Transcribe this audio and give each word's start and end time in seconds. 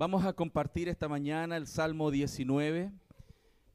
Vamos 0.00 0.24
a 0.24 0.32
compartir 0.32 0.88
esta 0.88 1.08
mañana 1.08 1.58
el 1.58 1.66
Salmo 1.66 2.10
19. 2.10 2.90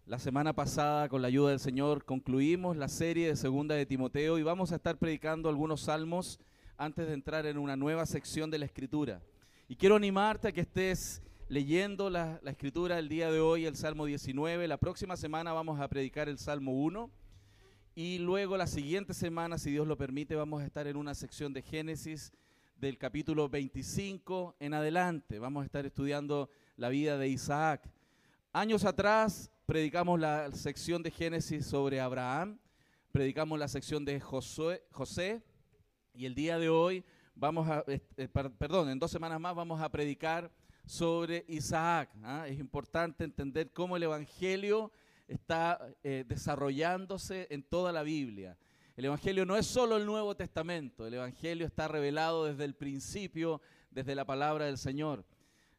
La 0.07 0.17
semana 0.17 0.53
pasada, 0.53 1.07
con 1.07 1.21
la 1.21 1.27
ayuda 1.27 1.51
del 1.51 1.59
Señor, 1.59 2.03
concluimos 2.03 2.75
la 2.75 2.87
serie 2.87 3.27
de 3.27 3.35
Segunda 3.35 3.75
de 3.75 3.85
Timoteo 3.85 4.39
y 4.39 4.41
vamos 4.41 4.71
a 4.71 4.77
estar 4.77 4.97
predicando 4.97 5.49
algunos 5.49 5.81
salmos 5.81 6.39
antes 6.77 7.05
de 7.05 7.13
entrar 7.13 7.45
en 7.45 7.59
una 7.59 7.75
nueva 7.75 8.07
sección 8.07 8.49
de 8.49 8.57
la 8.57 8.65
Escritura. 8.65 9.21
Y 9.67 9.75
quiero 9.75 9.97
animarte 9.97 10.47
a 10.47 10.51
que 10.51 10.61
estés 10.61 11.21
leyendo 11.47 12.09
la, 12.09 12.39
la 12.41 12.49
Escritura 12.49 12.97
el 12.97 13.07
día 13.07 13.29
de 13.29 13.39
hoy, 13.39 13.67
el 13.67 13.75
Salmo 13.75 14.07
19. 14.07 14.67
La 14.67 14.77
próxima 14.77 15.17
semana 15.17 15.53
vamos 15.53 15.79
a 15.79 15.87
predicar 15.89 16.27
el 16.27 16.39
Salmo 16.39 16.71
1. 16.71 17.07
Y 17.93 18.17
luego 18.17 18.57
la 18.57 18.65
siguiente 18.65 19.13
semana, 19.13 19.59
si 19.59 19.69
Dios 19.69 19.85
lo 19.85 19.95
permite, 19.95 20.33
vamos 20.33 20.63
a 20.63 20.65
estar 20.65 20.87
en 20.87 20.97
una 20.97 21.13
sección 21.13 21.53
de 21.53 21.61
Génesis 21.61 22.33
del 22.75 22.97
capítulo 22.97 23.47
25 23.47 24.57
en 24.59 24.73
adelante. 24.73 25.39
Vamos 25.39 25.63
a 25.63 25.65
estar 25.65 25.85
estudiando 25.85 26.49
la 26.75 26.89
vida 26.89 27.17
de 27.17 27.29
Isaac. 27.29 27.89
Años 28.51 28.83
atrás 28.83 29.49
predicamos 29.65 30.19
la 30.19 30.51
sección 30.51 31.01
de 31.01 31.11
Génesis 31.11 31.65
sobre 31.65 31.99
Abraham, 32.01 32.59
predicamos 33.11 33.57
la 33.57 33.67
sección 33.67 34.03
de 34.03 34.19
José 34.19 35.43
y 36.13 36.25
el 36.25 36.35
día 36.35 36.59
de 36.59 36.69
hoy 36.69 37.03
vamos 37.33 37.67
a, 37.67 37.83
eh, 37.87 38.27
perdón, 38.27 38.89
en 38.89 38.99
dos 38.99 39.11
semanas 39.11 39.39
más 39.39 39.55
vamos 39.55 39.81
a 39.81 39.89
predicar 39.89 40.51
sobre 40.85 41.45
Isaac. 41.47 42.09
¿ah? 42.23 42.45
Es 42.47 42.59
importante 42.59 43.23
entender 43.23 43.71
cómo 43.71 43.97
el 43.97 44.03
Evangelio 44.03 44.91
está 45.27 45.79
eh, 46.03 46.23
desarrollándose 46.27 47.47
en 47.49 47.63
toda 47.63 47.91
la 47.91 48.03
Biblia. 48.03 48.57
El 48.95 49.03
Evangelio 49.03 49.45
no 49.45 49.57
es 49.57 49.65
solo 49.67 49.97
el 49.97 50.05
Nuevo 50.05 50.35
Testamento, 50.37 51.05
el 51.05 51.15
Evangelio 51.15 51.67
está 51.67 51.89
revelado 51.89 52.45
desde 52.45 52.63
el 52.63 52.75
principio, 52.75 53.61
desde 53.91 54.15
la 54.15 54.23
palabra 54.23 54.67
del 54.67 54.77
Señor. 54.77 55.25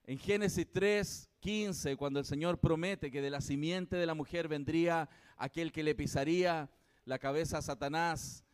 En 0.05 0.19
Génesis 0.19 0.67
3, 0.71 1.31
15, 1.41 1.97
cuando 1.97 2.21
el 2.21 2.27
Señor 2.27 2.59
promete 2.59 3.11
que 3.11 3.23
de 3.23 3.31
la 3.31 3.41
simiente 3.41 3.97
de 3.97 4.05
la 4.05 4.13
mujer 4.13 4.49
vendría 4.49 5.09
aquel 5.39 5.73
que 5.73 5.83
le 5.83 5.95
pisaría 5.95 6.69
la 7.07 7.19
cabeza 7.19 7.57
a 7.57 7.63
Satanás, 7.63 8.45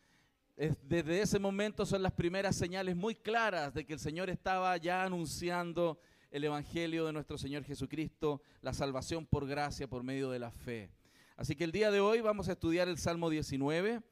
desde 0.57 1.23
ese 1.23 1.41
momento 1.41 1.85
son 1.85 2.01
las 2.01 2.13
primeras 2.13 2.55
señales 2.55 2.95
muy 2.95 3.17
claras 3.17 3.75
de 3.75 3.85
que 3.85 3.95
el 3.95 3.99
Señor 3.99 4.31
estaba 4.31 4.77
ya 4.77 5.03
anunciando 5.03 5.99
el 6.31 6.45
Evangelio 6.45 7.05
de 7.05 7.13
nuestro 7.13 7.37
Señor 7.37 7.65
Jesucristo, 7.65 8.41
la 8.61 8.73
salvación 8.73 9.27
por 9.27 9.45
gracia 9.45 9.89
por 9.89 10.05
medio 10.05 10.31
de 10.31 10.39
la 10.39 10.53
fe. 10.53 10.89
Así 11.37 11.57
que 11.57 11.65
el 11.65 11.73
día 11.73 11.91
de 11.91 11.99
hoy 11.99 12.21
vamos 12.21 12.49
a 12.49 12.53
estudiar 12.53 12.87
el 12.87 12.99
Salmo 12.99 13.29
19. 13.29 14.03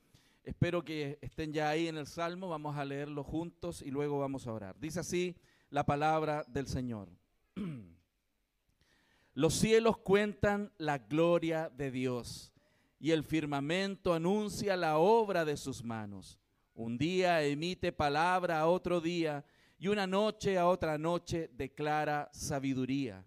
Espero 0.42 0.82
que 0.82 1.18
estén 1.20 1.52
ya 1.52 1.68
ahí 1.68 1.86
en 1.86 1.98
el 1.98 2.06
Salmo, 2.06 2.48
vamos 2.48 2.76
a 2.76 2.84
leerlo 2.84 3.22
juntos 3.22 3.82
y 3.82 3.90
luego 3.90 4.18
vamos 4.18 4.46
a 4.46 4.52
orar. 4.52 4.78
Dice 4.78 5.00
así 5.00 5.36
la 5.68 5.84
palabra 5.84 6.44
del 6.48 6.66
Señor. 6.66 7.10
Los 9.34 9.54
cielos 9.54 9.98
cuentan 9.98 10.72
la 10.78 10.98
gloria 10.98 11.70
de 11.70 11.90
Dios 11.90 12.52
y 12.98 13.10
el 13.10 13.22
firmamento 13.22 14.14
anuncia 14.14 14.76
la 14.76 14.98
obra 14.98 15.44
de 15.44 15.56
sus 15.56 15.84
manos. 15.84 16.38
Un 16.74 16.96
día 16.96 17.42
emite 17.42 17.92
palabra 17.92 18.60
a 18.60 18.66
otro 18.66 19.00
día 19.00 19.44
y 19.78 19.88
una 19.88 20.06
noche 20.06 20.58
a 20.58 20.66
otra 20.66 20.96
noche 20.98 21.50
declara 21.52 22.30
sabiduría. 22.32 23.24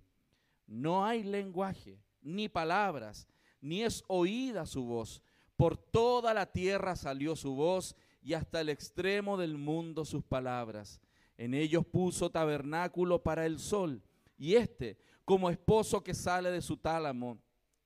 No 0.66 1.06
hay 1.06 1.24
lenguaje, 1.24 2.00
ni 2.22 2.50
palabras, 2.50 3.28
ni 3.62 3.84
es 3.84 4.04
oída 4.08 4.66
su 4.66 4.84
voz 4.84 5.23
por 5.56 5.78
toda 5.78 6.34
la 6.34 6.52
tierra 6.52 6.96
salió 6.96 7.36
su 7.36 7.56
voz 7.56 7.96
y 8.22 8.34
hasta 8.34 8.62
el 8.62 8.70
extremo 8.70 9.38
del 9.38 9.58
mundo 9.58 10.06
sus 10.06 10.24
palabras. 10.24 11.00
En 11.38 11.54
ellos 11.54 11.86
puso 11.86 12.30
tabernáculo 12.30 13.22
para 13.22 13.46
el 13.46 13.60
sol. 13.60 14.02
Y 14.38 14.56
éste, 14.56 14.98
como 15.26 15.50
esposo 15.50 16.04
que 16.04 16.14
sale 16.14 16.52
de 16.52 16.62
su 16.62 16.78
tálamo, 16.78 17.38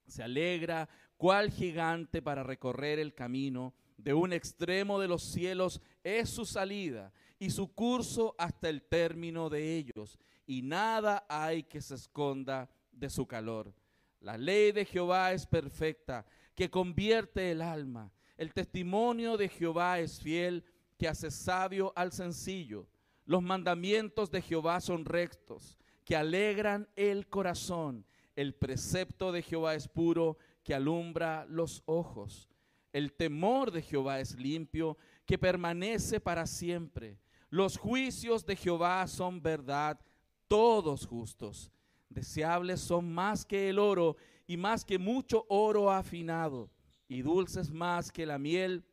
se 0.08 0.24
alegra 0.24 0.88
cual 1.18 1.52
gigante 1.52 2.22
para 2.22 2.44
recorrer 2.44 3.00
el 3.00 3.14
camino. 3.14 3.74
De 3.98 4.14
un 4.14 4.32
extremo 4.32 5.00
de 5.00 5.08
los 5.08 5.24
cielos 5.24 5.82
es 6.04 6.30
su 6.30 6.46
salida 6.46 7.12
y 7.40 7.50
su 7.50 7.74
curso 7.74 8.36
hasta 8.38 8.70
el 8.70 8.84
término 8.84 9.50
de 9.50 9.76
ellos. 9.76 10.18
Y 10.46 10.62
nada 10.62 11.26
hay 11.28 11.64
que 11.64 11.82
se 11.82 11.96
esconda 11.96 12.70
de 12.92 13.10
su 13.10 13.26
calor. 13.26 13.74
La 14.20 14.38
ley 14.38 14.72
de 14.72 14.86
Jehová 14.86 15.34
es 15.34 15.46
perfecta 15.46 16.26
que 16.58 16.72
convierte 16.72 17.52
el 17.52 17.62
alma. 17.62 18.12
El 18.36 18.52
testimonio 18.52 19.38
de 19.38 19.48
Jehová 19.48 20.00
es 20.00 20.20
fiel, 20.20 20.66
que 20.98 21.08
hace 21.08 21.30
sabio 21.30 21.94
al 21.96 22.12
sencillo. 22.12 22.88
Los 23.26 23.44
mandamientos 23.44 24.32
de 24.32 24.42
Jehová 24.42 24.82
son 24.82 25.06
rectos, 25.06 25.78
que 26.04 26.16
alegran 26.16 26.90
el 26.96 27.28
corazón. 27.28 28.08
El 28.36 28.56
precepto 28.56 29.32
de 29.32 29.44
Jehová 29.44 29.76
es 29.76 29.88
puro, 29.88 30.40
que 30.64 30.74
alumbra 30.74 31.46
los 31.48 31.84
ojos. 31.86 32.50
El 32.92 33.14
temor 33.14 33.70
de 33.70 33.84
Jehová 33.84 34.20
es 34.20 34.36
limpio, 34.36 34.98
que 35.28 35.38
permanece 35.38 36.20
para 36.20 36.48
siempre. 36.48 37.20
Los 37.52 37.78
juicios 37.78 38.44
de 38.48 38.56
Jehová 38.56 39.06
son 39.06 39.44
verdad, 39.44 40.00
todos 40.48 41.06
justos. 41.06 41.72
Deseables 42.10 42.82
son 42.82 43.14
más 43.14 43.46
que 43.46 43.70
el 43.70 43.78
oro 43.78 44.18
y 44.48 44.56
más 44.56 44.86
que 44.86 44.98
mucho 44.98 45.46
oro 45.50 45.92
afinado, 45.92 46.72
y 47.10 47.22
dulces 47.22 47.70
más 47.70 48.12
que 48.12 48.26
la 48.26 48.40
miel 48.40 48.86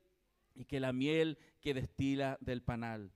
y 0.55 0.65
que 0.65 0.81
la 0.81 0.93
miel 0.93 1.39
que 1.61 1.75
destila 1.75 2.37
del 2.41 2.63
panal. 2.63 3.13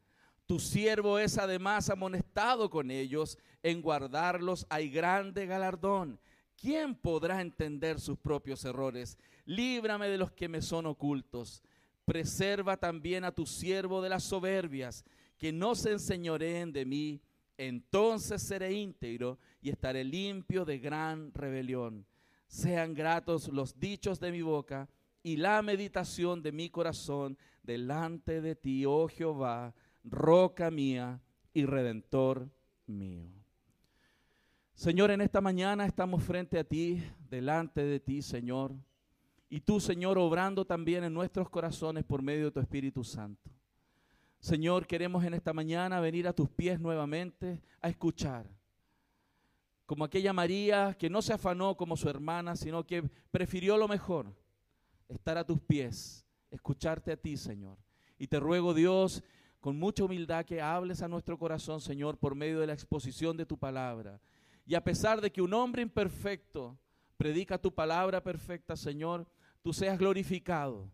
Tu 0.46 0.58
siervo 0.58 1.18
es 1.18 1.36
además 1.36 1.90
amonestado 1.90 2.70
con 2.70 2.90
ellos, 2.90 3.36
en 3.62 3.82
guardarlos 3.82 4.66
hay 4.70 4.88
grande 4.88 5.46
galardón. 5.46 6.18
¿Quién 6.56 6.94
podrá 6.94 7.40
entender 7.40 8.00
sus 8.00 8.18
propios 8.18 8.64
errores? 8.64 9.18
Líbrame 9.44 10.08
de 10.08 10.18
los 10.18 10.32
que 10.32 10.48
me 10.48 10.62
son 10.62 10.86
ocultos. 10.86 11.62
Preserva 12.04 12.76
también 12.76 13.24
a 13.24 13.32
tu 13.32 13.46
siervo 13.46 14.00
de 14.00 14.08
las 14.08 14.24
soberbias, 14.24 15.04
que 15.36 15.52
no 15.52 15.74
se 15.74 15.92
enseñoreen 15.92 16.72
de 16.72 16.84
mí. 16.84 17.20
Entonces 17.56 18.42
seré 18.42 18.72
íntegro 18.72 19.38
y 19.60 19.70
estaré 19.70 20.02
limpio 20.02 20.64
de 20.64 20.78
gran 20.78 21.32
rebelión 21.34 22.06
sean 22.48 22.94
gratos 22.94 23.48
los 23.48 23.78
dichos 23.78 24.18
de 24.18 24.32
mi 24.32 24.42
boca 24.42 24.88
y 25.22 25.36
la 25.36 25.62
meditación 25.62 26.42
de 26.42 26.50
mi 26.50 26.70
corazón 26.70 27.38
delante 27.62 28.40
de 28.40 28.56
ti, 28.56 28.84
oh 28.86 29.06
Jehová, 29.08 29.74
roca 30.02 30.70
mía 30.70 31.20
y 31.52 31.66
redentor 31.66 32.48
mío. 32.86 33.28
Señor, 34.74 35.10
en 35.10 35.20
esta 35.20 35.40
mañana 35.40 35.84
estamos 35.84 36.22
frente 36.22 36.58
a 36.58 36.64
ti, 36.64 37.02
delante 37.28 37.82
de 37.84 38.00
ti, 38.00 38.22
Señor. 38.22 38.74
Y 39.50 39.60
tú, 39.60 39.80
Señor, 39.80 40.18
obrando 40.18 40.64
también 40.64 41.04
en 41.04 41.12
nuestros 41.12 41.50
corazones 41.50 42.04
por 42.04 42.22
medio 42.22 42.46
de 42.46 42.52
tu 42.52 42.60
Espíritu 42.60 43.02
Santo. 43.04 43.50
Señor, 44.38 44.86
queremos 44.86 45.24
en 45.24 45.34
esta 45.34 45.52
mañana 45.52 46.00
venir 46.00 46.28
a 46.28 46.32
tus 46.32 46.48
pies 46.48 46.78
nuevamente 46.80 47.60
a 47.80 47.88
escuchar 47.88 48.46
como 49.88 50.04
aquella 50.04 50.34
María 50.34 50.94
que 50.98 51.08
no 51.08 51.22
se 51.22 51.32
afanó 51.32 51.74
como 51.74 51.96
su 51.96 52.10
hermana, 52.10 52.56
sino 52.56 52.86
que 52.86 53.02
prefirió 53.30 53.78
lo 53.78 53.88
mejor, 53.88 54.36
estar 55.08 55.38
a 55.38 55.46
tus 55.46 55.58
pies, 55.62 56.26
escucharte 56.50 57.10
a 57.10 57.16
ti, 57.16 57.38
Señor. 57.38 57.78
Y 58.18 58.26
te 58.26 58.38
ruego, 58.38 58.74
Dios, 58.74 59.22
con 59.60 59.78
mucha 59.78 60.04
humildad 60.04 60.44
que 60.44 60.60
hables 60.60 61.00
a 61.00 61.08
nuestro 61.08 61.38
corazón, 61.38 61.80
Señor, 61.80 62.18
por 62.18 62.34
medio 62.34 62.60
de 62.60 62.66
la 62.66 62.74
exposición 62.74 63.34
de 63.38 63.46
tu 63.46 63.56
palabra. 63.56 64.20
Y 64.66 64.74
a 64.74 64.84
pesar 64.84 65.22
de 65.22 65.32
que 65.32 65.40
un 65.40 65.54
hombre 65.54 65.80
imperfecto 65.80 66.78
predica 67.16 67.56
tu 67.56 67.74
palabra 67.74 68.22
perfecta, 68.22 68.76
Señor, 68.76 69.26
tú 69.62 69.72
seas 69.72 69.98
glorificado. 69.98 70.92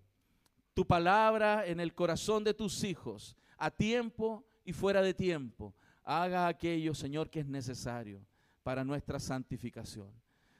Tu 0.72 0.86
palabra 0.86 1.66
en 1.66 1.80
el 1.80 1.96
corazón 1.96 2.44
de 2.44 2.54
tus 2.54 2.84
hijos, 2.84 3.36
a 3.58 3.72
tiempo 3.72 4.46
y 4.64 4.72
fuera 4.72 5.02
de 5.02 5.14
tiempo, 5.14 5.74
haga 6.04 6.46
aquello, 6.46 6.94
Señor, 6.94 7.28
que 7.28 7.40
es 7.40 7.46
necesario 7.46 8.24
para 8.64 8.82
nuestra 8.82 9.20
santificación. 9.20 10.10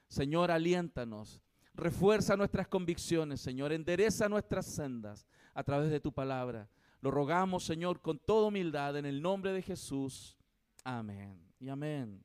Señor, 0.06 0.52
aliéntanos, 0.52 1.42
refuerza 1.74 2.36
nuestras 2.36 2.68
convicciones, 2.68 3.40
Señor, 3.40 3.72
endereza 3.72 4.28
nuestras 4.28 4.66
sendas 4.66 5.26
a 5.52 5.64
través 5.64 5.90
de 5.90 5.98
tu 5.98 6.12
palabra. 6.12 6.68
Lo 7.00 7.10
rogamos, 7.10 7.64
Señor, 7.64 8.00
con 8.00 8.18
toda 8.20 8.46
humildad, 8.46 8.96
en 8.96 9.06
el 9.06 9.20
nombre 9.20 9.52
de 9.52 9.62
Jesús. 9.62 10.36
Amén 10.84 11.40
y 11.58 11.68
amén. 11.68 12.22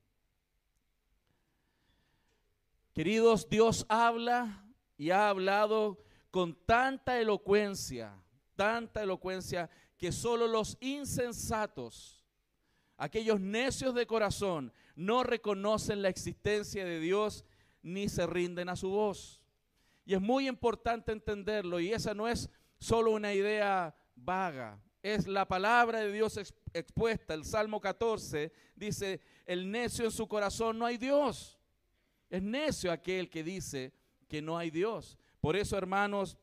Queridos, 2.94 3.50
Dios 3.50 3.86
habla 3.88 4.66
y 4.98 5.10
ha 5.10 5.30
hablado 5.30 6.04
con 6.32 6.54
tanta 6.66 7.20
elocuencia, 7.20 8.14
tanta 8.56 9.02
elocuencia 9.02 9.70
que 9.98 10.12
solo 10.12 10.48
los 10.48 10.78
insensatos, 10.82 12.26
aquellos 12.98 13.40
necios 13.40 13.96
de 13.96 14.06
corazón, 14.06 14.72
no 15.00 15.24
reconocen 15.24 16.02
la 16.02 16.10
existencia 16.10 16.84
de 16.84 17.00
Dios 17.00 17.46
ni 17.82 18.10
se 18.10 18.28
rinden 18.28 18.68
a 18.68 18.76
su 18.76 18.90
voz. 18.90 19.42
Y 20.06 20.14
es 20.14 20.20
muy 20.20 20.46
importante 20.50 21.14
entenderlo 21.14 21.80
y 21.80 21.94
esa 21.94 22.14
no 22.14 22.28
es 22.28 22.50
solo 22.80 23.12
una 23.12 23.34
idea 23.34 23.96
vaga, 24.14 24.78
es 25.02 25.26
la 25.26 25.48
palabra 25.48 26.00
de 26.02 26.12
Dios 26.12 26.38
expuesta, 26.74 27.34
el 27.34 27.46
Salmo 27.46 27.80
14, 27.80 28.52
dice, 28.76 29.22
el 29.46 29.72
necio 29.72 30.04
en 30.04 30.12
su 30.12 30.28
corazón 30.28 30.78
no 30.78 30.86
hay 30.86 30.98
Dios. 30.98 31.58
Es 32.30 32.44
necio 32.44 32.92
aquel 32.92 33.30
que 33.30 33.42
dice 33.42 33.94
que 34.28 34.42
no 34.42 34.58
hay 34.58 34.70
Dios. 34.70 35.18
Por 35.40 35.56
eso, 35.56 35.78
hermanos, 35.78 36.38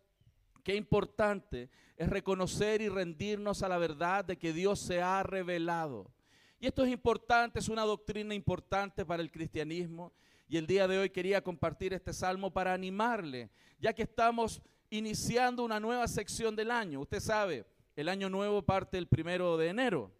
qué 0.64 0.74
importante 0.74 1.68
es 1.98 2.08
reconocer 2.08 2.80
y 2.80 2.88
rendirnos 2.88 3.62
a 3.62 3.68
la 3.68 3.76
verdad 3.76 4.24
de 4.24 4.38
que 4.38 4.54
Dios 4.54 4.80
se 4.80 5.02
ha 5.02 5.22
revelado. 5.22 6.10
Y 6.58 6.66
esto 6.66 6.84
es 6.84 6.90
importante, 6.90 7.58
es 7.58 7.68
una 7.68 7.82
doctrina 7.82 8.34
importante 8.34 9.04
para 9.04 9.22
el 9.22 9.30
cristianismo. 9.30 10.12
Y 10.48 10.56
el 10.56 10.66
día 10.66 10.86
de 10.86 10.98
hoy 10.98 11.10
quería 11.10 11.42
compartir 11.42 11.92
este 11.92 12.12
salmo 12.12 12.52
para 12.52 12.72
animarle, 12.72 13.50
ya 13.78 13.92
que 13.92 14.02
estamos 14.02 14.62
iniciando 14.90 15.64
una 15.64 15.80
nueva 15.80 16.06
sección 16.06 16.54
del 16.54 16.70
año. 16.70 17.00
Usted 17.00 17.20
sabe, 17.20 17.66
el 17.96 18.08
año 18.08 18.28
nuevo 18.28 18.62
parte 18.62 18.96
el 18.98 19.08
primero 19.08 19.56
de 19.56 19.68
enero, 19.68 20.12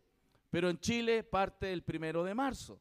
pero 0.51 0.69
en 0.69 0.79
Chile 0.81 1.23
parte 1.23 1.73
el 1.73 1.83
primero 1.83 2.25
de 2.25 2.35
marzo. 2.35 2.81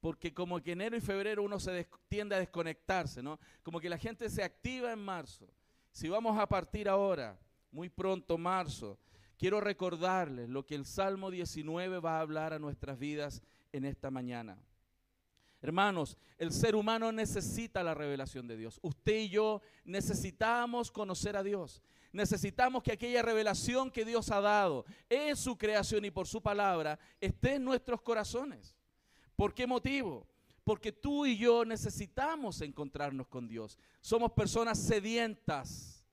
Porque 0.00 0.34
como 0.34 0.60
que 0.60 0.72
enero 0.72 0.96
y 0.96 1.00
febrero 1.00 1.42
uno 1.42 1.58
se 1.58 1.88
tiende 2.08 2.34
a 2.34 2.38
desconectarse, 2.38 3.22
¿no? 3.22 3.38
Como 3.62 3.80
que 3.80 3.88
la 3.88 3.98
gente 3.98 4.28
se 4.28 4.42
activa 4.42 4.92
en 4.92 4.98
marzo. 4.98 5.48
Si 5.90 6.08
vamos 6.08 6.38
a 6.38 6.46
partir 6.46 6.88
ahora, 6.88 7.38
muy 7.70 7.88
pronto 7.88 8.36
marzo, 8.36 8.98
quiero 9.38 9.60
recordarles 9.60 10.48
lo 10.48 10.64
que 10.64 10.74
el 10.74 10.84
Salmo 10.84 11.30
19 11.30 12.00
va 12.00 12.18
a 12.18 12.20
hablar 12.20 12.52
a 12.52 12.58
nuestras 12.58 12.98
vidas 12.98 13.42
en 13.72 13.84
esta 13.84 14.10
mañana. 14.10 14.58
Hermanos, 15.62 16.16
el 16.38 16.52
ser 16.52 16.76
humano 16.76 17.10
necesita 17.12 17.82
la 17.82 17.94
revelación 17.94 18.46
de 18.46 18.56
Dios. 18.56 18.78
Usted 18.82 19.16
y 19.20 19.28
yo 19.30 19.62
necesitamos 19.84 20.90
conocer 20.90 21.36
a 21.36 21.42
Dios. 21.42 21.82
Necesitamos 22.12 22.82
que 22.82 22.92
aquella 22.92 23.22
revelación 23.22 23.90
que 23.90 24.04
Dios 24.04 24.30
ha 24.30 24.40
dado 24.40 24.84
en 25.08 25.36
su 25.36 25.58
creación 25.58 26.04
y 26.04 26.10
por 26.10 26.26
su 26.26 26.42
palabra 26.42 26.98
esté 27.20 27.54
en 27.54 27.64
nuestros 27.64 28.00
corazones. 28.00 28.76
¿Por 29.34 29.54
qué 29.54 29.66
motivo? 29.66 30.26
Porque 30.64 30.92
tú 30.92 31.26
y 31.26 31.36
yo 31.36 31.64
necesitamos 31.64 32.60
encontrarnos 32.60 33.26
con 33.28 33.46
Dios. 33.46 33.78
Somos 34.00 34.32
personas 34.32 34.78
sedientas 34.78 36.04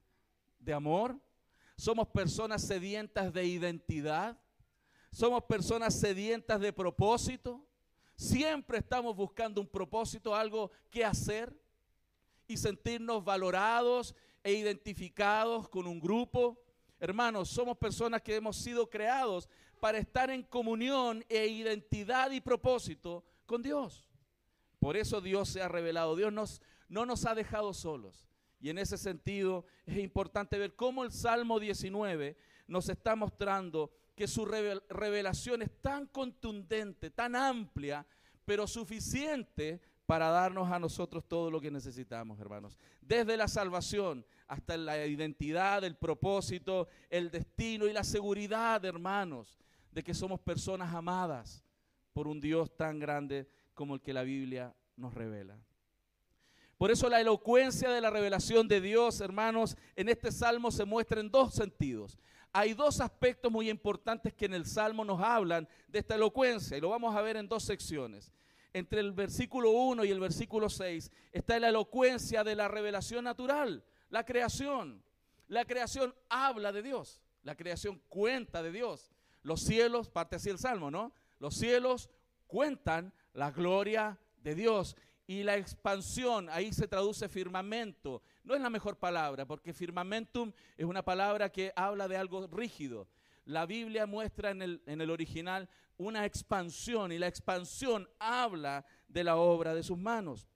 de 0.59 0.73
amor. 0.73 1.17
Somos 1.75 2.07
personas 2.07 2.61
sedientas 2.61 3.33
de 3.33 3.45
identidad. 3.45 4.37
Somos 5.11 5.43
personas 5.43 5.99
sedientas 5.99 6.59
de 6.59 6.73
propósito. 6.73 7.65
Siempre 8.15 8.77
estamos 8.77 9.15
buscando 9.15 9.59
un 9.59 9.67
propósito, 9.67 10.35
algo 10.35 10.71
que 10.89 11.03
hacer 11.03 11.55
y 12.47 12.57
sentirnos 12.57 13.23
valorados 13.23 14.15
e 14.43 14.53
identificados 14.53 15.69
con 15.69 15.87
un 15.87 15.99
grupo. 15.99 16.59
Hermanos, 16.99 17.49
somos 17.49 17.77
personas 17.77 18.21
que 18.21 18.35
hemos 18.35 18.55
sido 18.55 18.89
creados 18.89 19.49
para 19.79 19.97
estar 19.97 20.29
en 20.29 20.43
comunión 20.43 21.25
e 21.27 21.47
identidad 21.47 22.31
y 22.31 22.39
propósito 22.39 23.23
con 23.45 23.61
Dios. 23.61 24.07
Por 24.79 24.95
eso 24.95 25.21
Dios 25.21 25.49
se 25.49 25.61
ha 25.61 25.67
revelado. 25.67 26.15
Dios 26.15 26.31
nos, 26.31 26.61
no 26.87 27.05
nos 27.05 27.25
ha 27.25 27.35
dejado 27.35 27.73
solos. 27.73 28.27
Y 28.63 28.69
en 28.69 28.77
ese 28.77 28.97
sentido 28.97 29.65
es 29.85 29.97
importante 29.97 30.57
ver 30.57 30.73
cómo 30.73 31.03
el 31.03 31.11
Salmo 31.11 31.59
19 31.59 32.37
nos 32.65 32.87
está 32.87 33.13
mostrando 33.13 33.91
que 34.15 34.25
su 34.25 34.45
revelación 34.45 35.63
es 35.63 35.81
tan 35.81 36.07
contundente, 36.07 37.09
tan 37.09 37.35
amplia, 37.35 38.07
pero 38.45 38.65
suficiente 38.65 39.81
para 40.05 40.29
darnos 40.29 40.71
a 40.71 40.79
nosotros 40.79 41.27
todo 41.27 41.51
lo 41.51 41.59
que 41.59 41.71
necesitamos, 41.71 42.39
hermanos. 42.39 42.79
Desde 43.01 43.35
la 43.35 43.49
salvación 43.49 44.25
hasta 44.47 44.77
la 44.77 45.05
identidad, 45.07 45.83
el 45.83 45.97
propósito, 45.97 46.87
el 47.09 47.31
destino 47.31 47.85
y 47.85 47.91
la 47.91 48.05
seguridad, 48.05 48.85
hermanos, 48.85 49.59
de 49.91 50.03
que 50.03 50.13
somos 50.13 50.39
personas 50.39 50.93
amadas 50.93 51.65
por 52.13 52.29
un 52.29 52.39
Dios 52.39 52.73
tan 52.77 52.97
grande 52.97 53.45
como 53.73 53.95
el 53.95 54.01
que 54.01 54.13
la 54.13 54.23
Biblia 54.23 54.73
nos 54.95 55.13
revela. 55.13 55.59
Por 56.83 56.91
eso 56.91 57.07
la 57.07 57.21
elocuencia 57.21 57.89
de 57.91 58.01
la 58.01 58.09
revelación 58.09 58.67
de 58.67 58.81
Dios, 58.81 59.21
hermanos, 59.21 59.77
en 59.95 60.09
este 60.09 60.33
salmo 60.33 60.69
se 60.69 60.83
muestra 60.83 61.21
en 61.21 61.31
dos 61.31 61.53
sentidos 61.53 62.19
hay 62.51 62.73
dos 62.73 62.99
aspectos 62.99 63.49
muy 63.49 63.69
importantes 63.69 64.33
que 64.33 64.47
en 64.47 64.53
el 64.53 64.65
Salmo 64.65 65.05
nos 65.05 65.21
hablan 65.21 65.65
de 65.87 65.99
esta 65.99 66.15
elocuencia 66.15 66.75
y 66.75 66.81
lo 66.81 66.89
vamos 66.89 67.15
a 67.15 67.21
ver 67.21 67.37
en 67.37 67.47
dos 67.47 67.63
secciones. 67.63 68.33
Entre 68.73 68.99
el 68.99 69.13
versículo 69.13 69.71
1 69.71 70.03
y 70.03 70.11
el 70.11 70.19
versículo 70.19 70.69
6 70.69 71.09
está 71.31 71.57
la 71.57 71.69
elocuencia 71.69 72.43
de 72.43 72.55
la 72.55 72.67
revelación 72.67 73.23
natural, 73.23 73.85
la 74.09 74.25
creación. 74.25 75.01
La 75.47 75.63
creación 75.63 76.13
habla 76.27 76.73
de 76.73 76.83
Dios, 76.83 77.21
la 77.43 77.55
creación 77.55 78.01
cuenta 78.09 78.61
de 78.61 78.73
Dios. 78.73 79.09
Los 79.41 79.61
cielos, 79.61 80.09
parte 80.09 80.35
así 80.35 80.49
el 80.49 80.59
Salmo, 80.59 80.91
¿no? 80.91 81.13
Los 81.39 81.55
cielos 81.55 82.09
cuentan 82.45 83.13
la 83.33 83.51
gloria 83.51 84.19
de 84.43 84.53
Dios 84.53 84.97
y 85.25 85.43
la 85.43 85.57
expansión, 85.57 86.49
ahí 86.49 86.73
se 86.73 86.87
traduce 86.87 87.29
firmamento. 87.29 88.21
No 88.43 88.55
es 88.55 88.61
la 88.61 88.69
mejor 88.69 88.97
palabra, 88.97 89.45
porque 89.45 89.73
firmamentum 89.73 90.51
es 90.77 90.85
una 90.85 91.03
palabra 91.03 91.49
que 91.49 91.71
habla 91.75 92.07
de 92.07 92.17
algo 92.17 92.47
rígido. 92.47 93.07
La 93.45 93.65
Biblia 93.65 94.05
muestra 94.05 94.51
en 94.51 94.61
el, 94.61 94.81
en 94.85 95.01
el 95.01 95.09
original 95.09 95.69
una 95.97 96.25
expansión 96.25 97.11
y 97.11 97.19
la 97.19 97.27
expansión 97.27 98.07
habla 98.19 98.85
de 99.07 99.23
la 99.23 99.37
obra 99.37 99.73
de 99.73 99.83
sus 99.83 99.97
manos. 99.97 100.47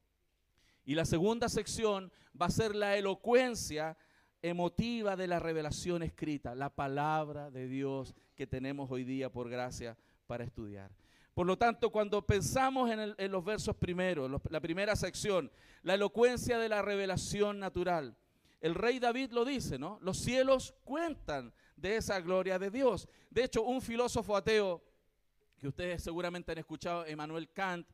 Y 0.84 0.96
la 0.96 1.06
segunda 1.06 1.50
sección 1.50 2.12
va 2.40 2.48
a 2.48 2.52
ser 2.52 2.76
la 2.76 2.98
elocuencia 2.98 3.98
emotiva 4.42 5.16
de 5.16 5.28
la 5.28 5.40
revelación 5.40 6.04
escrita, 6.04 6.56
la 6.56 6.70
palabra 6.70 7.52
de 7.52 7.68
Dios 7.68 8.14
que 8.36 8.48
tenemos 8.48 8.90
hoy 8.92 9.04
día 9.04 9.32
por 9.32 9.50
gracia 9.50 9.98
para 10.28 10.44
estudiar. 10.44 10.92
Por 11.38 11.46
lo 11.46 11.56
tanto, 11.56 11.92
cuando 11.92 12.26
pensamos 12.26 12.90
en, 12.90 13.32
los 13.32 13.46
versos 13.46 13.76
primeros, 13.76 14.42
la 14.50 14.60
primera 14.60 14.96
sección, 14.96 15.52
la 15.84 15.94
elocuencia 15.94 16.58
de 16.58 16.68
la 16.68 16.82
revelación 16.82 17.60
natural, 17.60 18.18
el 18.60 18.74
rey 18.74 18.98
David 18.98 19.34
lo 19.34 19.46
dice, 19.46 19.78
¿no? 19.78 20.00
Los 20.02 20.18
cielos 20.18 20.74
cuentan 20.84 21.54
de 21.76 21.98
esa 21.98 22.20
gloria 22.22 22.58
de 22.58 22.72
Dios. 22.72 23.08
De 23.30 23.44
hecho, 23.44 23.62
un 23.62 23.84
filósofo 23.84 24.36
ateo, 24.36 24.84
que 25.60 25.68
ustedes 25.68 26.02
seguramente 26.02 26.54
han 26.54 26.58
escuchado, 26.58 27.06
Emmanuel 27.06 27.52
Kant, 27.52 27.88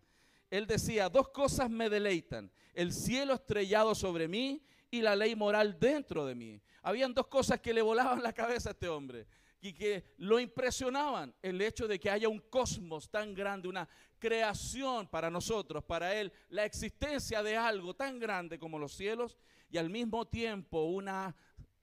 él 0.50 0.66
decía, 0.66 1.10
dos 1.10 1.28
cosas 1.28 1.70
me 1.70 1.90
deleitan, 1.90 2.50
el 2.74 2.94
cielo 2.94 3.34
estrellado 3.34 3.94
sobre 3.94 4.30
mí 4.30 4.64
y 4.90 5.02
la 5.02 5.18
ley 5.18 5.36
moral 5.36 5.78
dentro 5.78 6.26
de 6.26 6.34
mí. 6.34 6.62
Habían 6.82 7.14
dos 7.14 7.28
cosas 7.28 7.60
que 7.60 7.74
le 7.74 7.82
volaban 7.82 8.24
la 8.24 8.32
cabeza 8.32 8.70
a 8.70 8.72
este 8.72 8.88
hombre 8.88 9.28
y 9.64 9.72
que 9.72 10.04
lo 10.18 10.42
impresionaban 10.42 11.34
el 11.42 11.62
hecho 11.62 11.88
de 11.88 11.98
que 11.98 12.10
haya 12.10 12.28
un 12.28 12.40
cosmos 12.40 13.10
tan 13.10 13.34
grande, 13.34 13.70
una 13.70 13.88
creación 14.20 15.08
para 15.08 15.30
nosotros, 15.30 15.82
para 15.86 16.14
Él, 16.14 16.34
la 16.50 16.66
existencia 16.66 17.42
de 17.42 17.56
algo 17.56 17.94
tan 17.94 18.20
grande 18.20 18.60
como 18.60 18.78
los 18.78 18.92
cielos 18.92 19.38
y 19.70 19.78
al 19.78 19.90
mismo 19.90 20.28
tiempo 20.28 20.84
una 20.84 21.34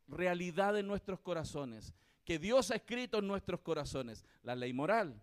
realidad 0.07 0.79
en 0.79 0.87
nuestros 0.87 1.21
corazones, 1.21 1.95
que 2.23 2.39
Dios 2.39 2.71
ha 2.71 2.77
escrito 2.77 3.19
en 3.19 3.27
nuestros 3.27 3.61
corazones, 3.61 4.27
la 4.43 4.55
ley 4.55 4.75
moral. 4.75 5.19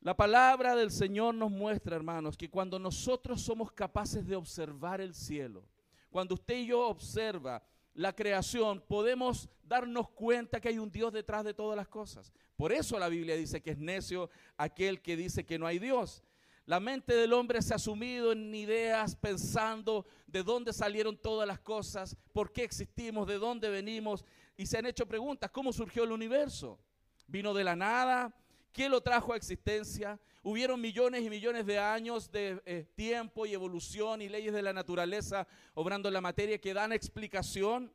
La 0.00 0.16
palabra 0.16 0.74
del 0.74 0.90
Señor 0.90 1.36
nos 1.36 1.52
muestra, 1.52 1.94
hermanos, 1.94 2.36
que 2.36 2.50
cuando 2.50 2.80
nosotros 2.80 3.40
somos 3.40 3.70
capaces 3.70 4.26
de 4.26 4.34
observar 4.34 5.00
el 5.00 5.14
cielo, 5.14 5.64
cuando 6.10 6.34
usted 6.34 6.56
y 6.56 6.66
yo 6.66 6.88
observa 6.88 7.62
la 7.94 8.12
creación, 8.12 8.82
podemos 8.88 9.48
darnos 9.68 10.08
cuenta 10.10 10.60
que 10.60 10.68
hay 10.68 10.78
un 10.78 10.90
Dios 10.90 11.12
detrás 11.12 11.44
de 11.44 11.54
todas 11.54 11.76
las 11.76 11.88
cosas. 11.88 12.32
Por 12.56 12.72
eso 12.72 12.98
la 12.98 13.08
Biblia 13.08 13.36
dice 13.36 13.60
que 13.60 13.72
es 13.72 13.78
necio 13.78 14.30
aquel 14.56 15.02
que 15.02 15.16
dice 15.16 15.44
que 15.44 15.58
no 15.58 15.66
hay 15.66 15.78
Dios. 15.78 16.24
La 16.64 16.80
mente 16.80 17.14
del 17.14 17.32
hombre 17.32 17.62
se 17.62 17.72
ha 17.74 17.78
sumido 17.78 18.32
en 18.32 18.54
ideas 18.54 19.16
pensando 19.16 20.06
de 20.26 20.42
dónde 20.42 20.72
salieron 20.72 21.16
todas 21.16 21.46
las 21.48 21.60
cosas, 21.60 22.16
por 22.32 22.52
qué 22.52 22.62
existimos, 22.62 23.26
de 23.26 23.38
dónde 23.38 23.70
venimos, 23.70 24.24
y 24.56 24.66
se 24.66 24.76
han 24.76 24.84
hecho 24.84 25.06
preguntas, 25.06 25.50
¿cómo 25.50 25.72
surgió 25.72 26.04
el 26.04 26.12
universo? 26.12 26.78
¿Vino 27.26 27.54
de 27.54 27.64
la 27.64 27.74
nada? 27.74 28.34
¿Qué 28.72 28.88
lo 28.88 29.00
trajo 29.00 29.32
a 29.32 29.36
existencia? 29.36 30.20
Hubieron 30.42 30.80
millones 30.80 31.22
y 31.22 31.30
millones 31.30 31.64
de 31.64 31.78
años 31.78 32.30
de 32.30 32.60
eh, 32.66 32.86
tiempo 32.94 33.46
y 33.46 33.54
evolución 33.54 34.20
y 34.20 34.28
leyes 34.28 34.52
de 34.52 34.62
la 34.62 34.72
naturaleza 34.72 35.46
obrando 35.74 36.08
en 36.08 36.14
la 36.14 36.20
materia 36.20 36.60
que 36.60 36.74
dan 36.74 36.92
explicación. 36.92 37.92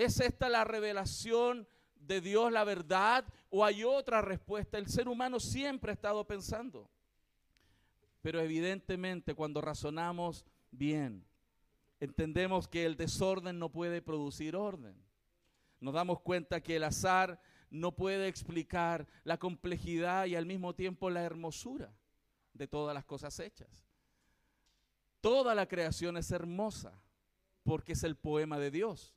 ¿Es 0.00 0.18
esta 0.18 0.48
la 0.48 0.64
revelación 0.64 1.68
de 1.94 2.22
Dios, 2.22 2.50
la 2.50 2.64
verdad? 2.64 3.22
¿O 3.50 3.66
hay 3.66 3.84
otra 3.84 4.22
respuesta? 4.22 4.78
El 4.78 4.86
ser 4.86 5.08
humano 5.08 5.38
siempre 5.38 5.90
ha 5.90 5.92
estado 5.92 6.26
pensando. 6.26 6.90
Pero 8.22 8.40
evidentemente 8.40 9.34
cuando 9.34 9.60
razonamos 9.60 10.46
bien, 10.70 11.26
entendemos 12.00 12.66
que 12.66 12.86
el 12.86 12.96
desorden 12.96 13.58
no 13.58 13.68
puede 13.68 14.00
producir 14.00 14.56
orden. 14.56 14.96
Nos 15.80 15.92
damos 15.92 16.22
cuenta 16.22 16.62
que 16.62 16.76
el 16.76 16.84
azar 16.84 17.38
no 17.68 17.92
puede 17.92 18.26
explicar 18.26 19.06
la 19.22 19.36
complejidad 19.36 20.24
y 20.24 20.34
al 20.34 20.46
mismo 20.46 20.74
tiempo 20.74 21.10
la 21.10 21.24
hermosura 21.24 21.92
de 22.54 22.66
todas 22.66 22.94
las 22.94 23.04
cosas 23.04 23.38
hechas. 23.38 23.86
Toda 25.20 25.54
la 25.54 25.68
creación 25.68 26.16
es 26.16 26.30
hermosa 26.30 26.98
porque 27.64 27.92
es 27.92 28.02
el 28.02 28.16
poema 28.16 28.58
de 28.58 28.70
Dios 28.70 29.14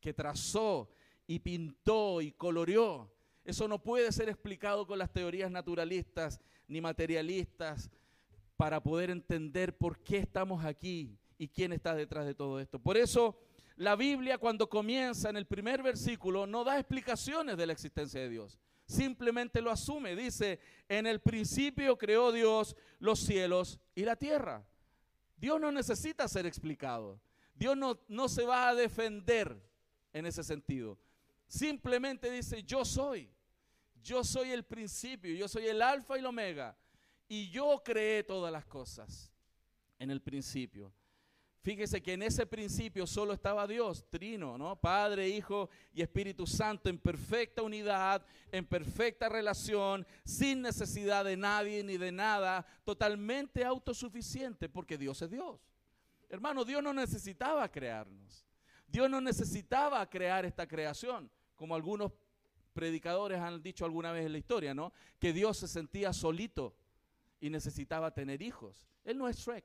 que 0.00 0.14
trazó 0.14 0.90
y 1.26 1.38
pintó 1.38 2.20
y 2.20 2.32
coloreó. 2.32 3.12
Eso 3.44 3.66
no 3.68 3.82
puede 3.82 4.12
ser 4.12 4.28
explicado 4.28 4.86
con 4.86 4.98
las 4.98 5.12
teorías 5.12 5.50
naturalistas 5.50 6.40
ni 6.66 6.80
materialistas 6.80 7.90
para 8.56 8.82
poder 8.82 9.10
entender 9.10 9.76
por 9.76 10.02
qué 10.02 10.18
estamos 10.18 10.64
aquí 10.64 11.16
y 11.38 11.48
quién 11.48 11.72
está 11.72 11.94
detrás 11.94 12.26
de 12.26 12.34
todo 12.34 12.60
esto. 12.60 12.78
Por 12.78 12.96
eso 12.96 13.38
la 13.76 13.94
Biblia 13.94 14.38
cuando 14.38 14.68
comienza 14.68 15.30
en 15.30 15.36
el 15.36 15.46
primer 15.46 15.82
versículo 15.82 16.46
no 16.46 16.64
da 16.64 16.78
explicaciones 16.78 17.56
de 17.56 17.66
la 17.66 17.72
existencia 17.72 18.20
de 18.20 18.28
Dios. 18.28 18.58
Simplemente 18.86 19.62
lo 19.62 19.70
asume. 19.70 20.16
Dice, 20.16 20.58
en 20.88 21.06
el 21.06 21.20
principio 21.20 21.96
creó 21.96 22.32
Dios 22.32 22.74
los 22.98 23.20
cielos 23.20 23.78
y 23.94 24.02
la 24.04 24.16
tierra. 24.16 24.66
Dios 25.36 25.60
no 25.60 25.70
necesita 25.70 26.26
ser 26.26 26.46
explicado. 26.46 27.20
Dios 27.54 27.76
no, 27.76 28.00
no 28.08 28.28
se 28.28 28.44
va 28.44 28.68
a 28.68 28.74
defender 28.74 29.67
en 30.12 30.26
ese 30.26 30.42
sentido. 30.42 30.98
Simplemente 31.46 32.30
dice, 32.30 32.62
yo 32.62 32.84
soy. 32.84 33.30
Yo 34.02 34.22
soy 34.24 34.50
el 34.50 34.64
principio, 34.64 35.34
yo 35.34 35.48
soy 35.48 35.66
el 35.66 35.82
alfa 35.82 36.16
y 36.16 36.20
el 36.20 36.26
omega. 36.26 36.76
Y 37.26 37.50
yo 37.50 37.82
creé 37.84 38.22
todas 38.22 38.52
las 38.52 38.64
cosas 38.64 39.30
en 39.98 40.10
el 40.10 40.22
principio. 40.22 40.92
Fíjese 41.60 42.00
que 42.00 42.14
en 42.14 42.22
ese 42.22 42.46
principio 42.46 43.06
solo 43.06 43.34
estaba 43.34 43.66
Dios, 43.66 44.08
Trino, 44.08 44.56
¿no? 44.56 44.76
Padre, 44.76 45.28
Hijo 45.28 45.68
y 45.92 46.00
Espíritu 46.00 46.46
Santo 46.46 46.88
en 46.88 46.98
perfecta 46.98 47.62
unidad, 47.62 48.24
en 48.52 48.64
perfecta 48.64 49.28
relación, 49.28 50.06
sin 50.24 50.62
necesidad 50.62 51.24
de 51.24 51.36
nadie 51.36 51.82
ni 51.82 51.98
de 51.98 52.12
nada, 52.12 52.64
totalmente 52.84 53.64
autosuficiente, 53.64 54.68
porque 54.68 54.96
Dios 54.96 55.20
es 55.20 55.30
Dios. 55.30 55.60
Hermano, 56.30 56.64
Dios 56.64 56.82
no 56.82 56.94
necesitaba 56.94 57.70
crearnos. 57.70 58.47
Dios 58.88 59.08
no 59.08 59.20
necesitaba 59.20 60.08
crear 60.08 60.44
esta 60.44 60.66
creación, 60.66 61.30
como 61.54 61.74
algunos 61.74 62.12
predicadores 62.72 63.38
han 63.38 63.62
dicho 63.62 63.84
alguna 63.84 64.12
vez 64.12 64.26
en 64.26 64.32
la 64.32 64.38
historia, 64.38 64.74
¿no? 64.74 64.92
Que 65.18 65.32
Dios 65.32 65.58
se 65.58 65.68
sentía 65.68 66.12
solito 66.12 66.74
y 67.40 67.50
necesitaba 67.50 68.12
tener 68.12 68.40
hijos. 68.40 68.86
Él 69.04 69.18
no 69.18 69.28
es 69.28 69.36
Shrek, 69.36 69.64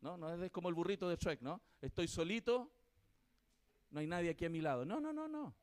¿no? 0.00 0.16
No 0.16 0.42
es 0.42 0.50
como 0.50 0.68
el 0.68 0.74
burrito 0.74 1.08
de 1.08 1.16
Shrek, 1.16 1.40
¿no? 1.40 1.60
Estoy 1.80 2.08
solito, 2.08 2.70
no 3.90 4.00
hay 4.00 4.06
nadie 4.06 4.30
aquí 4.30 4.44
a 4.44 4.50
mi 4.50 4.60
lado. 4.60 4.84
No, 4.84 5.00
no, 5.00 5.12
no, 5.12 5.28
no. 5.28 5.54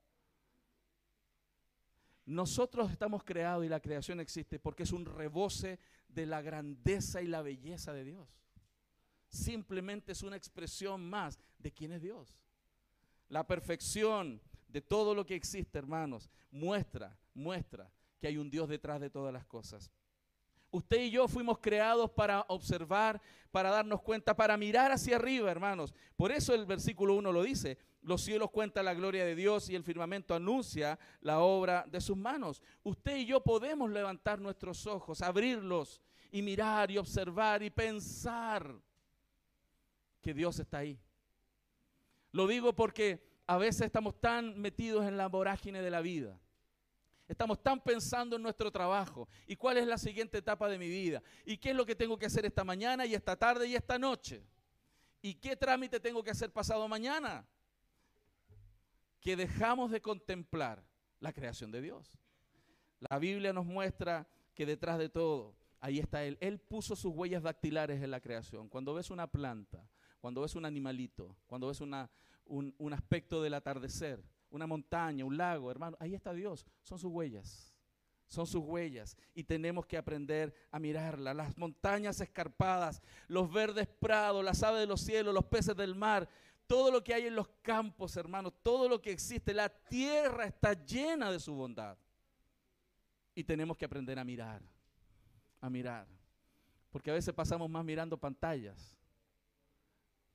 Nosotros 2.25 2.91
estamos 2.91 3.23
creados 3.23 3.65
y 3.65 3.69
la 3.69 3.79
creación 3.79 4.19
existe 4.19 4.59
porque 4.59 4.83
es 4.83 4.91
un 4.91 5.05
rebose 5.05 5.79
de 6.07 6.27
la 6.27 6.41
grandeza 6.41 7.21
y 7.21 7.27
la 7.27 7.41
belleza 7.41 7.91
de 7.91 8.03
Dios. 8.03 8.29
Simplemente 9.27 10.11
es 10.11 10.21
una 10.21 10.35
expresión 10.35 11.09
más 11.09 11.39
de 11.57 11.71
quién 11.71 11.91
es 11.91 12.01
Dios. 12.01 12.37
La 13.29 13.47
perfección, 13.47 14.41
de 14.69 14.81
todo 14.81 15.15
lo 15.15 15.25
que 15.25 15.35
existe, 15.35 15.77
hermanos, 15.77 16.29
muestra, 16.51 17.17
muestra 17.33 17.91
que 18.19 18.27
hay 18.27 18.37
un 18.37 18.49
Dios 18.49 18.69
detrás 18.69 19.01
de 19.01 19.09
todas 19.09 19.33
las 19.33 19.45
cosas. 19.45 19.91
Usted 20.71 21.01
y 21.01 21.09
yo 21.09 21.27
fuimos 21.27 21.57
creados 21.57 22.11
para 22.11 22.41
observar, 22.47 23.19
para 23.49 23.71
darnos 23.71 24.01
cuenta, 24.01 24.35
para 24.35 24.55
mirar 24.55 24.91
hacia 24.91 25.15
arriba, 25.15 25.49
hermanos. 25.49 25.95
Por 26.15 26.31
eso 26.31 26.53
el 26.53 26.65
versículo 26.67 27.15
1 27.15 27.31
lo 27.31 27.41
dice. 27.41 27.79
Los 28.03 28.21
cielos 28.21 28.51
cuentan 28.51 28.85
la 28.85 28.93
gloria 28.93 29.25
de 29.25 29.35
Dios 29.35 29.69
y 29.69 29.75
el 29.75 29.83
firmamento 29.83 30.35
anuncia 30.35 30.99
la 31.21 31.39
obra 31.39 31.85
de 31.89 31.99
sus 31.99 32.15
manos. 32.15 32.61
Usted 32.83 33.17
y 33.17 33.25
yo 33.25 33.43
podemos 33.43 33.89
levantar 33.89 34.39
nuestros 34.39 34.85
ojos, 34.85 35.21
abrirlos 35.21 36.01
y 36.31 36.43
mirar 36.43 36.91
y 36.91 36.99
observar 36.99 37.63
y 37.63 37.71
pensar 37.71 38.75
que 40.21 40.33
Dios 40.35 40.59
está 40.59 40.79
ahí. 40.79 40.99
Lo 42.31 42.47
digo 42.47 42.73
porque 42.73 43.23
a 43.47 43.57
veces 43.57 43.81
estamos 43.81 44.19
tan 44.19 44.59
metidos 44.59 45.05
en 45.05 45.17
la 45.17 45.27
vorágine 45.27 45.81
de 45.81 45.89
la 45.89 46.01
vida. 46.01 46.39
Estamos 47.27 47.61
tan 47.61 47.79
pensando 47.79 48.35
en 48.35 48.41
nuestro 48.41 48.71
trabajo 48.71 49.27
y 49.45 49.55
cuál 49.55 49.77
es 49.77 49.85
la 49.85 49.97
siguiente 49.97 50.39
etapa 50.39 50.67
de 50.67 50.79
mi 50.79 50.87
vida 50.87 51.21
y 51.45 51.57
qué 51.57 51.71
es 51.71 51.75
lo 51.75 51.85
que 51.85 51.95
tengo 51.95 52.17
que 52.17 52.25
hacer 52.25 52.45
esta 52.45 52.63
mañana 52.63 53.05
y 53.05 53.13
esta 53.13 53.35
tarde 53.35 53.67
y 53.67 53.75
esta 53.75 53.99
noche 53.99 54.43
y 55.21 55.35
qué 55.35 55.55
trámite 55.55 55.99
tengo 55.99 56.23
que 56.23 56.31
hacer 56.31 56.51
pasado 56.51 56.87
mañana. 56.87 57.45
Que 59.19 59.35
dejamos 59.35 59.91
de 59.91 60.01
contemplar 60.01 60.83
la 61.19 61.33
creación 61.33 61.71
de 61.71 61.81
Dios. 61.81 62.17
La 62.99 63.19
Biblia 63.19 63.53
nos 63.53 63.65
muestra 63.65 64.27
que 64.55 64.65
detrás 64.65 64.97
de 64.97 65.09
todo, 65.09 65.55
ahí 65.79 65.99
está 65.99 66.23
Él. 66.23 66.37
Él 66.41 66.59
puso 66.59 66.95
sus 66.95 67.13
huellas 67.13 67.43
dactilares 67.43 68.01
en 68.01 68.11
la 68.11 68.21
creación. 68.21 68.69
Cuando 68.69 68.93
ves 68.93 69.09
una 69.09 69.27
planta, 69.27 69.87
cuando 70.19 70.41
ves 70.41 70.55
un 70.55 70.65
animalito, 70.65 71.35
cuando 71.47 71.67
ves 71.67 71.81
una, 71.81 72.09
un, 72.45 72.93
aspecto 72.93 73.41
del 73.41 73.53
atardecer, 73.53 74.23
una 74.49 74.67
montaña, 74.67 75.25
un 75.25 75.37
lago, 75.37 75.71
hermano, 75.71 75.97
ahí 75.99 76.13
está 76.13 76.33
Dios, 76.33 76.65
son 76.83 76.99
sus 76.99 77.11
huellas 77.11 77.73
son 78.27 78.45
sus 78.45 78.63
huellas 78.63 79.17
y 79.33 79.43
tenemos 79.43 79.87
que 79.87 79.97
aprender 79.97 80.53
a 80.69 80.77
mirarla. 80.77 81.33
Las 81.33 81.57
montañas 81.57 82.21
escarpadas, 82.21 83.01
los 83.27 83.51
verdes 83.51 83.87
prados, 83.87 84.45
las 84.45 84.61
aves 84.61 84.81
de 84.81 84.85
los 84.85 85.01
cielos, 85.01 85.33
los 85.33 85.45
peces 85.45 85.75
del 85.75 85.95
mar, 85.95 86.29
todo 86.67 86.91
lo 86.91 87.03
que 87.03 87.15
hay 87.15 87.25
en 87.25 87.35
los 87.35 87.47
campos, 87.63 88.15
hermanos, 88.17 88.53
todo 88.61 88.87
lo 88.87 89.01
que 89.01 89.11
existe, 89.11 89.51
la 89.51 89.67
tierra 89.67 90.45
está 90.45 90.73
llena 90.73 91.31
de 91.31 91.39
su 91.39 91.55
bondad. 91.55 91.97
Y 93.33 93.43
tenemos 93.43 93.75
que 93.75 93.85
aprender 93.85 94.19
a 94.19 94.23
mirar, 94.23 94.61
a 95.59 95.67
mirar. 95.67 96.05
Porque 96.91 97.09
a 97.09 97.15
veces 97.15 97.33
pasamos 97.33 97.67
más 97.67 97.83
mirando 97.83 98.15
pantallas 98.15 98.98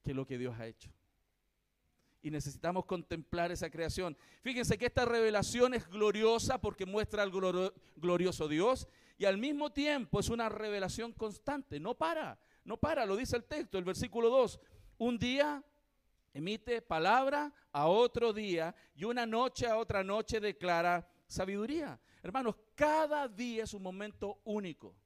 que 0.04 0.14
lo 0.14 0.26
que 0.26 0.38
Dios 0.38 0.54
ha 0.58 0.68
hecho 0.68 0.90
y 2.25 2.30
necesitamos 2.30 2.87
contemplar 2.87 3.52
esa 3.52 3.68
creación. 3.68 4.16
Fíjense 4.40 4.78
que 4.78 4.87
esta 4.87 5.04
revelación 5.04 5.75
es 5.75 5.87
gloriosa 5.87 6.58
porque 6.58 6.87
muestra 6.87 7.23
al 7.23 7.30
glorioso 7.96 8.49
Dios 8.49 8.88
y 9.18 9.26
al 9.26 9.37
mismo 9.37 9.70
tiempo 9.70 10.20
es 10.20 10.30
una 10.30 10.49
revelación 10.49 11.12
constante, 11.12 11.78
no 11.78 11.94
para, 11.94 12.38
no 12.64 12.78
para, 12.78 13.04
lo 13.04 13.14
dice 13.16 13.37
el 13.37 13.44
texto, 13.44 13.76
el 13.76 13.84
versículo 13.84 14.30
2. 14.30 14.58
Un 14.96 15.18
día 15.18 15.62
emite 16.32 16.80
palabra 16.80 17.52
a 17.70 17.88
otro 17.88 18.32
día 18.32 18.75
y 18.96 19.04
una 19.04 19.26
noche 19.26 19.66
a 19.66 19.76
otra 19.76 20.02
noche 20.02 20.40
declara 20.40 21.06
sabiduría. 21.26 22.00
Hermanos, 22.23 22.56
cada 22.75 23.28
día 23.28 23.64
es 23.64 23.75
un 23.75 23.82
momento 23.82 24.40
único, 24.44 24.96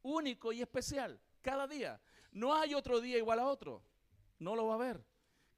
único 0.00 0.50
y 0.50 0.62
especial, 0.62 1.20
cada 1.42 1.66
día. 1.66 2.00
No 2.32 2.54
hay 2.54 2.72
otro 2.72 3.02
día 3.02 3.18
igual 3.18 3.38
a 3.38 3.46
otro, 3.46 3.82
no 4.38 4.56
lo 4.56 4.66
va 4.66 4.72
a 4.72 4.76
haber. 4.76 5.04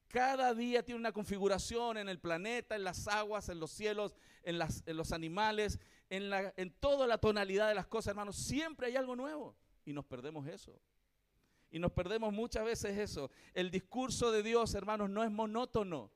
Cada 0.09 0.55
día 0.55 0.85
tiene 0.85 1.01
una 1.01 1.13
configuración 1.13 1.97
en 1.97 2.09
el 2.09 2.19
planeta, 2.19 2.77
en 2.77 2.85
las 2.85 3.09
aguas, 3.09 3.49
en 3.49 3.59
los 3.59 3.71
cielos, 3.71 4.15
en, 4.43 4.59
los 4.97 5.13
animales, 5.13 5.81
en, 6.09 6.31
en 6.57 6.71
toda 6.79 7.07
la 7.07 7.19
tonalidad 7.19 7.69
de 7.69 7.75
las 7.75 7.87
cosas, 7.87 8.13
hermanos. 8.13 8.37
Siempre 8.37 8.87
hay 8.87 8.97
algo 8.97 9.17
nuevo 9.17 9.57
y 9.85 9.93
nos 9.93 10.05
perdemos 10.05 10.47
eso. 10.47 10.81
Y 11.71 11.79
nos 11.79 11.93
perdemos 11.93 12.33
muchas 12.33 12.65
veces 12.65 12.97
eso. 12.97 13.31
El 13.53 13.71
discurso 13.71 14.31
de 14.31 14.43
Dios, 14.43 14.75
hermanos, 14.75 15.11
no 15.11 15.25
es 15.25 15.31
monótono. 15.31 16.11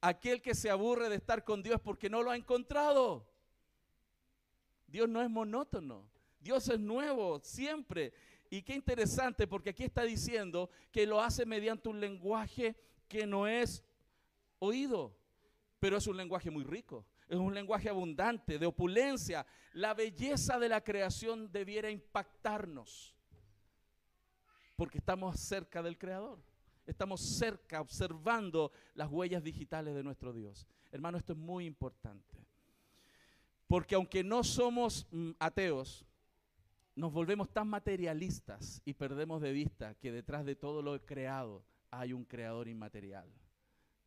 Aquel 0.00 0.40
que 0.40 0.54
se 0.54 0.70
aburre 0.70 1.08
de 1.08 1.16
estar 1.16 1.42
con 1.42 1.62
Dios 1.62 1.80
porque 1.80 2.08
no 2.08 2.22
lo 2.22 2.30
ha 2.30 2.36
encontrado. 2.36 3.28
Dios 4.86 5.08
no 5.08 5.20
es 5.20 5.28
monótono. 5.28 6.08
Dios 6.38 6.68
es 6.68 6.78
nuevo 6.78 7.40
siempre. 7.40 8.12
Y 8.50 8.62
qué 8.62 8.74
interesante, 8.74 9.46
porque 9.46 9.70
aquí 9.70 9.84
está 9.84 10.02
diciendo 10.02 10.70
que 10.92 11.06
lo 11.06 11.20
hace 11.20 11.44
mediante 11.44 11.88
un 11.88 12.00
lenguaje 12.00 12.76
que 13.08 13.26
no 13.26 13.46
es 13.46 13.82
oído, 14.58 15.16
pero 15.80 15.96
es 15.96 16.06
un 16.06 16.16
lenguaje 16.16 16.50
muy 16.50 16.64
rico. 16.64 17.06
Es 17.28 17.38
un 17.38 17.54
lenguaje 17.54 17.88
abundante, 17.88 18.58
de 18.58 18.66
opulencia. 18.66 19.46
La 19.72 19.94
belleza 19.94 20.58
de 20.58 20.68
la 20.68 20.82
creación 20.82 21.50
debiera 21.50 21.90
impactarnos, 21.90 23.14
porque 24.76 24.98
estamos 24.98 25.40
cerca 25.40 25.82
del 25.82 25.98
Creador. 25.98 26.38
Estamos 26.86 27.20
cerca, 27.20 27.80
observando 27.80 28.70
las 28.94 29.10
huellas 29.10 29.42
digitales 29.42 29.94
de 29.94 30.04
nuestro 30.04 30.32
Dios. 30.32 30.68
Hermano, 30.92 31.18
esto 31.18 31.32
es 31.32 31.38
muy 31.38 31.66
importante. 31.66 32.36
Porque 33.66 33.96
aunque 33.96 34.22
no 34.22 34.44
somos 34.44 35.08
mm, 35.10 35.32
ateos, 35.40 36.04
nos 36.96 37.12
volvemos 37.12 37.50
tan 37.50 37.68
materialistas 37.68 38.80
y 38.86 38.94
perdemos 38.94 39.42
de 39.42 39.52
vista 39.52 39.94
que 39.94 40.10
detrás 40.10 40.46
de 40.46 40.56
todo 40.56 40.80
lo 40.80 40.98
creado 41.04 41.62
hay 41.90 42.14
un 42.14 42.24
creador 42.24 42.68
inmaterial. 42.68 43.30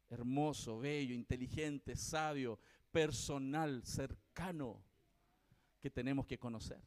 Hermoso, 0.10 0.80
bello, 0.80 1.14
inteligente, 1.14 1.96
sabio, 1.96 2.60
personal, 2.92 3.84
cercano, 3.86 4.84
que 5.80 5.92
tenemos 5.92 6.26
que 6.26 6.40
conocer. 6.40 6.82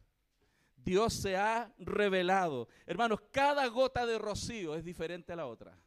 Dios 0.77 1.13
se 1.13 1.37
ha 1.37 1.73
revelado. 1.79 2.69
Hermanos, 2.85 3.21
cada 3.31 3.65
gota 3.69 4.05
de 4.05 4.19
rocío 4.19 4.75
es 4.75 4.85
diferente 4.85 5.33
a 5.33 5.37
la 5.37 5.47
otra. 5.47 5.79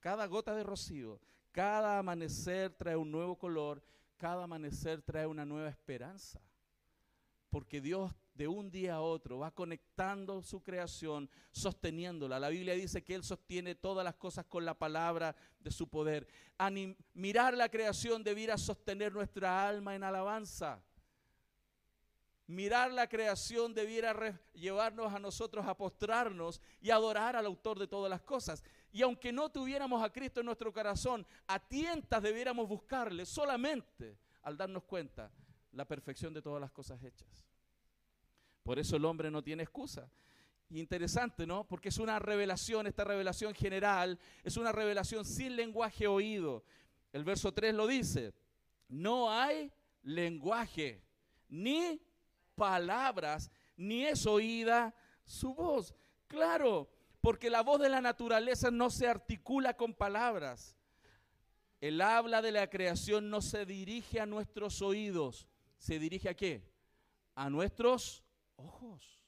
Cada 0.00 0.26
gota 0.26 0.56
de 0.56 0.64
rocío, 0.64 1.20
cada 1.52 1.98
amanecer 2.00 2.74
trae 2.74 2.96
un 2.96 3.12
nuevo 3.12 3.38
color, 3.38 3.80
cada 4.16 4.42
amanecer 4.42 5.02
trae 5.02 5.28
una 5.28 5.44
nueva 5.44 5.68
esperanza. 5.68 6.40
Porque 7.48 7.80
Dios 7.80 8.12
de 8.34 8.48
un 8.48 8.70
día 8.70 8.94
a 8.94 9.00
otro, 9.00 9.38
va 9.38 9.50
conectando 9.50 10.42
su 10.42 10.62
creación, 10.62 11.28
sosteniéndola. 11.50 12.40
La 12.40 12.48
Biblia 12.48 12.74
dice 12.74 13.04
que 13.04 13.14
Él 13.14 13.24
sostiene 13.24 13.74
todas 13.74 14.04
las 14.04 14.14
cosas 14.14 14.46
con 14.46 14.64
la 14.64 14.74
palabra 14.74 15.36
de 15.60 15.70
su 15.70 15.88
poder. 15.88 16.26
mirar 17.14 17.54
la 17.54 17.68
creación 17.68 18.22
debiera 18.22 18.56
sostener 18.56 19.12
nuestra 19.12 19.68
alma 19.68 19.94
en 19.94 20.04
alabanza. 20.04 20.82
Mirar 22.46 22.92
la 22.92 23.08
creación 23.08 23.72
debiera 23.72 24.38
llevarnos 24.52 25.12
a 25.12 25.18
nosotros 25.18 25.64
a 25.66 25.76
postrarnos 25.76 26.60
y 26.80 26.90
adorar 26.90 27.36
al 27.36 27.46
autor 27.46 27.78
de 27.78 27.86
todas 27.86 28.10
las 28.10 28.22
cosas. 28.22 28.64
Y 28.90 29.02
aunque 29.02 29.32
no 29.32 29.50
tuviéramos 29.50 30.02
a 30.02 30.10
Cristo 30.10 30.40
en 30.40 30.46
nuestro 30.46 30.72
corazón, 30.72 31.26
a 31.46 31.58
tientas 31.58 32.22
debiéramos 32.22 32.68
buscarle 32.68 33.24
solamente 33.24 34.18
al 34.42 34.56
darnos 34.56 34.82
cuenta 34.84 35.30
la 35.72 35.86
perfección 35.86 36.34
de 36.34 36.42
todas 36.42 36.60
las 36.60 36.72
cosas 36.72 37.02
hechas. 37.02 37.51
Por 38.62 38.78
eso 38.78 38.96
el 38.96 39.04
hombre 39.04 39.30
no 39.30 39.42
tiene 39.42 39.62
excusa. 39.62 40.08
interesante, 40.70 41.46
¿no? 41.46 41.68
Porque 41.68 41.90
es 41.90 41.98
una 41.98 42.18
revelación, 42.18 42.86
esta 42.86 43.04
revelación 43.04 43.54
general, 43.54 44.18
es 44.42 44.56
una 44.56 44.72
revelación 44.72 45.24
sin 45.26 45.54
lenguaje 45.54 46.06
oído. 46.06 46.64
El 47.12 47.24
verso 47.24 47.52
3 47.52 47.74
lo 47.74 47.86
dice, 47.86 48.32
no 48.88 49.30
hay 49.30 49.70
lenguaje, 50.02 51.02
ni 51.48 52.00
palabras, 52.54 53.50
ni 53.76 54.06
es 54.06 54.24
oída 54.26 54.94
su 55.26 55.54
voz. 55.54 55.94
Claro, 56.26 56.88
porque 57.20 57.50
la 57.50 57.62
voz 57.62 57.80
de 57.80 57.90
la 57.90 58.00
naturaleza 58.00 58.70
no 58.70 58.88
se 58.88 59.06
articula 59.06 59.74
con 59.74 59.92
palabras. 59.92 60.76
El 61.80 62.00
habla 62.00 62.40
de 62.40 62.52
la 62.52 62.70
creación 62.70 63.28
no 63.28 63.42
se 63.42 63.66
dirige 63.66 64.20
a 64.20 64.26
nuestros 64.26 64.80
oídos, 64.80 65.48
se 65.78 65.98
dirige 65.98 66.28
a 66.28 66.34
qué? 66.34 66.62
A 67.34 67.50
nuestros 67.50 68.24
ojos. 68.62 69.20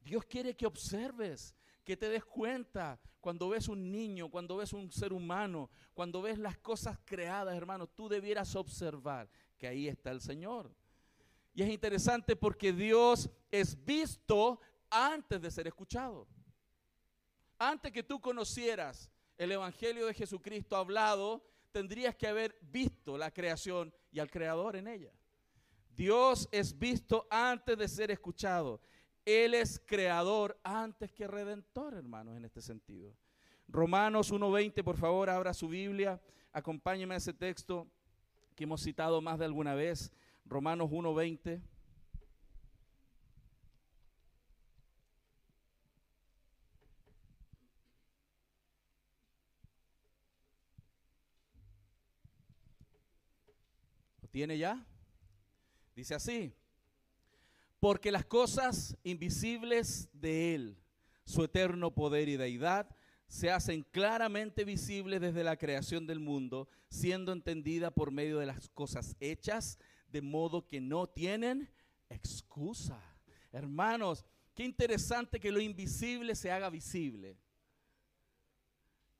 Dios 0.00 0.24
quiere 0.24 0.54
que 0.54 0.66
observes, 0.66 1.54
que 1.82 1.96
te 1.96 2.08
des 2.08 2.24
cuenta 2.24 3.00
cuando 3.20 3.48
ves 3.48 3.68
un 3.68 3.90
niño, 3.90 4.30
cuando 4.30 4.56
ves 4.56 4.72
un 4.72 4.90
ser 4.90 5.12
humano, 5.12 5.70
cuando 5.94 6.20
ves 6.20 6.38
las 6.38 6.58
cosas 6.58 6.98
creadas, 7.04 7.56
hermano, 7.56 7.86
tú 7.86 8.08
debieras 8.08 8.54
observar 8.54 9.30
que 9.56 9.66
ahí 9.66 9.88
está 9.88 10.10
el 10.10 10.20
Señor. 10.20 10.74
Y 11.54 11.62
es 11.62 11.70
interesante 11.70 12.36
porque 12.36 12.72
Dios 12.72 13.30
es 13.50 13.82
visto 13.84 14.60
antes 14.90 15.40
de 15.40 15.50
ser 15.50 15.66
escuchado. 15.66 16.26
Antes 17.58 17.92
que 17.92 18.02
tú 18.02 18.20
conocieras 18.20 19.10
el 19.38 19.52
Evangelio 19.52 20.06
de 20.06 20.14
Jesucristo 20.14 20.76
hablado, 20.76 21.46
tendrías 21.72 22.14
que 22.14 22.26
haber 22.26 22.58
visto 22.60 23.16
la 23.16 23.30
creación 23.30 23.94
y 24.12 24.18
al 24.18 24.30
Creador 24.30 24.76
en 24.76 24.88
ella. 24.88 25.12
Dios 25.96 26.48
es 26.50 26.76
visto 26.78 27.26
antes 27.30 27.78
de 27.78 27.88
ser 27.88 28.10
escuchado. 28.10 28.80
Él 29.24 29.54
es 29.54 29.80
creador 29.86 30.58
antes 30.62 31.10
que 31.12 31.26
redentor, 31.26 31.94
hermanos, 31.94 32.36
en 32.36 32.44
este 32.44 32.60
sentido. 32.60 33.14
Romanos 33.68 34.32
1.20, 34.32 34.82
por 34.84 34.96
favor, 34.96 35.30
abra 35.30 35.54
su 35.54 35.68
Biblia, 35.68 36.20
acompáñeme 36.52 37.14
a 37.14 37.18
ese 37.18 37.32
texto 37.32 37.86
que 38.54 38.64
hemos 38.64 38.82
citado 38.82 39.20
más 39.20 39.38
de 39.38 39.46
alguna 39.46 39.74
vez. 39.74 40.12
Romanos 40.44 40.90
1.20. 40.90 41.62
¿Lo 54.20 54.28
tiene 54.28 54.58
ya? 54.58 54.84
Dice 55.94 56.14
así, 56.14 56.52
porque 57.78 58.10
las 58.10 58.24
cosas 58.24 58.96
invisibles 59.04 60.08
de 60.12 60.54
Él, 60.54 60.78
su 61.24 61.44
eterno 61.44 61.92
poder 61.92 62.28
y 62.28 62.36
deidad, 62.36 62.88
se 63.28 63.50
hacen 63.50 63.82
claramente 63.90 64.64
visibles 64.64 65.20
desde 65.20 65.44
la 65.44 65.56
creación 65.56 66.06
del 66.06 66.20
mundo, 66.20 66.68
siendo 66.88 67.32
entendida 67.32 67.90
por 67.90 68.10
medio 68.10 68.38
de 68.38 68.46
las 68.46 68.68
cosas 68.70 69.16
hechas, 69.20 69.78
de 70.08 70.22
modo 70.22 70.66
que 70.66 70.80
no 70.80 71.08
tienen 71.08 71.70
excusa. 72.08 73.00
Hermanos, 73.52 74.24
qué 74.54 74.64
interesante 74.64 75.40
que 75.40 75.52
lo 75.52 75.60
invisible 75.60 76.34
se 76.34 76.50
haga 76.50 76.70
visible. 76.70 77.36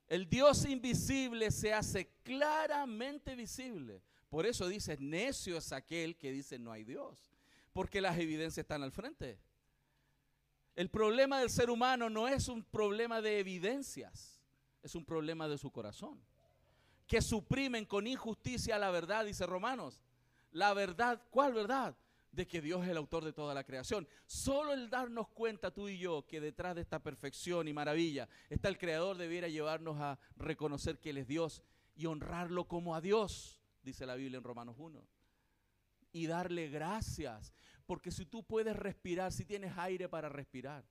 El 0.06 0.28
Dios 0.28 0.64
invisible 0.64 1.50
se 1.50 1.72
hace 1.72 2.08
claramente 2.22 3.34
visible. 3.34 4.02
Por 4.34 4.46
eso 4.46 4.66
dice, 4.66 4.96
necio 4.98 5.58
es 5.58 5.70
aquel 5.70 6.16
que 6.16 6.32
dice 6.32 6.58
no 6.58 6.72
hay 6.72 6.82
Dios, 6.82 7.30
porque 7.72 8.00
las 8.00 8.18
evidencias 8.18 8.64
están 8.64 8.82
al 8.82 8.90
frente. 8.90 9.38
El 10.74 10.90
problema 10.90 11.38
del 11.38 11.50
ser 11.50 11.70
humano 11.70 12.10
no 12.10 12.26
es 12.26 12.48
un 12.48 12.64
problema 12.64 13.22
de 13.22 13.38
evidencias, 13.38 14.42
es 14.82 14.96
un 14.96 15.04
problema 15.04 15.46
de 15.46 15.56
su 15.56 15.70
corazón, 15.70 16.20
que 17.06 17.22
suprimen 17.22 17.84
con 17.84 18.08
injusticia 18.08 18.76
la 18.76 18.90
verdad, 18.90 19.24
dice 19.24 19.46
Romanos. 19.46 20.02
La 20.50 20.74
verdad, 20.74 21.22
¿cuál 21.30 21.52
verdad? 21.52 21.96
De 22.32 22.48
que 22.48 22.60
Dios 22.60 22.82
es 22.82 22.90
el 22.90 22.96
autor 22.96 23.24
de 23.24 23.32
toda 23.32 23.54
la 23.54 23.62
creación. 23.62 24.08
Solo 24.26 24.72
el 24.72 24.90
darnos 24.90 25.28
cuenta 25.28 25.70
tú 25.70 25.88
y 25.88 25.96
yo 25.96 26.26
que 26.26 26.40
detrás 26.40 26.74
de 26.74 26.80
esta 26.80 27.00
perfección 27.00 27.68
y 27.68 27.72
maravilla 27.72 28.28
está 28.50 28.66
el 28.66 28.78
Creador 28.78 29.16
debiera 29.16 29.46
llevarnos 29.46 30.00
a 30.00 30.18
reconocer 30.34 30.98
que 30.98 31.10
Él 31.10 31.18
es 31.18 31.28
Dios 31.28 31.62
y 31.94 32.06
honrarlo 32.06 32.66
como 32.66 32.96
a 32.96 33.00
Dios 33.00 33.60
dice 33.84 34.06
la 34.06 34.14
Biblia 34.14 34.38
en 34.38 34.44
Romanos 34.44 34.76
1. 34.78 35.06
Y 36.12 36.26
darle 36.26 36.68
gracias, 36.68 37.52
porque 37.86 38.10
si 38.10 38.24
tú 38.26 38.44
puedes 38.44 38.76
respirar, 38.76 39.32
si 39.32 39.44
tienes 39.44 39.76
aire 39.76 40.08
para 40.08 40.28
respirar, 40.28 40.84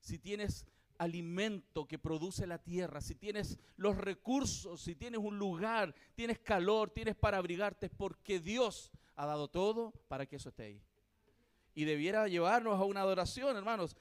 si 0.00 0.18
tienes 0.18 0.66
alimento 0.98 1.86
que 1.86 1.98
produce 1.98 2.46
la 2.46 2.58
tierra, 2.58 3.00
si 3.00 3.14
tienes 3.14 3.58
los 3.76 3.96
recursos, 3.96 4.80
si 4.80 4.94
tienes 4.94 5.20
un 5.20 5.38
lugar, 5.38 5.94
tienes 6.14 6.38
calor, 6.40 6.90
tienes 6.90 7.16
para 7.16 7.38
abrigarte, 7.38 7.88
porque 7.88 8.40
Dios 8.40 8.90
ha 9.14 9.26
dado 9.26 9.48
todo 9.48 9.92
para 10.08 10.26
que 10.26 10.36
eso 10.36 10.48
esté 10.48 10.64
ahí. 10.64 10.82
Y 11.74 11.84
debiera 11.84 12.26
llevarnos 12.28 12.78
a 12.78 12.84
una 12.84 13.00
adoración, 13.00 13.56
hermanos. 13.56 13.96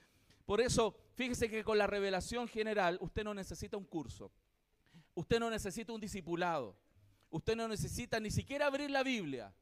Por 0.45 0.61
eso, 0.61 0.95
fíjese 1.13 1.49
que 1.49 1.63
con 1.63 1.77
la 1.77 1.87
revelación 1.87 2.47
general 2.47 2.97
usted 3.01 3.23
no 3.23 3.33
necesita 3.33 3.77
un 3.77 3.85
curso, 3.85 4.31
usted 5.13 5.39
no 5.39 5.49
necesita 5.49 5.93
un 5.93 6.01
discipulado, 6.01 6.75
Usted 7.29 7.55
no 7.55 7.67
necesita 7.67 8.19
ni 8.19 8.31
siquiera 8.31 8.67
abrir 8.67 8.89
la 8.89 9.03
Biblia 9.03 9.53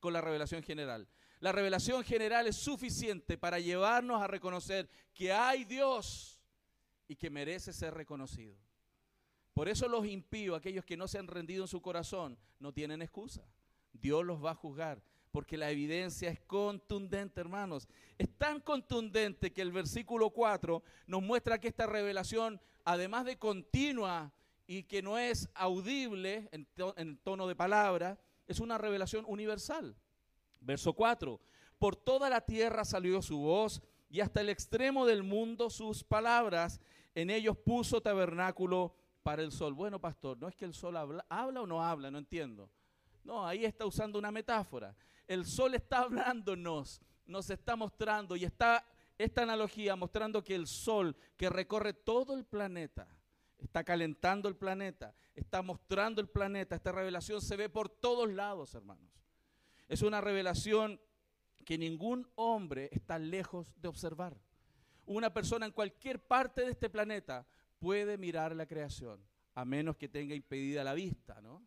con 0.00 0.12
la 0.12 0.20
revelación 0.20 0.62
general. 0.62 1.08
La 1.40 1.52
revelación 1.52 2.02
general 2.04 2.46
es 2.46 2.56
suficiente 2.56 3.36
para 3.36 3.58
llevarnos 3.58 4.22
a 4.22 4.26
reconocer 4.26 4.88
que 5.12 5.32
hay 5.32 5.64
Dios 5.64 6.40
y 7.08 7.16
que 7.16 7.30
merece 7.30 7.72
ser 7.72 7.94
reconocido. 7.94 8.56
Por 9.52 9.68
eso 9.68 9.88
los 9.88 10.06
impíos, 10.06 10.56
aquellos 10.56 10.84
que 10.84 10.96
no 10.96 11.08
se 11.08 11.18
han 11.18 11.26
rendido 11.26 11.64
en 11.64 11.68
su 11.68 11.80
corazón, 11.80 12.38
no 12.58 12.72
tienen 12.72 13.02
excusa. 13.02 13.46
Dios 13.92 14.24
los 14.24 14.44
va 14.44 14.52
a 14.52 14.54
juzgar 14.54 15.02
porque 15.36 15.58
la 15.58 15.70
evidencia 15.70 16.30
es 16.30 16.40
contundente, 16.40 17.42
hermanos. 17.42 17.88
Es 18.16 18.26
tan 18.38 18.58
contundente 18.58 19.52
que 19.52 19.60
el 19.60 19.70
versículo 19.70 20.30
4 20.30 20.82
nos 21.06 21.22
muestra 21.22 21.58
que 21.58 21.68
esta 21.68 21.84
revelación, 21.84 22.58
además 22.86 23.26
de 23.26 23.36
continua, 23.36 24.32
y 24.66 24.84
que 24.84 25.02
no 25.02 25.18
es 25.18 25.48
audible 25.54 26.48
en, 26.52 27.16
tono 27.18 27.46
de 27.46 27.54
palabra, 27.54 28.18
es 28.46 28.60
una 28.60 28.78
revelación 28.78 29.24
universal. 29.28 29.96
Verso 30.60 30.92
4, 30.92 31.40
por 31.78 31.96
toda 31.96 32.28
la 32.28 32.40
tierra 32.40 32.84
salió 32.84 33.22
su 33.22 33.38
voz 33.38 33.82
y 34.08 34.20
hasta 34.20 34.40
el 34.40 34.48
extremo 34.48 35.06
del 35.06 35.22
mundo 35.22 35.70
sus 35.70 36.02
palabras, 36.02 36.80
en 37.14 37.30
ellos 37.30 37.56
puso 37.56 38.00
tabernáculo 38.00 38.94
para 39.22 39.42
el 39.42 39.52
sol. 39.52 39.74
Bueno, 39.74 40.00
pastor, 40.00 40.38
no 40.38 40.48
es 40.48 40.56
que 40.56 40.64
el 40.64 40.74
sol 40.74 40.96
habla, 40.96 41.24
habla 41.28 41.62
o 41.62 41.66
no 41.66 41.82
habla, 41.82 42.10
no 42.10 42.18
entiendo. 42.18 42.70
No, 43.24 43.46
ahí 43.46 43.64
está 43.64 43.86
usando 43.86 44.18
una 44.18 44.30
metáfora. 44.30 44.96
El 45.26 45.44
sol 45.44 45.74
está 45.74 46.00
hablándonos, 46.00 47.00
nos 47.24 47.50
está 47.50 47.74
mostrando 47.74 48.36
y 48.36 48.44
está 48.44 48.86
esta 49.18 49.42
analogía 49.42 49.96
mostrando 49.96 50.44
que 50.44 50.54
el 50.54 50.66
sol 50.66 51.16
que 51.36 51.48
recorre 51.48 51.92
todo 51.92 52.34
el 52.34 52.44
planeta, 52.44 53.08
está 53.66 53.84
calentando 53.84 54.48
el 54.48 54.56
planeta, 54.56 55.14
está 55.34 55.60
mostrando 55.60 56.20
el 56.20 56.28
planeta. 56.28 56.76
Esta 56.76 56.92
revelación 56.92 57.40
se 57.42 57.56
ve 57.56 57.68
por 57.68 57.88
todos 57.88 58.32
lados, 58.32 58.74
hermanos. 58.74 59.10
Es 59.88 60.02
una 60.02 60.20
revelación 60.20 61.00
que 61.64 61.76
ningún 61.76 62.28
hombre 62.36 62.88
está 62.92 63.18
lejos 63.18 63.74
de 63.80 63.88
observar. 63.88 64.36
Una 65.04 65.32
persona 65.32 65.66
en 65.66 65.72
cualquier 65.72 66.20
parte 66.20 66.62
de 66.62 66.70
este 66.70 66.88
planeta 66.88 67.46
puede 67.78 68.16
mirar 68.16 68.54
la 68.54 68.66
creación, 68.66 69.20
a 69.54 69.64
menos 69.64 69.96
que 69.96 70.08
tenga 70.08 70.34
impedida 70.34 70.84
la 70.84 70.94
vista, 70.94 71.40
¿no? 71.40 71.62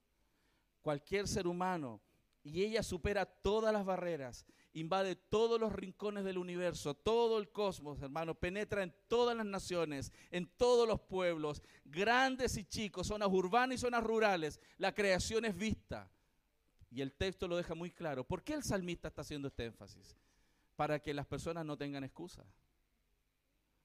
Cualquier 0.81 1.27
ser 1.27 1.47
humano, 1.47 2.01
y 2.43 2.63
ella 2.63 2.83
supera 2.83 3.25
todas 3.25 3.73
las 3.73 3.85
barreras 3.85 4.45
invade 4.73 5.15
todos 5.15 5.59
los 5.59 5.73
rincones 5.73 6.23
del 6.23 6.37
universo, 6.37 6.93
todo 6.93 7.39
el 7.39 7.49
cosmos, 7.51 8.01
hermano, 8.01 8.35
penetra 8.35 8.83
en 8.83 8.93
todas 9.07 9.35
las 9.35 9.45
naciones, 9.45 10.11
en 10.31 10.47
todos 10.47 10.87
los 10.87 10.99
pueblos, 11.01 11.61
grandes 11.85 12.57
y 12.57 12.65
chicos, 12.65 13.07
zonas 13.07 13.29
urbanas 13.31 13.75
y 13.75 13.77
zonas 13.79 14.03
rurales. 14.03 14.59
La 14.77 14.93
creación 14.93 15.45
es 15.45 15.55
vista. 15.55 16.09
Y 16.91 17.01
el 17.01 17.13
texto 17.13 17.47
lo 17.47 17.55
deja 17.55 17.75
muy 17.75 17.91
claro. 17.91 18.23
¿Por 18.23 18.43
qué 18.43 18.53
el 18.53 18.63
salmista 18.63 19.09
está 19.09 19.21
haciendo 19.21 19.47
este 19.47 19.65
énfasis? 19.65 20.15
Para 20.75 20.99
que 20.99 21.13
las 21.13 21.27
personas 21.27 21.65
no 21.65 21.77
tengan 21.77 22.03
excusa. 22.03 22.43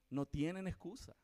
No 0.09 0.25
tienen 0.25 0.67
excusa. 0.67 1.15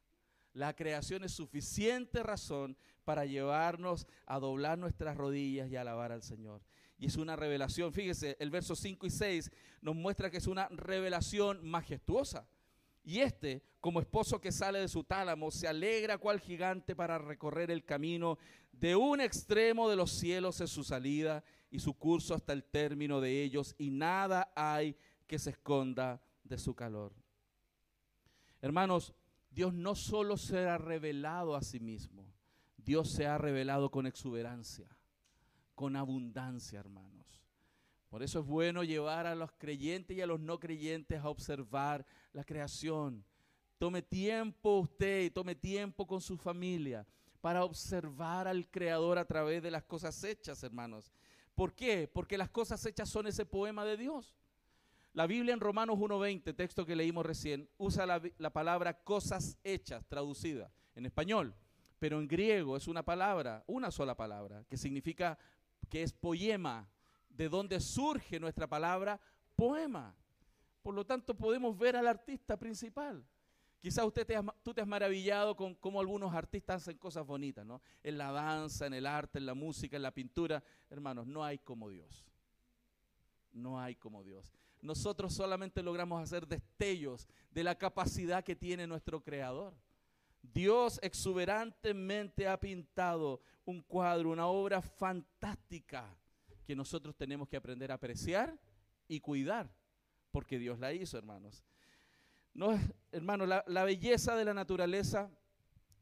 La 0.54 0.76
creación 0.76 1.24
es 1.24 1.32
suficiente 1.32 2.22
razón 2.22 2.78
para 3.04 3.26
llevarnos 3.26 4.06
a 4.28 4.40
doblar 4.40 4.78
nuestras 4.78 5.18
rodillas 5.18 5.72
y 5.72 5.76
alabar 5.76 6.12
al 6.12 6.22
Señor. 6.22 6.62
Y 7.02 7.08
es 7.08 7.18
una 7.18 7.36
revelación. 7.36 7.92
Fíjese, 7.92 8.38
el 8.40 8.52
verso 8.52 8.76
5 8.76 9.08
y 9.08 9.10
6 9.10 9.52
nos 9.82 9.96
muestra 9.96 10.30
que 10.30 10.38
es 10.38 10.46
una 10.46 10.68
revelación 10.70 11.68
majestuosa. 11.68 12.48
Y 13.04 13.22
este, 13.22 13.64
como 13.80 14.00
esposo 14.00 14.40
que 14.40 14.52
sale 14.52 14.78
de 14.78 14.88
su 14.88 15.04
tálamo, 15.04 15.50
se 15.50 15.68
alegra 15.68 16.20
cual 16.20 16.40
gigante 16.40 16.96
para 16.96 17.18
recorrer 17.18 17.72
el 17.72 17.84
camino 17.84 18.38
de 18.72 18.96
un 18.96 19.20
extremo 19.20 19.90
de 19.90 19.96
los 19.96 20.12
cielos 20.12 20.62
en 20.62 20.68
su 20.68 20.84
salida 20.84 21.44
y 21.72 21.80
su 21.80 21.96
curso 21.96 22.36
hasta 22.36 22.54
el 22.54 22.64
término 22.64 23.20
de 23.20 23.42
ellos, 23.42 23.74
y 23.80 23.90
nada 23.90 24.52
hay 24.56 24.96
que 25.26 25.40
se 25.40 25.50
esconda 25.50 26.22
de 26.44 26.60
su 26.60 26.76
calor. 26.76 27.16
Hermanos, 28.62 29.16
Dios 29.50 29.74
no 29.74 29.96
solo 29.96 30.38
se 30.38 30.60
ha 30.60 30.78
revelado 30.78 31.56
a 31.56 31.64
sí 31.64 31.80
mismo, 31.80 32.32
Dios 32.78 33.10
se 33.10 33.26
ha 33.26 33.40
revelado 33.40 33.90
con 33.90 34.06
exuberancia, 34.06 34.88
con 35.82 35.96
abundancia, 35.96 36.80
hermanos. 36.80 37.26
Por 38.08 38.22
eso 38.22 38.42
es 38.42 38.46
bueno 38.46 38.84
llevar 38.84 39.26
a 39.26 39.34
los 39.34 39.52
creyentes 39.54 40.16
y 40.16 40.22
a 40.22 40.28
los 40.28 40.40
no 40.40 40.60
creyentes 40.60 41.20
a 41.20 41.28
observar 41.28 42.06
la 42.34 42.44
creación. 42.44 43.26
Tome 43.80 44.04
tiempo 44.04 44.78
usted 44.78 45.34
tome 45.34 45.56
tiempo 45.56 46.06
con 46.06 46.22
su 46.22 46.38
familia 46.38 47.04
para 47.42 47.64
observar 47.64 48.48
al 48.48 48.70
Creador 48.70 49.18
a 49.18 49.26
través 49.26 49.64
de 49.64 49.72
las 49.72 49.82
cosas 49.82 50.24
hechas, 50.24 50.62
hermanos. 50.62 51.12
¿Por 51.56 51.74
qué? 51.74 52.08
Porque 52.08 52.38
las 52.38 52.52
cosas 52.52 52.86
hechas 52.86 53.10
son 53.10 53.26
ese 53.26 53.48
poema 53.48 53.84
de 53.84 53.98
Dios. 53.98 54.36
La 55.14 55.26
Biblia 55.26 55.56
en 55.56 55.60
Romanos 55.60 55.98
1.20, 55.98 56.56
texto 56.56 56.86
que 56.86 56.96
leímos 56.96 57.26
recién, 57.26 57.68
usa 57.80 58.06
la, 58.06 58.22
la, 58.38 58.54
palabra 58.54 59.04
cosas 59.04 59.58
hechas, 59.64 60.06
traducida 60.06 60.72
en 60.94 61.08
español, 61.08 61.56
pero 61.98 62.20
en 62.20 62.28
griego 62.28 62.78
es 62.78 62.88
una 62.88 63.04
palabra, 63.04 63.64
una 63.66 63.90
sola 63.90 64.16
palabra, 64.16 64.64
que 64.70 64.78
significa 64.78 65.40
que 65.92 66.02
es 66.02 66.14
poema, 66.14 66.90
de 67.30 67.50
donde 67.50 67.80
surge 67.82 68.40
nuestra 68.40 68.66
palabra 68.66 69.20
poema. 69.58 70.16
Por 70.82 70.96
lo 70.96 71.06
tanto, 71.06 71.36
podemos 71.36 71.78
ver 71.78 71.98
al 71.98 72.08
artista 72.08 72.58
principal. 72.58 73.24
Quizás 73.82 74.06
usted 74.06 74.26
te 74.26 74.40
tú 74.64 74.74
te 74.74 74.82
has 74.82 74.88
maravillado 74.88 75.56
con 75.56 75.76
cómo 75.76 76.00
algunos 76.00 76.34
artistas 76.34 76.84
hacen 76.84 76.98
cosas 76.98 77.26
bonitas, 77.26 77.66
¿no? 77.66 77.82
En 78.04 78.18
la 78.18 78.32
danza, 78.32 78.86
en 78.86 78.94
el 78.94 79.06
arte, 79.06 79.38
en 79.40 79.46
la 79.46 79.54
música, 79.54 79.98
en 79.98 80.04
la 80.04 80.14
pintura. 80.14 80.64
Hermanos, 80.90 81.28
no 81.28 81.44
hay 81.44 81.58
como 81.58 81.90
Dios. 81.90 82.26
No 83.52 83.80
hay 83.80 83.96
como 83.96 84.24
Dios. 84.24 84.54
Nosotros 84.82 85.34
solamente 85.34 85.84
logramos 85.84 86.24
hacer 86.24 86.48
destellos 86.48 87.28
de 87.52 87.64
la 87.64 87.76
capacidad 87.76 88.44
que 88.44 88.56
tiene 88.56 88.88
nuestro 88.88 89.22
Creador. 89.22 89.74
Dios 90.42 91.00
exuberantemente 91.04 92.48
ha 92.48 92.60
pintado 92.60 93.42
un 93.72 93.82
cuadro, 93.82 94.30
una 94.30 94.48
obra 94.48 94.82
fantástica 94.82 96.16
que 96.64 96.76
nosotros 96.76 97.16
tenemos 97.16 97.50
que 97.50 97.58
aprender 97.58 97.92
a 97.92 97.96
apreciar 97.96 98.60
y 99.08 99.20
cuidar, 99.20 99.74
porque 100.32 100.60
Dios 100.60 100.78
la 100.80 100.94
hizo, 100.94 101.18
hermanos. 101.18 101.64
No, 102.54 102.78
hermanos, 103.12 103.48
la, 103.48 103.64
la 103.68 103.84
belleza 103.84 104.36
de 104.36 104.46
la 104.46 104.54
naturaleza 104.54 105.32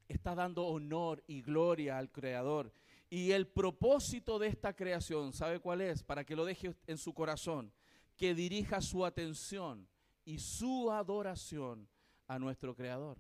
está 0.08 0.36
dando 0.36 0.66
honor 0.66 1.24
y 1.28 1.42
gloria 1.42 1.98
al 1.98 2.12
Creador. 2.12 2.74
Y 3.10 3.32
el 3.32 3.48
propósito 3.48 4.38
de 4.38 4.48
esta 4.48 4.76
creación, 4.76 5.34
¿sabe 5.34 5.60
cuál 5.60 5.82
es? 5.82 6.04
Para 6.04 6.24
que 6.24 6.36
lo 6.36 6.46
deje 6.46 6.76
en 6.88 6.98
su 6.98 7.14
corazón, 7.14 7.72
que 8.18 8.36
dirija 8.36 8.82
su 8.82 9.06
atención 9.06 9.88
y 10.26 10.40
su 10.40 10.92
adoración 10.92 11.88
a 12.28 12.38
nuestro 12.38 12.76
Creador. 12.76 13.18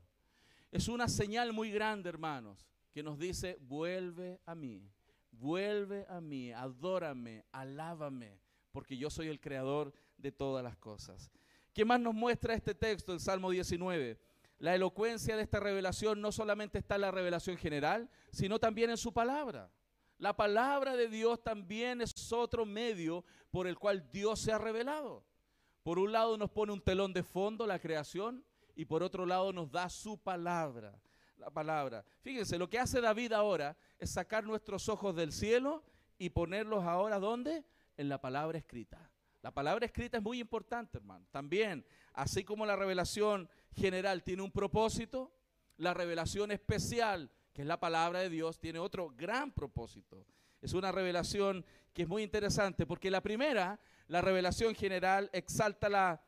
Es 0.71 0.87
una 0.87 1.07
señal 1.07 1.53
muy 1.53 1.71
grande, 1.71 2.09
hermanos, 2.09 2.67
que 2.91 3.03
nos 3.03 3.19
dice, 3.19 3.57
vuelve 3.61 4.39
a 4.45 4.55
mí, 4.55 4.89
vuelve 5.31 6.05
a 6.09 6.21
mí, 6.21 6.51
adórame, 6.51 7.45
alábame, 7.51 8.39
porque 8.71 8.97
yo 8.97 9.09
soy 9.09 9.27
el 9.27 9.39
creador 9.39 9.93
de 10.17 10.31
todas 10.31 10.63
las 10.63 10.77
cosas. 10.77 11.31
¿Qué 11.73 11.85
más 11.85 11.99
nos 11.99 12.13
muestra 12.13 12.53
este 12.53 12.75
texto, 12.75 13.13
el 13.13 13.19
Salmo 13.19 13.51
19? 13.51 14.19
La 14.59 14.75
elocuencia 14.75 15.37
de 15.37 15.43
esta 15.43 15.59
revelación 15.59 16.19
no 16.19 16.31
solamente 16.31 16.79
está 16.79 16.95
en 16.95 17.01
la 17.01 17.11
revelación 17.11 17.57
general, 17.57 18.09
sino 18.31 18.59
también 18.59 18.89
en 18.89 18.97
su 18.97 19.13
palabra. 19.13 19.71
La 20.17 20.35
palabra 20.35 20.97
de 20.97 21.07
Dios 21.07 21.41
también 21.41 22.01
es 22.01 22.33
otro 22.33 22.65
medio 22.65 23.23
por 23.51 23.67
el 23.67 23.79
cual 23.79 24.11
Dios 24.11 24.41
se 24.41 24.51
ha 24.51 24.57
revelado. 24.57 25.23
Por 25.81 25.97
un 25.97 26.11
lado 26.11 26.37
nos 26.37 26.51
pone 26.51 26.73
un 26.73 26.81
telón 26.81 27.13
de 27.13 27.23
fondo, 27.23 27.65
la 27.65 27.79
creación, 27.79 28.43
y 28.75 28.83
por 28.83 29.01
otro 29.01 29.25
lado 29.25 29.53
nos 29.53 29.71
da 29.71 29.89
su 29.89 30.17
palabra, 30.17 31.01
la 31.39 31.49
palabra. 31.49 32.05
Fíjense, 32.21 32.57
lo 32.57 32.69
que 32.69 32.79
hace 32.79 33.01
David 33.01 33.33
ahora 33.33 33.77
es 33.97 34.11
sacar 34.11 34.43
nuestros 34.43 34.89
ojos 34.89 35.15
del 35.15 35.31
cielo 35.31 35.83
y 36.17 36.29
ponerlos 36.29 36.83
ahora 36.83 37.19
¿dónde? 37.19 37.63
En 37.97 38.09
la 38.09 38.21
palabra 38.21 38.57
escrita. 38.57 39.09
La 39.41 39.53
palabra 39.53 39.85
escrita 39.85 40.17
es 40.17 40.23
muy 40.23 40.39
importante, 40.39 40.97
hermano. 40.97 41.25
También, 41.31 41.85
así 42.13 42.43
como 42.43 42.65
la 42.65 42.75
revelación 42.75 43.49
general 43.73 44.23
tiene 44.23 44.41
un 44.41 44.51
propósito, 44.51 45.31
la 45.77 45.93
revelación 45.93 46.51
especial, 46.51 47.31
que 47.53 47.61
es 47.61 47.67
la 47.67 47.79
palabra 47.79 48.19
de 48.19 48.29
Dios, 48.29 48.59
tiene 48.59 48.79
otro 48.79 49.09
gran 49.15 49.51
propósito. 49.53 50.25
Es 50.61 50.73
una 50.73 50.91
revelación 50.91 51.65
que 51.93 52.01
es 52.01 52.07
muy 52.07 52.21
interesante, 52.21 52.85
porque 52.85 53.09
la 53.09 53.21
primera, 53.21 53.79
la 54.07 54.19
revelación 54.19 54.75
general, 54.75 55.29
exalta 55.31 55.87
la 55.87 56.21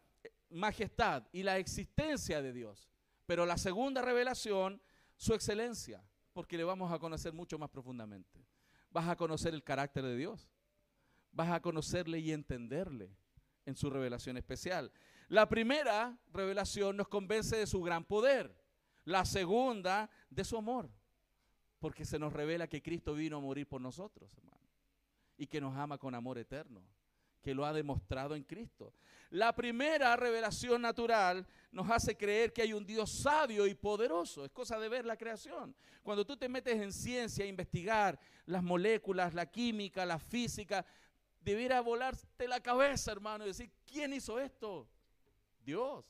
majestad 0.50 1.28
y 1.34 1.44
la 1.44 1.58
existencia 1.58 2.42
de 2.42 2.54
Dios. 2.54 2.90
Pero 3.26 3.46
la 3.46 3.58
segunda 3.58 4.02
revelación, 4.02 4.82
su 5.22 5.36
excelencia, 5.36 6.04
porque 6.34 6.58
le 6.58 6.64
vamos 6.64 6.92
a 6.92 6.98
conocer 6.98 7.32
mucho 7.32 7.60
más 7.60 7.70
profundamente. 7.70 8.44
Vas 8.90 9.08
a 9.08 9.16
conocer 9.16 9.54
el 9.54 9.64
carácter 9.64 10.04
de 10.04 10.18
Dios. 10.18 10.50
Vas 11.32 11.52
a 11.52 11.62
conocerle 11.62 12.18
y 12.18 12.32
entenderle 12.32 13.16
en 13.68 13.76
su 13.76 13.92
revelación 13.92 14.36
especial. 14.38 14.92
La 15.28 15.48
primera 15.48 16.18
revelación 16.34 16.98
nos 16.98 17.08
convence 17.08 17.56
de 17.56 17.68
su 17.68 17.84
gran 17.84 18.04
poder. 18.04 18.60
La 19.04 19.24
segunda, 19.24 20.10
de 20.32 20.44
su 20.44 20.58
amor. 20.58 20.90
Porque 21.78 22.04
se 22.04 22.18
nos 22.18 22.34
revela 22.34 22.68
que 22.68 22.82
Cristo 22.82 23.14
vino 23.14 23.38
a 23.38 23.42
morir 23.42 23.68
por 23.68 23.80
nosotros, 23.80 24.36
hermano. 24.36 24.68
Y 25.38 25.46
que 25.46 25.62
nos 25.62 25.78
ama 25.78 26.00
con 26.00 26.16
amor 26.16 26.40
eterno 26.40 26.84
que 27.42 27.54
lo 27.54 27.66
ha 27.66 27.74
demostrado 27.74 28.36
en 28.36 28.44
Cristo. 28.44 28.94
La 29.32 29.56
primera 29.56 30.16
revelación 30.16 30.82
natural 30.82 31.48
nos 31.72 31.90
hace 31.90 32.18
creer 32.18 32.52
que 32.52 32.62
hay 32.62 32.74
un 32.74 32.86
Dios 32.86 33.10
sabio 33.12 33.66
y 33.66 33.74
poderoso. 33.74 34.44
Es 34.44 34.52
cosa 34.52 34.78
de 34.78 34.90
ver 34.90 35.06
la 35.06 35.16
creación. 35.16 35.74
Cuando 36.04 36.26
tú 36.26 36.36
te 36.36 36.50
metes 36.50 36.82
en 36.82 36.92
ciencia 36.92 37.46
a 37.46 37.48
investigar 37.48 38.20
las 38.46 38.62
moléculas, 38.62 39.34
la 39.34 39.46
química, 39.46 40.06
la 40.06 40.20
física, 40.20 40.86
debiera 41.40 41.80
volarte 41.82 42.48
la 42.48 42.62
cabeza, 42.62 43.12
hermano, 43.12 43.46
y 43.46 43.48
decir, 43.48 43.72
¿quién 43.86 44.14
hizo 44.14 44.40
esto? 44.40 44.90
Dios, 45.64 46.06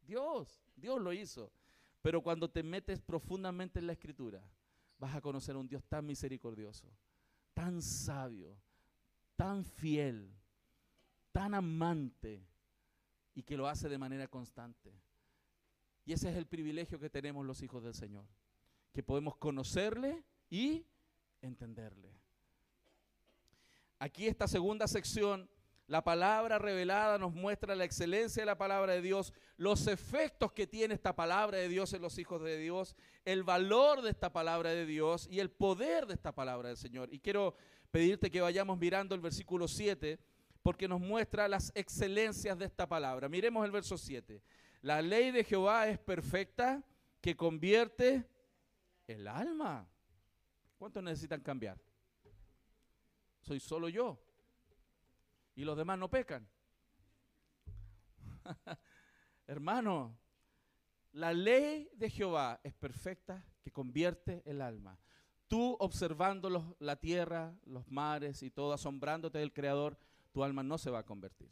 Dios, 0.00 0.62
Dios 0.74 1.00
lo 1.00 1.12
hizo. 1.12 1.52
Pero 2.00 2.22
cuando 2.22 2.50
te 2.50 2.62
metes 2.62 3.00
profundamente 3.00 3.78
en 3.78 3.86
la 3.86 3.92
escritura, 3.92 4.42
vas 4.98 5.14
a 5.14 5.20
conocer 5.20 5.54
a 5.54 5.58
un 5.58 5.68
Dios 5.68 5.84
tan 5.84 6.06
misericordioso, 6.06 6.90
tan 7.54 7.82
sabio, 7.82 8.56
tan 9.36 9.64
fiel, 9.64 10.32
tan 11.32 11.54
amante 11.54 12.46
y 13.34 13.42
que 13.42 13.56
lo 13.56 13.66
hace 13.66 13.88
de 13.88 13.98
manera 13.98 14.28
constante. 14.28 14.92
Y 16.04 16.12
ese 16.12 16.30
es 16.30 16.36
el 16.36 16.46
privilegio 16.46 16.98
que 16.98 17.10
tenemos 17.10 17.46
los 17.46 17.62
hijos 17.62 17.82
del 17.82 17.94
Señor, 17.94 18.26
que 18.92 19.02
podemos 19.02 19.36
conocerle 19.36 20.24
y 20.50 20.84
entenderle. 21.40 22.12
Aquí 23.98 24.26
esta 24.26 24.48
segunda 24.48 24.88
sección, 24.88 25.48
la 25.86 26.02
palabra 26.02 26.58
revelada 26.58 27.18
nos 27.18 27.32
muestra 27.32 27.76
la 27.76 27.84
excelencia 27.84 28.42
de 28.42 28.46
la 28.46 28.58
palabra 28.58 28.94
de 28.94 29.02
Dios, 29.02 29.32
los 29.56 29.86
efectos 29.86 30.52
que 30.52 30.66
tiene 30.66 30.94
esta 30.94 31.14
palabra 31.14 31.58
de 31.58 31.68
Dios 31.68 31.92
en 31.92 32.02
los 32.02 32.18
hijos 32.18 32.42
de 32.42 32.58
Dios, 32.58 32.96
el 33.24 33.44
valor 33.44 34.02
de 34.02 34.10
esta 34.10 34.32
palabra 34.32 34.70
de 34.70 34.86
Dios 34.86 35.28
y 35.30 35.38
el 35.38 35.50
poder 35.50 36.06
de 36.06 36.14
esta 36.14 36.34
palabra 36.34 36.68
del 36.68 36.76
Señor. 36.76 37.12
Y 37.12 37.20
quiero 37.20 37.54
pedirte 37.92 38.30
que 38.30 38.40
vayamos 38.40 38.78
mirando 38.78 39.14
el 39.14 39.20
versículo 39.20 39.68
7 39.68 40.18
porque 40.62 40.86
nos 40.86 41.00
muestra 41.00 41.48
las 41.48 41.72
excelencias 41.74 42.56
de 42.58 42.64
esta 42.64 42.88
palabra. 42.88 43.28
Miremos 43.28 43.64
el 43.64 43.70
verso 43.70 43.98
7. 43.98 44.42
La 44.82 45.02
ley 45.02 45.30
de 45.30 45.44
Jehová 45.44 45.88
es 45.88 45.98
perfecta 45.98 46.82
que 47.20 47.36
convierte 47.36 48.28
el 49.06 49.26
alma. 49.28 49.88
¿Cuántos 50.78 51.02
necesitan 51.02 51.40
cambiar? 51.40 51.80
Soy 53.40 53.60
solo 53.60 53.88
yo. 53.88 54.20
Y 55.54 55.64
los 55.64 55.76
demás 55.76 55.98
no 55.98 56.08
pecan. 56.08 56.48
Hermano, 59.46 60.16
la 61.12 61.32
ley 61.32 61.90
de 61.94 62.08
Jehová 62.08 62.60
es 62.62 62.72
perfecta 62.72 63.44
que 63.62 63.70
convierte 63.70 64.42
el 64.44 64.62
alma. 64.62 64.98
Tú 65.46 65.76
observando 65.78 66.74
la 66.78 66.96
tierra, 66.96 67.54
los 67.66 67.86
mares 67.90 68.42
y 68.42 68.50
todo, 68.50 68.72
asombrándote 68.72 69.38
del 69.38 69.52
Creador, 69.52 69.98
tu 70.32 70.42
alma 70.42 70.62
no 70.62 70.78
se 70.78 70.90
va 70.90 71.00
a 71.00 71.06
convertir. 71.06 71.50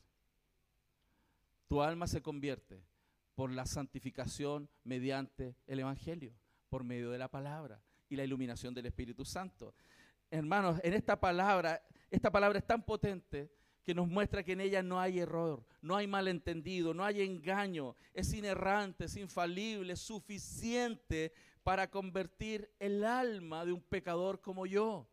Tu 1.68 1.80
alma 1.82 2.06
se 2.06 2.22
convierte 2.22 2.82
por 3.34 3.52
la 3.52 3.64
santificación 3.64 4.68
mediante 4.82 5.54
el 5.66 5.78
Evangelio, 5.80 6.34
por 6.68 6.82
medio 6.82 7.10
de 7.10 7.18
la 7.18 7.28
palabra 7.28 7.82
y 8.08 8.16
la 8.16 8.24
iluminación 8.24 8.74
del 8.74 8.86
Espíritu 8.86 9.24
Santo. 9.24 9.74
Hermanos, 10.30 10.80
en 10.82 10.94
esta 10.94 11.18
palabra 11.18 11.82
Esta 12.10 12.30
palabra 12.30 12.58
es 12.58 12.66
tan 12.66 12.82
potente 12.82 13.52
que 13.84 13.94
nos 13.94 14.08
muestra 14.08 14.42
que 14.42 14.52
en 14.52 14.60
ella 14.60 14.82
no 14.82 15.00
hay 15.00 15.20
error, 15.20 15.64
no 15.80 15.96
hay 15.96 16.06
malentendido, 16.06 16.92
no 16.92 17.04
hay 17.04 17.22
engaño, 17.22 17.94
es 18.12 18.32
inerrante, 18.34 19.04
es 19.04 19.16
infalible, 19.16 19.92
es 19.92 20.00
suficiente 20.00 21.32
para 21.62 21.88
convertir 21.88 22.68
el 22.78 23.04
alma 23.04 23.64
de 23.64 23.72
un 23.72 23.80
pecador 23.80 24.40
como 24.40 24.66
yo 24.66 25.08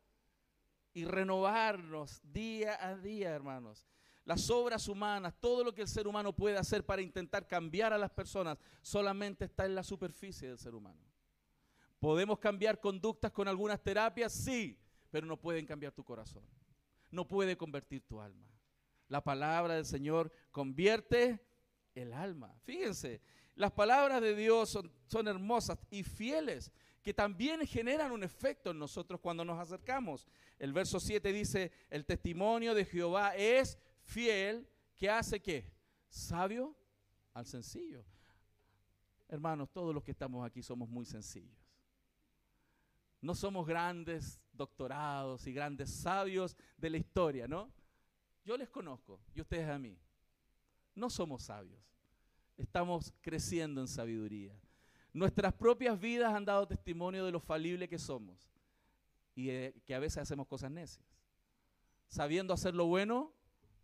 y 0.97 1.05
renovarnos 1.05 2.19
día 2.23 2.75
a 2.83 2.95
día, 2.97 3.29
hermanos. 3.29 3.85
Las 4.25 4.49
obras 4.49 4.87
humanas, 4.87 5.35
todo 5.39 5.63
lo 5.63 5.71
que 5.71 5.83
el 5.83 5.87
ser 5.87 6.07
humano 6.07 6.35
puede 6.35 6.57
hacer 6.57 6.83
para 6.83 7.03
intentar 7.03 7.45
cambiar 7.45 7.93
a 7.93 7.99
las 7.99 8.09
personas, 8.09 8.57
solamente 8.81 9.45
está 9.45 9.67
en 9.67 9.75
la 9.75 9.83
superficie 9.83 10.47
del 10.47 10.57
ser 10.57 10.73
humano. 10.73 10.99
¿Podemos 11.99 12.39
cambiar 12.39 12.79
conductas 12.79 13.31
con 13.31 13.47
algunas 13.47 13.79
terapias? 13.83 14.33
Sí, 14.33 14.79
pero 15.11 15.27
no 15.27 15.37
pueden 15.39 15.67
cambiar 15.67 15.91
tu 15.91 16.03
corazón. 16.03 16.43
No 17.11 17.27
puede 17.27 17.55
convertir 17.55 18.01
tu 18.07 18.19
alma. 18.19 18.47
La 19.07 19.23
palabra 19.23 19.75
del 19.75 19.85
Señor 19.85 20.31
convierte 20.49 21.45
el 21.93 22.11
alma. 22.11 22.55
Fíjense, 22.63 23.21
las 23.53 23.71
palabras 23.71 24.19
de 24.19 24.35
Dios 24.35 24.69
son, 24.69 24.91
son, 25.05 25.27
hermosas 25.27 25.77
y 25.91 26.01
fieles, 26.01 26.71
que 27.07 27.13
también 27.13 27.65
generan 27.65 28.11
un 28.11 28.21
efecto 28.21 28.71
en 28.71 28.79
nosotros 28.79 29.21
cuando 29.21 29.45
nos 29.45 29.57
acercamos. 29.57 30.27
El 30.59 30.73
verso 30.73 30.99
7 30.99 31.31
dice, 31.31 31.71
el 31.89 32.05
testimonio 32.05 32.75
de 32.75 32.83
Jehová 32.83 33.33
es 33.33 33.79
fiel, 34.03 34.67
que 34.93 35.09
hace 35.09 35.41
qué? 35.41 35.71
Sabio 36.09 36.75
al 37.33 37.45
sencillo. 37.45 38.03
Hermanos, 39.29 39.69
todos 39.71 39.95
los 39.95 40.03
que 40.03 40.11
estamos 40.11 40.45
aquí 40.45 40.61
somos 40.61 40.89
muy 40.89 41.05
sencillos. 41.05 41.57
No 43.21 43.33
somos 43.33 43.65
grandes 43.65 44.41
doctorados 44.51 45.47
y 45.47 45.53
grandes 45.53 45.89
sabios 45.89 46.57
de 46.75 46.89
la 46.89 46.97
historia, 46.97 47.47
¿no? 47.47 47.71
Yo 48.43 48.57
les 48.57 48.69
conozco 48.69 49.21
y 49.33 49.39
ustedes 49.39 49.69
a 49.69 49.79
mí. 49.79 49.97
No 50.93 51.09
somos 51.09 51.43
sabios. 51.43 51.79
Estamos 52.57 53.13
creciendo 53.21 53.79
en 53.79 53.87
sabiduría. 53.87 54.59
Nuestras 55.17 55.51
propias 55.51 55.99
vidas 55.99 56.31
han 56.31 56.45
dado 56.45 56.67
testimonio 56.67 57.25
de 57.25 57.31
lo 57.31 57.39
falible 57.39 57.89
que 57.89 57.97
somos 57.97 58.51
y 59.33 59.47
que 59.81 59.95
a 59.95 59.99
veces 59.99 60.19
hacemos 60.19 60.45
cosas 60.45 60.69
necias. 60.69 61.03
Sabiendo 62.07 62.53
hacer 62.53 62.75
lo 62.75 62.85
bueno, 62.85 63.33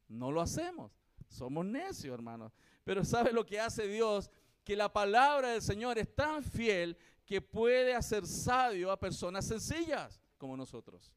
no 0.08 0.32
lo 0.32 0.42
hacemos. 0.42 0.92
Somos 1.30 1.66
necios, 1.66 2.14
hermanos. 2.14 2.54
Pero 2.84 3.04
¿sabe 3.04 3.34
lo 3.34 3.48
que 3.48 3.60
hace 3.60 3.88
Dios? 3.88 4.30
Que 4.64 4.76
la 4.76 4.94
palabra 4.94 5.50
del 5.50 5.64
Señor 5.64 5.98
es 5.98 6.14
tan 6.14 6.44
fiel 6.44 6.96
que 7.26 7.42
puede 7.42 7.96
hacer 7.96 8.28
sabio 8.28 8.92
a 8.92 9.00
personas 9.00 9.48
sencillas 9.48 10.22
como 10.38 10.56
nosotros. 10.56 11.16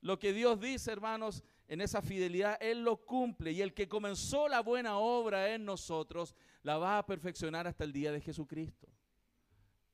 Lo 0.00 0.18
que 0.18 0.32
Dios 0.32 0.58
dice, 0.58 0.90
hermanos, 0.90 1.44
en 1.68 1.82
esa 1.82 2.00
fidelidad, 2.00 2.56
Él 2.62 2.82
lo 2.82 2.96
cumple. 3.04 3.52
Y 3.52 3.60
el 3.60 3.74
que 3.74 3.88
comenzó 3.88 4.48
la 4.48 4.60
buena 4.60 4.96
obra 4.96 5.52
en 5.52 5.66
nosotros, 5.66 6.34
la 6.62 6.78
va 6.78 6.96
a 6.96 7.04
perfeccionar 7.04 7.66
hasta 7.66 7.84
el 7.84 7.92
día 7.92 8.10
de 8.10 8.22
Jesucristo. 8.22 8.88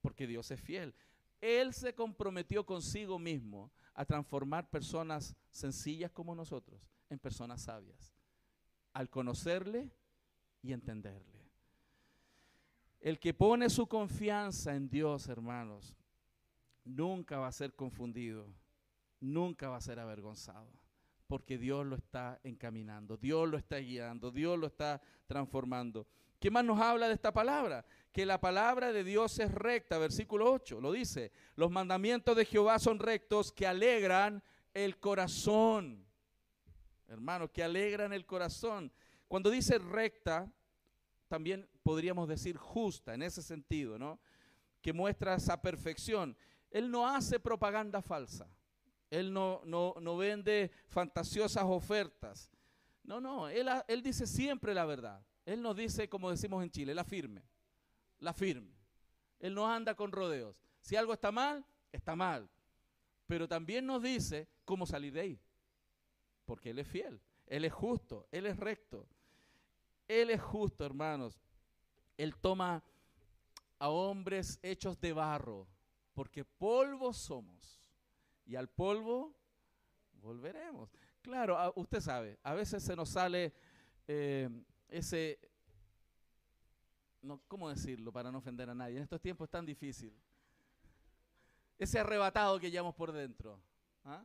Porque 0.00 0.26
Dios 0.26 0.50
es 0.50 0.60
fiel. 0.60 0.94
Él 1.40 1.72
se 1.72 1.94
comprometió 1.94 2.64
consigo 2.64 3.18
mismo 3.18 3.70
a 3.94 4.04
transformar 4.04 4.68
personas 4.68 5.34
sencillas 5.50 6.10
como 6.10 6.34
nosotros 6.34 6.80
en 7.08 7.18
personas 7.18 7.62
sabias. 7.62 8.14
Al 8.92 9.08
conocerle 9.08 9.90
y 10.62 10.72
entenderle. 10.72 11.40
El 13.00 13.18
que 13.18 13.32
pone 13.32 13.70
su 13.70 13.86
confianza 13.86 14.74
en 14.74 14.88
Dios, 14.88 15.28
hermanos, 15.28 15.96
nunca 16.84 17.38
va 17.38 17.46
a 17.46 17.52
ser 17.52 17.74
confundido, 17.74 18.52
nunca 19.20 19.70
va 19.70 19.76
a 19.76 19.80
ser 19.80 19.98
avergonzado 19.98 20.70
porque 21.30 21.58
Dios 21.58 21.86
lo 21.86 21.94
está 21.94 22.40
encaminando, 22.42 23.16
Dios 23.16 23.48
lo 23.48 23.56
está 23.56 23.76
guiando, 23.76 24.32
Dios 24.32 24.58
lo 24.58 24.66
está 24.66 25.00
transformando. 25.28 26.08
¿Qué 26.40 26.50
más 26.50 26.64
nos 26.64 26.80
habla 26.80 27.06
de 27.06 27.14
esta 27.14 27.32
palabra? 27.32 27.86
Que 28.12 28.26
la 28.26 28.40
palabra 28.40 28.92
de 28.92 29.04
Dios 29.04 29.38
es 29.38 29.52
recta, 29.52 29.98
versículo 29.98 30.52
8, 30.52 30.80
lo 30.80 30.90
dice, 30.92 31.30
los 31.54 31.70
mandamientos 31.70 32.36
de 32.36 32.44
Jehová 32.44 32.78
son 32.78 32.98
rectos 32.98 33.52
que 33.52 33.66
alegran 33.66 34.42
el 34.74 34.98
corazón. 34.98 36.04
Hermanos, 37.06 37.50
que 37.50 37.62
alegran 37.62 38.12
el 38.12 38.26
corazón. 38.26 38.92
Cuando 39.28 39.50
dice 39.50 39.78
recta, 39.78 40.52
también 41.28 41.68
podríamos 41.84 42.28
decir 42.28 42.56
justa 42.56 43.14
en 43.14 43.22
ese 43.22 43.42
sentido, 43.42 43.98
¿no? 43.98 44.18
Que 44.82 44.92
muestra 44.92 45.34
esa 45.34 45.60
perfección. 45.62 46.36
Él 46.70 46.90
no 46.90 47.06
hace 47.06 47.38
propaganda 47.38 48.02
falsa. 48.02 48.48
Él 49.10 49.32
no, 49.32 49.62
no, 49.64 50.16
vende 50.16 50.70
fantasiosas 50.88 51.64
ofertas. 51.64 52.50
No, 53.02 53.20
no, 53.20 53.48
él, 53.48 53.68
él 53.88 54.02
dice 54.02 54.26
siempre 54.26 54.72
la 54.72 54.84
verdad. 54.84 55.24
Él 55.44 55.62
nos 55.62 55.76
dice, 55.76 56.08
como 56.08 56.30
decimos 56.30 56.62
en 56.62 56.70
Chile, 56.70 56.94
la 56.94 57.04
firme. 57.04 57.42
La 58.20 58.32
firme. 58.32 58.74
Él 59.38 59.54
no 59.54 59.70
anda 59.70 59.94
con 59.94 60.12
rodeos. 60.12 60.56
Si 60.80 60.96
algo 60.96 61.12
está 61.12 61.32
mal, 61.32 61.64
está 61.92 62.14
mal. 62.14 62.48
Pero 63.26 63.48
también 63.48 63.86
nos 63.86 64.02
dice 64.02 64.48
cómo 64.64 64.86
salir 64.86 65.12
de 65.12 65.20
ahí. 65.20 65.40
Porque 66.44 66.70
Él 66.70 66.78
es 66.78 66.88
fiel. 66.88 67.20
Él 67.46 67.64
es 67.64 67.72
justo. 67.72 68.28
Él 68.30 68.46
es 68.46 68.56
recto. 68.56 69.08
Él 70.08 70.30
es 70.30 70.40
justo, 70.40 70.84
hermanos. 70.84 71.40
Él 72.16 72.36
toma 72.36 72.82
a 73.78 73.88
hombres 73.88 74.58
hechos 74.62 75.00
de 75.00 75.12
barro. 75.12 75.66
Porque 76.12 76.44
polvo 76.44 77.12
somos 77.12 77.80
y 78.50 78.56
al 78.56 78.68
polvo 78.68 79.32
volveremos. 80.20 80.90
Claro, 81.22 81.72
usted 81.76 82.00
sabe, 82.00 82.38
a 82.42 82.52
veces 82.52 82.82
se 82.82 82.96
nos 82.96 83.10
sale 83.10 83.52
eh, 84.08 84.48
ese, 84.88 85.38
no, 87.22 87.40
¿cómo 87.48 87.68
decirlo 87.68 88.12
para 88.12 88.30
no 88.30 88.38
ofender 88.38 88.68
a 88.70 88.74
nadie? 88.74 88.96
En 88.96 89.02
estos 89.02 89.20
tiempos 89.20 89.46
es 89.46 89.50
tan 89.50 89.66
difícil. 89.66 90.12
Ese 91.78 91.98
arrebatado 91.98 92.58
que 92.58 92.70
llevamos 92.70 92.94
por 92.94 93.12
dentro. 93.12 93.60
¿ah? 94.04 94.24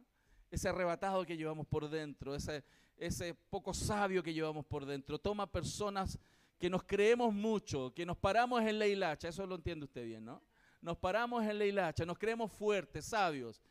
Ese 0.50 0.70
arrebatado 0.70 1.26
que 1.26 1.38
llevamos 1.38 1.68
por 1.68 1.90
dentro, 1.90 2.36
ese, 2.36 2.64
ese 2.98 3.34
poco 3.34 3.74
sabio 3.74 4.24
que 4.24 4.34
llevamos 4.34 4.66
por 4.66 4.86
dentro. 4.86 5.20
Toma 5.20 5.52
personas 5.52 6.20
que 6.58 6.70
nos 6.70 6.84
creemos 6.84 7.34
mucho, 7.34 7.94
que 7.94 8.06
nos 8.06 8.18
paramos 8.18 8.62
en 8.64 8.80
la 8.80 8.88
hilacha, 8.88 9.28
eso 9.28 9.46
lo 9.46 9.56
entiende 9.56 9.86
usted 9.86 10.06
bien, 10.06 10.24
¿no? 10.24 10.42
Nos 10.82 10.98
paramos 10.98 11.44
en 11.44 11.58
la 11.58 11.66
hilacha, 11.66 12.06
nos 12.06 12.18
creemos 12.18 12.52
fuertes, 12.52 13.06
sabios, 13.06 13.62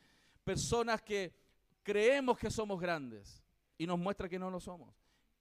personas 0.42 1.00
que 1.00 1.32
creemos 1.82 2.36
que 2.36 2.50
somos 2.50 2.80
grandes 2.80 3.42
y 3.78 3.86
nos 3.86 3.98
muestra 3.98 4.28
que 4.28 4.38
no 4.38 4.50
lo 4.50 4.60
somos. 4.60 4.94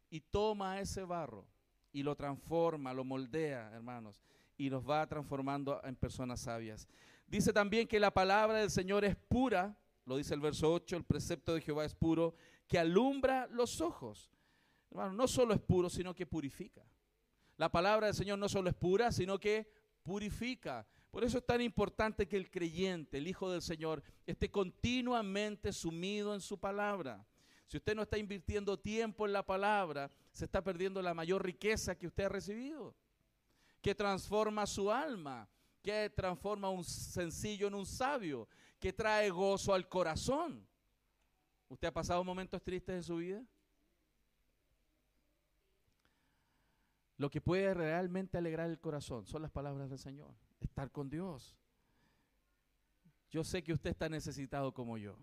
Y 0.09 0.21
toma 0.21 0.79
ese 0.79 1.03
barro 1.03 1.45
y 1.93 2.03
lo 2.03 2.15
transforma, 2.15 2.93
lo 2.93 3.05
moldea, 3.05 3.71
hermanos, 3.73 4.19
y 4.57 4.69
nos 4.69 4.87
va 4.87 5.07
transformando 5.07 5.79
en 5.83 5.95
personas 5.95 6.41
sabias. 6.41 6.87
Dice 7.27 7.53
también 7.53 7.87
que 7.87 7.99
la 7.99 8.11
palabra 8.11 8.57
del 8.57 8.71
Señor 8.71 9.05
es 9.05 9.15
pura, 9.15 9.77
lo 10.05 10.17
dice 10.17 10.33
el 10.33 10.41
verso 10.41 10.73
8, 10.73 10.97
el 10.97 11.05
precepto 11.05 11.53
de 11.53 11.61
Jehová 11.61 11.85
es 11.85 11.95
puro, 11.95 12.35
que 12.67 12.77
alumbra 12.77 13.47
los 13.47 13.79
ojos. 13.79 14.31
Hermanos, 14.91 15.15
no 15.15 15.27
solo 15.27 15.53
es 15.53 15.61
puro, 15.61 15.89
sino 15.89 16.13
que 16.13 16.25
purifica. 16.25 16.83
La 17.57 17.71
palabra 17.71 18.07
del 18.07 18.15
Señor 18.15 18.39
no 18.39 18.49
solo 18.49 18.69
es 18.69 18.75
pura, 18.75 19.11
sino 19.11 19.39
que 19.39 19.71
purifica. 20.01 20.85
Por 21.11 21.23
eso 21.23 21.37
es 21.37 21.45
tan 21.45 21.61
importante 21.61 22.27
que 22.27 22.37
el 22.37 22.49
creyente, 22.49 23.19
el 23.19 23.27
Hijo 23.27 23.51
del 23.51 23.61
Señor, 23.61 24.03
esté 24.25 24.49
continuamente 24.49 25.71
sumido 25.71 26.33
en 26.33 26.41
su 26.41 26.59
palabra. 26.59 27.25
Si 27.67 27.77
usted 27.77 27.95
no 27.95 28.01
está 28.01 28.17
invirtiendo 28.17 28.77
tiempo 28.77 29.25
en 29.25 29.33
la 29.33 29.45
palabra, 29.45 30.11
se 30.33 30.45
está 30.45 30.63
perdiendo 30.63 31.01
la 31.01 31.13
mayor 31.13 31.43
riqueza 31.45 31.95
que 31.95 32.07
usted 32.07 32.25
ha 32.25 32.29
recibido, 32.29 32.95
que 33.81 33.93
transforma 33.93 34.65
su 34.65 34.91
alma, 34.91 35.47
que 35.81 36.09
transforma 36.09 36.69
un 36.69 36.83
sencillo 36.83 37.67
en 37.67 37.75
un 37.75 37.85
sabio, 37.85 38.47
que 38.79 38.91
trae 38.91 39.29
gozo 39.29 39.73
al 39.73 39.87
corazón. 39.87 40.67
¿Usted 41.69 41.87
ha 41.87 41.93
pasado 41.93 42.23
momentos 42.23 42.61
tristes 42.63 42.95
en 42.95 43.03
su 43.03 43.17
vida? 43.17 43.45
Lo 47.17 47.29
que 47.29 47.39
puede 47.39 47.73
realmente 47.73 48.37
alegrar 48.37 48.69
el 48.69 48.79
corazón 48.79 49.27
son 49.27 49.43
las 49.43 49.51
palabras 49.51 49.89
del 49.89 49.99
Señor 49.99 50.33
estar 50.59 50.91
con 50.91 51.09
Dios. 51.09 51.55
Yo 53.29 53.43
sé 53.43 53.63
que 53.63 53.73
usted 53.73 53.91
está 53.91 54.09
necesitado 54.09 54.73
como 54.73 54.97
yo. 54.97 55.17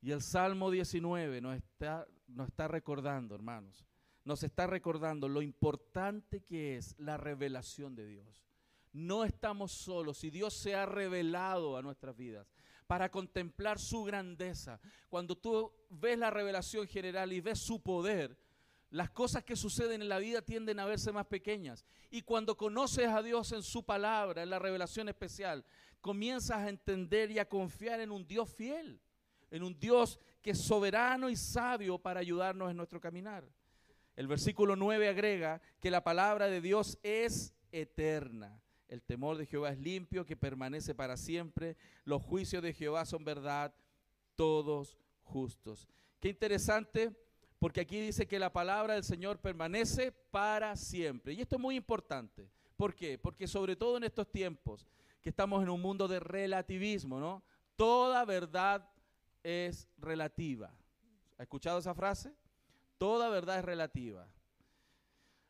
Y 0.00 0.12
el 0.12 0.22
Salmo 0.22 0.70
19 0.70 1.40
nos 1.40 1.56
está, 1.56 2.06
nos 2.26 2.48
está 2.48 2.68
recordando, 2.68 3.34
hermanos, 3.34 3.87
nos 4.28 4.42
está 4.42 4.66
recordando 4.66 5.26
lo 5.26 5.40
importante 5.40 6.42
que 6.42 6.76
es 6.76 6.94
la 6.98 7.16
revelación 7.16 7.94
de 7.94 8.06
Dios. 8.06 8.44
No 8.92 9.24
estamos 9.24 9.72
solos 9.72 10.22
y 10.22 10.28
Dios 10.28 10.52
se 10.52 10.74
ha 10.74 10.84
revelado 10.84 11.78
a 11.78 11.82
nuestras 11.82 12.14
vidas 12.14 12.46
para 12.86 13.10
contemplar 13.10 13.78
su 13.78 14.04
grandeza. 14.04 14.80
Cuando 15.08 15.34
tú 15.34 15.72
ves 15.88 16.18
la 16.18 16.30
revelación 16.30 16.86
general 16.86 17.32
y 17.32 17.40
ves 17.40 17.58
su 17.58 17.80
poder, 17.80 18.38
las 18.90 19.08
cosas 19.08 19.44
que 19.44 19.56
suceden 19.56 20.02
en 20.02 20.10
la 20.10 20.18
vida 20.18 20.42
tienden 20.42 20.78
a 20.78 20.84
verse 20.84 21.10
más 21.10 21.26
pequeñas. 21.26 21.86
Y 22.10 22.20
cuando 22.20 22.54
conoces 22.54 23.08
a 23.08 23.22
Dios 23.22 23.52
en 23.52 23.62
su 23.62 23.82
palabra, 23.82 24.42
en 24.42 24.50
la 24.50 24.58
revelación 24.58 25.08
especial, 25.08 25.64
comienzas 26.02 26.58
a 26.58 26.68
entender 26.68 27.30
y 27.30 27.38
a 27.38 27.48
confiar 27.48 28.00
en 28.00 28.10
un 28.10 28.28
Dios 28.28 28.50
fiel. 28.50 29.00
en 29.50 29.62
un 29.62 29.80
Dios 29.80 30.20
que 30.42 30.50
es 30.50 30.60
soberano 30.60 31.30
y 31.30 31.36
sabio 31.36 31.96
para 31.96 32.20
ayudarnos 32.20 32.70
en 32.70 32.76
nuestro 32.76 33.00
caminar. 33.00 33.48
El 34.18 34.26
versículo 34.26 34.74
9 34.74 35.08
agrega 35.08 35.62
que 35.78 35.92
la 35.92 36.02
palabra 36.02 36.48
de 36.48 36.60
Dios 36.60 36.98
es 37.04 37.54
eterna. 37.70 38.60
El 38.88 39.00
temor 39.00 39.36
de 39.38 39.46
Jehová 39.46 39.70
es 39.70 39.78
limpio, 39.78 40.26
que 40.26 40.34
permanece 40.34 40.92
para 40.92 41.16
siempre. 41.16 41.76
Los 42.04 42.20
juicios 42.20 42.60
de 42.60 42.72
Jehová 42.72 43.04
son 43.04 43.24
verdad, 43.24 43.72
todos 44.34 44.98
justos. 45.22 45.86
Qué 46.18 46.30
interesante, 46.30 47.12
porque 47.60 47.82
aquí 47.82 48.00
dice 48.00 48.26
que 48.26 48.40
la 48.40 48.52
palabra 48.52 48.94
del 48.94 49.04
Señor 49.04 49.38
permanece 49.38 50.10
para 50.10 50.74
siempre. 50.74 51.34
Y 51.34 51.40
esto 51.40 51.54
es 51.54 51.62
muy 51.62 51.76
importante. 51.76 52.50
¿Por 52.76 52.96
qué? 52.96 53.18
Porque 53.18 53.46
sobre 53.46 53.76
todo 53.76 53.98
en 53.98 54.02
estos 54.02 54.28
tiempos 54.32 54.84
que 55.22 55.28
estamos 55.28 55.62
en 55.62 55.68
un 55.68 55.80
mundo 55.80 56.08
de 56.08 56.18
relativismo, 56.18 57.20
¿no? 57.20 57.44
Toda 57.76 58.24
verdad 58.24 58.84
es 59.44 59.88
relativa. 59.96 60.74
¿Ha 61.38 61.42
escuchado 61.44 61.78
esa 61.78 61.94
frase? 61.94 62.34
Toda 62.98 63.28
verdad 63.28 63.60
es 63.60 63.64
relativa. 63.64 64.28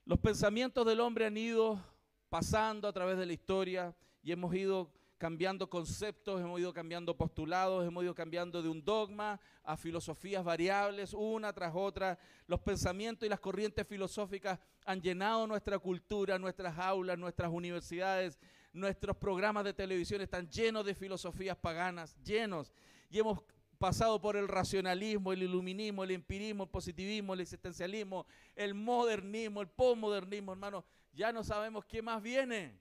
Los 0.05 0.19
pensamientos 0.19 0.87
del 0.87 1.01
hombre 1.01 1.27
han 1.27 1.37
ido 1.37 1.83
pasando 2.29 2.87
a 2.87 2.93
través 2.93 3.19
de 3.19 3.27
la 3.27 3.33
historia 3.33 3.95
y 4.23 4.33
hemos 4.33 4.55
ido 4.55 4.93
cambiando 5.19 5.69
conceptos, 5.69 6.41
hemos 6.41 6.61
ido 6.61 6.73
cambiando 6.73 7.17
postulados, 7.17 7.87
hemos 7.87 8.05
ido 8.05 8.15
cambiando 8.15 8.63
de 8.63 8.69
un 8.69 8.85
dogma 8.85 9.41
a 9.65 9.77
filosofías 9.77 10.45
variables, 10.45 11.13
una 11.13 11.53
tras 11.53 11.75
otra. 11.75 12.19
Los 12.47 12.61
pensamientos 12.61 13.27
y 13.27 13.29
las 13.29 13.41
corrientes 13.41 13.87
filosóficas 13.87 14.61
han 14.85 15.03
llenado 15.03 15.47
nuestra 15.47 15.79
cultura, 15.79 16.39
nuestras 16.39 16.79
aulas, 16.79 17.19
nuestras 17.19 17.51
universidades, 17.51 18.39
nuestros 18.73 19.17
programas 19.17 19.65
de 19.65 19.75
televisión 19.75 20.21
están 20.21 20.49
llenos 20.49 20.85
de 20.85 20.95
filosofías 20.95 21.57
paganas, 21.57 22.15
llenos. 22.23 22.73
Y 23.11 23.19
hemos 23.19 23.43
pasado 23.79 24.21
por 24.21 24.37
el 24.37 24.49
racionalismo, 24.49 25.33
el 25.33 25.45
iluminismo, 25.45 26.05
el 26.05 26.11
empirismo, 26.11 26.65
el 26.65 26.71
positivismo, 26.71 27.35
el 27.35 27.41
existencialismo, 27.41 28.27
el 28.55 28.75
modernismo, 28.75 29.61
el 29.61 29.69
postmodernismo, 29.69 30.53
hermano. 30.53 30.85
Ya 31.13 31.33
no 31.33 31.45
sabemos 31.45 31.85
qué 31.85 32.03
más 32.03 32.21
viene. 32.23 32.79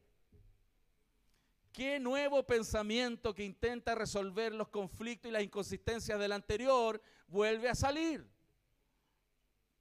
¿Qué 1.72 2.00
nuevo 2.00 2.42
pensamiento 2.44 3.36
que 3.36 3.44
intenta 3.44 3.94
resolver 3.94 4.54
los 4.54 4.70
conflictos 4.70 5.30
y 5.30 5.32
las 5.32 5.44
inconsistencias 5.44 6.20
del 6.20 6.32
anterior 6.32 7.00
vuelve 7.28 7.70
a 7.70 7.76
salir? 7.76 8.28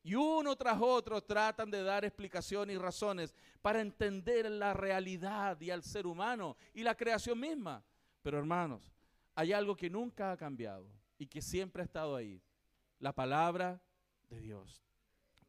Y 0.03 0.15
uno 0.15 0.55
tras 0.55 0.79
otro 0.81 1.21
tratan 1.23 1.71
de 1.71 1.83
dar 1.83 2.05
explicaciones 2.05 2.77
y 2.77 2.79
razones 2.79 3.35
para 3.63 3.81
entender 3.81 4.49
la 4.51 4.75
realidad 4.75 5.59
y 5.61 5.71
al 5.71 5.83
ser 5.83 6.07
humano 6.07 6.57
y 6.75 6.83
la 6.83 6.95
creación 6.95 7.41
misma. 7.41 7.83
Pero 8.23 8.39
hermanos, 8.39 8.93
hay 9.35 9.53
algo 9.53 9.75
que 9.75 9.91
nunca 9.91 10.33
ha 10.33 10.37
cambiado 10.37 10.87
y 11.19 11.27
que 11.27 11.43
siempre 11.43 11.83
ha 11.83 11.85
estado 11.85 12.17
ahí. 12.17 12.43
La 12.99 13.13
palabra 13.13 13.83
de 14.29 14.41
Dios. 14.41 14.85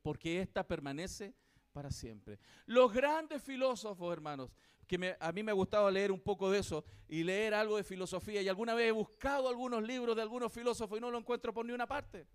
Porque 0.01 0.41
esta 0.41 0.65
permanece 0.65 1.34
para 1.73 1.91
siempre. 1.91 2.39
Los 2.65 2.91
grandes 2.91 3.41
filósofos, 3.41 4.12
hermanos, 4.12 4.51
que 4.88 5.15
a 5.19 5.32
mí 5.32 5.43
me 5.43 5.51
ha 5.51 5.56
gustado 5.56 5.91
leer 5.91 6.12
un 6.12 6.21
poco 6.21 6.49
de 6.49 6.60
eso 6.60 6.86
y 7.08 7.23
leer 7.23 7.53
algo 7.53 7.77
de 7.77 7.84
filosofía 7.84 8.41
y 8.41 8.47
alguna 8.47 8.73
vez 8.73 8.88
he 8.88 8.91
buscado 8.91 9.49
algunos 9.49 9.84
libros 9.84 10.15
de 10.15 10.21
algunos 10.21 10.51
filósofos 10.51 10.97
y 10.97 11.01
no 11.01 11.12
lo 11.12 11.17
encuentro 11.17 11.53
por 11.53 11.65
ni 11.65 11.73
una 11.73 11.86
parte. 11.86 12.25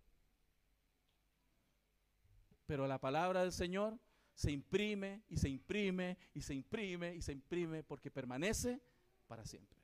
Pero 2.66 2.86
la 2.86 2.98
palabra 2.98 3.42
del 3.42 3.52
Señor 3.52 3.98
se 4.34 4.50
imprime 4.50 5.22
y 5.28 5.38
se 5.38 5.48
imprime 5.48 6.18
y 6.34 6.42
se 6.42 6.54
imprime 6.54 7.14
y 7.14 7.22
se 7.22 7.32
imprime 7.32 7.82
porque 7.82 8.10
permanece 8.10 8.80
para 9.26 9.44
siempre. 9.44 9.80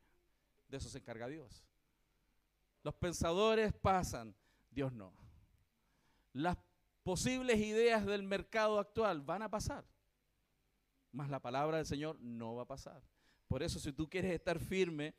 De 0.69 0.77
eso 0.77 0.89
se 0.89 0.99
encarga 0.99 1.27
Dios. 1.27 1.65
Los 2.83 2.95
pensadores 2.95 3.73
pasan, 3.73 4.35
Dios 4.71 4.93
no. 4.93 5.13
Las 6.33 6.57
posibles 7.03 7.59
ideas 7.59 8.05
del 8.07 8.23
mercado 8.23 8.79
actual 8.79 9.23
van 9.23 9.43
a 9.43 9.51
pasar, 9.51 9.85
mas 11.13 11.31
la 11.31 11.41
palabra 11.41 11.79
del 11.79 11.87
Señor 11.87 12.21
no 12.21 12.55
va 12.55 12.63
a 12.63 12.69
pasar. 12.69 13.03
Por 13.49 13.63
eso 13.63 13.79
si 13.79 13.93
tú 13.93 14.09
quieres 14.09 14.33
estar 14.33 14.59
firme, 14.59 15.15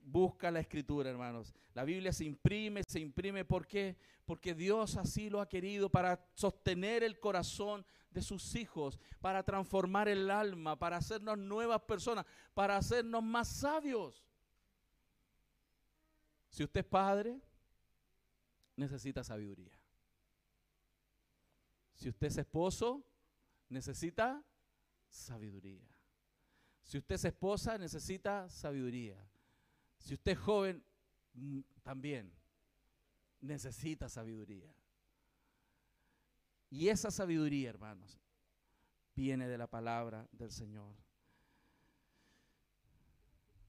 busca 0.00 0.50
la 0.50 0.60
escritura, 0.60 1.10
hermanos. 1.10 1.52
La 1.74 1.84
Biblia 1.84 2.12
se 2.12 2.24
imprime, 2.24 2.82
se 2.88 3.00
imprime, 3.00 3.44
¿por 3.44 3.66
qué? 3.66 3.96
Porque 4.24 4.54
Dios 4.54 4.96
así 4.96 5.28
lo 5.28 5.40
ha 5.40 5.48
querido 5.48 5.90
para 5.90 6.24
sostener 6.34 7.02
el 7.02 7.20
corazón 7.20 7.84
de 8.10 8.22
sus 8.22 8.54
hijos, 8.54 8.98
para 9.20 9.42
transformar 9.42 10.08
el 10.08 10.30
alma, 10.30 10.78
para 10.78 10.96
hacernos 10.96 11.36
nuevas 11.36 11.82
personas, 11.82 12.24
para 12.54 12.76
hacernos 12.76 13.22
más 13.22 13.48
sabios. 13.48 14.24
Si 16.56 16.64
usted 16.64 16.80
es 16.80 16.86
padre, 16.86 17.38
necesita 18.76 19.22
sabiduría. 19.22 19.78
Si 21.92 22.08
usted 22.08 22.28
es 22.28 22.38
esposo, 22.38 23.04
necesita 23.68 24.42
sabiduría. 25.06 25.86
Si 26.80 26.96
usted 26.96 27.16
es 27.16 27.26
esposa, 27.26 27.76
necesita 27.76 28.48
sabiduría. 28.48 29.22
Si 29.98 30.14
usted 30.14 30.32
es 30.32 30.38
joven, 30.38 30.82
mm, 31.34 31.60
también 31.82 32.32
necesita 33.42 34.08
sabiduría. 34.08 34.74
Y 36.70 36.88
esa 36.88 37.10
sabiduría, 37.10 37.68
hermanos, 37.68 38.18
viene 39.14 39.46
de 39.46 39.58
la 39.58 39.66
palabra 39.66 40.26
del 40.32 40.50
Señor. 40.50 40.96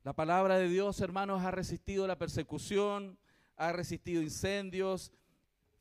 La 0.07 0.13
palabra 0.13 0.57
de 0.57 0.69
Dios, 0.69 1.01
hermanos, 1.01 1.43
ha 1.43 1.51
resistido 1.51 2.07
la 2.07 2.17
persecución, 2.17 3.17
ha 3.57 3.73
resistido 3.73 4.21
incendios, 4.21 5.11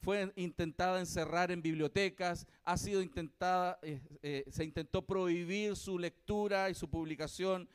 fue 0.01 0.33
intentada 0.35 0.99
encerrar 0.99 1.53
en 1.53 1.63
bibliotecas, 1.63 2.45
ha 2.65 2.77
sido 2.77 3.03
intentada, 3.03 3.79
eh, 3.83 4.01
eh, 4.23 4.45
se 4.51 4.65
intentó 4.65 5.03
prohibir 5.03 5.77
su 5.77 5.97
lectura 5.97 6.71
y 6.71 6.75
su 6.75 6.91
publicación, 6.91 7.69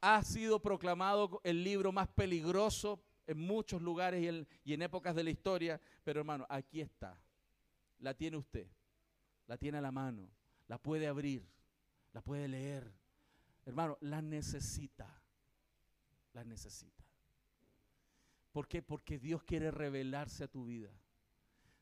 ha 0.00 0.20
sido 0.24 0.60
proclamado 0.60 1.40
el 1.44 1.62
libro 1.62 1.92
más 1.92 2.08
peligroso 2.08 3.00
en 3.28 3.38
muchos 3.38 3.80
lugares 3.80 4.20
y 4.20 4.26
en, 4.26 4.48
y 4.64 4.72
en 4.72 4.82
épocas 4.82 5.14
de 5.14 5.22
la 5.22 5.30
historia, 5.30 5.80
pero 6.02 6.18
hermano, 6.18 6.44
aquí 6.48 6.80
está, 6.80 7.16
la 8.00 8.14
tiene 8.14 8.36
usted, 8.36 8.66
la 9.46 9.56
tiene 9.56 9.78
a 9.78 9.80
la 9.80 9.92
mano, 9.92 10.28
la 10.66 10.76
puede 10.76 11.06
abrir, 11.06 11.46
la 12.12 12.20
puede 12.20 12.48
leer, 12.48 12.92
hermano, 13.64 13.96
la 14.00 14.20
necesita 14.20 15.20
las 16.34 16.46
necesita. 16.46 17.04
¿Por 18.52 18.68
qué? 18.68 18.82
Porque 18.82 19.18
Dios 19.18 19.42
quiere 19.42 19.70
revelarse 19.70 20.44
a 20.44 20.48
tu 20.48 20.66
vida. 20.66 20.90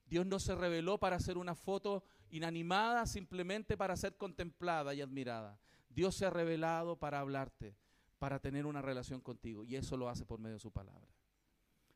Dios 0.06 0.26
no 0.26 0.38
se 0.38 0.54
reveló 0.54 0.98
para 0.98 1.16
hacer 1.16 1.36
una 1.38 1.54
foto 1.54 2.04
inanimada, 2.30 3.06
simplemente 3.06 3.76
para 3.76 3.96
ser 3.96 4.16
contemplada 4.16 4.94
y 4.94 5.00
admirada. 5.00 5.58
Dios 5.88 6.14
se 6.14 6.26
ha 6.26 6.30
revelado 6.30 6.96
para 6.98 7.20
hablarte, 7.20 7.76
para 8.18 8.38
tener 8.38 8.66
una 8.66 8.82
relación 8.82 9.20
contigo. 9.20 9.64
Y 9.64 9.76
eso 9.76 9.96
lo 9.96 10.08
hace 10.08 10.24
por 10.24 10.38
medio 10.38 10.54
de 10.54 10.60
su 10.60 10.70
palabra. 10.70 11.08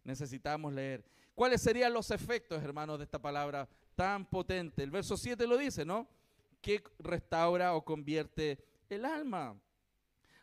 Necesitamos 0.05 0.73
leer. 0.73 1.05
¿Cuáles 1.35 1.61
serían 1.61 1.93
los 1.93 2.11
efectos, 2.11 2.63
hermanos, 2.63 2.99
de 2.99 3.05
esta 3.05 3.21
palabra 3.21 3.69
tan 3.95 4.25
potente? 4.25 4.83
El 4.83 4.91
verso 4.91 5.17
7 5.17 5.47
lo 5.47 5.59
dice, 5.59 5.85
¿no? 5.85 6.09
Que 6.61 6.83
restaura 6.99 7.75
o 7.75 7.85
convierte 7.85 8.65
el 8.89 9.05
alma. 9.05 9.61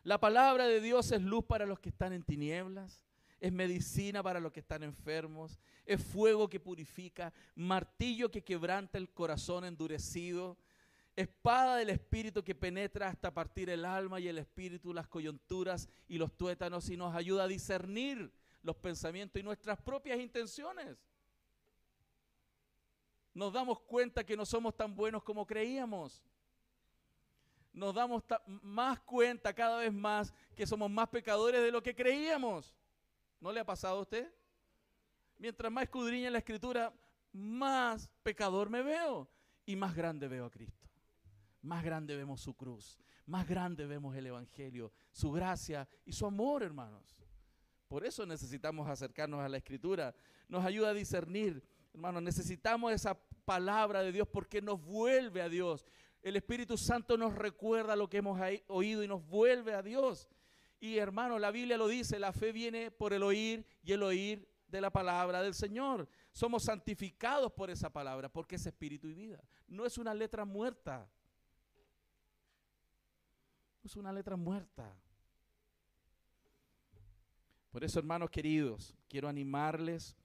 La 0.04 0.20
palabra 0.20 0.66
de 0.66 0.82
Dios 0.82 1.10
es 1.12 1.22
luz 1.22 1.46
para 1.46 1.64
los 1.64 1.80
que 1.80 1.88
están 1.88 2.12
en 2.12 2.22
tinieblas, 2.22 3.02
es 3.40 3.50
medicina 3.50 4.22
para 4.22 4.38
los 4.38 4.52
que 4.52 4.60
están 4.60 4.82
enfermos, 4.82 5.58
es 5.86 6.04
fuego 6.04 6.46
que 6.48 6.60
purifica, 6.60 7.32
martillo 7.54 8.30
que 8.30 8.44
quebranta 8.44 8.98
el 8.98 9.10
corazón 9.10 9.64
endurecido, 9.64 10.58
espada 11.16 11.76
del 11.76 11.88
espíritu 11.88 12.44
que 12.44 12.54
penetra 12.54 13.08
hasta 13.08 13.32
partir 13.32 13.70
el 13.70 13.86
alma 13.86 14.20
y 14.20 14.28
el 14.28 14.36
espíritu, 14.36 14.92
las 14.92 15.08
coyunturas 15.08 15.88
y 16.06 16.18
los 16.18 16.36
tuétanos 16.36 16.90
y 16.90 16.98
nos 16.98 17.14
ayuda 17.14 17.44
a 17.44 17.48
discernir 17.48 18.30
los 18.62 18.76
pensamientos 18.76 19.40
y 19.40 19.42
nuestras 19.42 19.80
propias 19.80 20.20
intenciones. 20.20 20.98
Nos 23.32 23.54
damos 23.54 23.80
cuenta 23.80 24.22
que 24.22 24.36
no 24.36 24.44
somos 24.44 24.76
tan 24.76 24.94
buenos 24.94 25.22
como 25.22 25.46
creíamos 25.46 26.22
nos 27.74 27.94
damos 27.94 28.22
más 28.62 29.00
cuenta 29.00 29.52
cada 29.52 29.78
vez 29.78 29.92
más 29.92 30.32
que 30.54 30.66
somos 30.66 30.90
más 30.90 31.08
pecadores 31.08 31.60
de 31.60 31.72
lo 31.72 31.82
que 31.82 31.94
creíamos. 31.94 32.74
¿No 33.40 33.52
le 33.52 33.60
ha 33.60 33.64
pasado 33.64 33.98
a 33.98 34.02
usted? 34.02 34.32
Mientras 35.36 35.70
más 35.70 35.84
escudriña 35.84 36.30
la 36.30 36.38
escritura, 36.38 36.94
más 37.32 38.08
pecador 38.22 38.70
me 38.70 38.82
veo 38.82 39.28
y 39.66 39.74
más 39.74 39.94
grande 39.94 40.28
veo 40.28 40.46
a 40.46 40.50
Cristo. 40.50 40.88
Más 41.62 41.82
grande 41.82 42.16
vemos 42.16 42.40
su 42.40 42.54
cruz, 42.54 42.98
más 43.26 43.48
grande 43.48 43.86
vemos 43.86 44.14
el 44.16 44.26
Evangelio, 44.26 44.92
su 45.10 45.32
gracia 45.32 45.88
y 46.04 46.12
su 46.12 46.26
amor, 46.26 46.62
hermanos. 46.62 47.16
Por 47.88 48.04
eso 48.04 48.24
necesitamos 48.24 48.88
acercarnos 48.88 49.40
a 49.40 49.48
la 49.48 49.56
escritura. 49.56 50.14
Nos 50.48 50.64
ayuda 50.64 50.90
a 50.90 50.94
discernir, 50.94 51.62
hermanos, 51.92 52.22
necesitamos 52.22 52.92
esa 52.92 53.18
palabra 53.44 54.02
de 54.02 54.12
Dios 54.12 54.28
porque 54.28 54.62
nos 54.62 54.80
vuelve 54.80 55.42
a 55.42 55.48
Dios, 55.48 55.84
el 56.24 56.36
Espíritu 56.36 56.78
Santo 56.78 57.18
nos 57.18 57.34
recuerda 57.34 57.94
lo 57.94 58.08
que 58.08 58.16
hemos 58.16 58.40
oído 58.68 59.04
y 59.04 59.08
nos 59.08 59.24
vuelve 59.26 59.74
a 59.74 59.82
Dios. 59.82 60.26
Y 60.80 60.96
hermano, 60.96 61.38
la 61.38 61.50
Biblia 61.50 61.76
lo 61.76 61.86
dice, 61.86 62.18
la 62.18 62.32
fe 62.32 62.50
viene 62.50 62.90
por 62.90 63.12
el 63.12 63.22
oír 63.22 63.66
y 63.82 63.92
el 63.92 64.02
oír 64.02 64.48
de 64.66 64.80
la 64.80 64.90
palabra 64.90 65.42
del 65.42 65.52
Señor. 65.52 66.08
Somos 66.32 66.64
santificados 66.64 67.52
por 67.52 67.68
esa 67.68 67.90
palabra, 67.90 68.30
porque 68.30 68.56
es 68.56 68.64
espíritu 68.64 69.06
y 69.06 69.12
vida. 69.12 69.44
No 69.68 69.84
es 69.84 69.98
una 69.98 70.14
letra 70.14 70.46
muerta. 70.46 71.06
Es 73.82 73.94
una 73.94 74.10
letra 74.10 74.34
muerta. 74.34 74.96
Por 77.70 77.84
eso, 77.84 77.98
hermanos 77.98 78.30
queridos, 78.30 78.96
quiero 79.08 79.28
animarles 79.28 80.16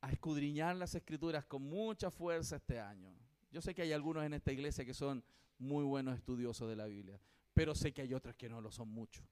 a 0.00 0.12
escudriñar 0.12 0.76
las 0.76 0.94
escrituras 0.94 1.44
con 1.44 1.62
mucha 1.62 2.08
fuerza 2.08 2.54
este 2.54 2.78
año. 2.78 3.19
Yo 3.50 3.60
sé 3.60 3.74
que 3.74 3.82
hay 3.82 3.92
algunos 3.92 4.24
en 4.24 4.34
esta 4.34 4.52
iglesia 4.52 4.84
que 4.84 4.94
son 4.94 5.24
muy 5.58 5.84
buenos 5.84 6.16
estudiosos 6.16 6.68
de 6.68 6.76
la 6.76 6.86
Biblia, 6.86 7.20
pero 7.52 7.74
sé 7.74 7.92
que 7.92 8.02
hay 8.02 8.14
otros 8.14 8.36
que 8.36 8.48
no 8.48 8.60
lo 8.60 8.70
son 8.70 8.88
mucho. 8.88 9.22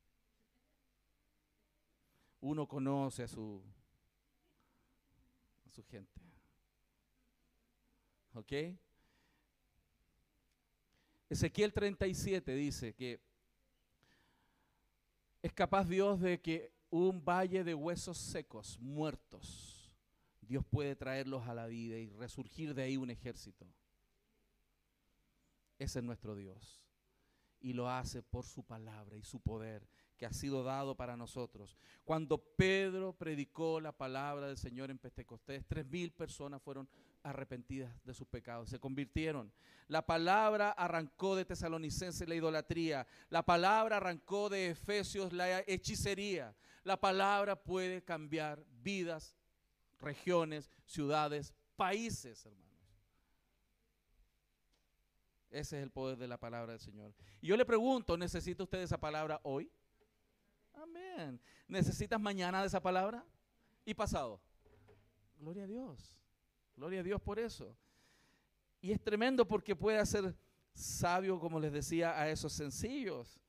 Uno 2.41 2.67
conoce 2.67 3.23
a 3.25 3.29
su, 3.29 3.63
a 5.67 5.71
su 5.71 5.85
gente. 5.85 6.21
¿Ok? 8.35 8.53
Ezequiel 11.31 11.73
37 11.73 12.55
dice 12.55 12.95
que 12.95 13.21
es 15.43 15.53
capaz 15.53 15.89
Dios 15.89 16.21
de 16.21 16.41
que 16.41 16.73
un 16.91 17.25
valle 17.25 17.65
de 17.65 17.75
huesos 17.75 18.19
secos, 18.19 18.79
muertos, 18.81 19.97
Dios 20.41 20.65
puede 20.65 20.97
traerlos 20.97 21.47
a 21.47 21.55
la 21.55 21.67
vida 21.67 21.99
y 21.99 22.11
resurgir 22.11 22.75
de 22.75 22.83
ahí 22.83 22.97
un 22.97 23.11
ejército. 23.11 23.67
Ese 25.79 26.01
es 26.01 26.05
nuestro 26.05 26.35
Dios. 26.35 26.85
Y 27.61 27.73
lo 27.73 27.89
hace 27.89 28.23
por 28.23 28.45
su 28.45 28.65
palabra 28.65 29.17
y 29.17 29.23
su 29.23 29.41
poder 29.41 29.89
que 30.19 30.27
ha 30.27 30.33
sido 30.33 30.65
dado 30.65 30.97
para 30.97 31.17
nosotros. 31.17 31.77
Cuando 32.05 32.39
Pedro 32.39 33.13
predicó 33.13 33.81
la 33.81 33.93
palabra 33.93 34.49
del 34.49 34.59
Señor 34.59 34.91
en 34.91 34.99
Pentecostés, 34.99 35.65
tres 35.67 35.87
mil 35.87 36.13
personas 36.13 36.61
fueron 36.61 36.89
arrepentidas 37.23 37.95
de 38.05 38.15
sus 38.15 38.27
pecados, 38.27 38.69
se 38.69 38.81
convirtieron. 38.81 39.53
La 39.87 40.05
palabra 40.05 40.73
arrancó 40.73 41.37
de 41.37 41.45
Tesalonicenses 41.45 42.29
la 42.29 42.35
idolatría, 42.35 43.07
la 43.31 43.45
palabra 43.45 43.97
arrancó 43.97 44.49
de 44.49 44.71
Efesios 44.71 45.33
la 45.33 45.61
hechicería. 45.61 46.55
La 46.85 46.99
palabra 46.99 47.57
puede 47.57 48.03
cambiar 48.03 48.65
vidas, 48.83 49.37
regiones, 50.01 50.71
ciudades, 50.85 51.55
países, 51.77 52.45
hermanos. 52.45 52.68
Ese 55.51 55.79
es 55.79 55.83
el 55.83 55.91
poder 55.91 56.19
de 56.19 56.29
la 56.29 56.39
palabra 56.39 56.73
del 56.73 56.81
Señor. 56.81 57.15
Y 57.41 57.49
yo 57.49 57.57
le 57.57 57.65
pregunto, 57.65 58.17
¿necesita 58.17 58.63
usted 58.63 58.79
esa 58.81 58.99
palabra 58.99 59.41
hoy? 59.43 59.71
Amén. 60.75 61.41
¿Necesitas 61.67 62.21
mañana 62.21 62.61
de 62.61 62.67
esa 62.67 62.81
palabra? 62.81 63.25
¿Y 63.85 63.95
pasado? 63.95 64.41
Gloria 65.39 65.65
a 65.65 65.67
Dios. 65.67 66.17
Gloria 66.77 67.01
a 67.01 67.03
Dios 67.03 67.21
por 67.21 67.39
eso. 67.39 67.77
Y 68.81 68.93
es 68.93 69.03
tremendo 69.03 69.47
porque 69.47 69.75
puede 69.75 69.99
hacer 69.99 70.37
sabio, 70.75 71.41
como 71.41 71.59
les 71.59 71.73
decía, 71.73 72.19
a 72.19 72.29
esos 72.29 72.53
sencillos. 72.53 73.41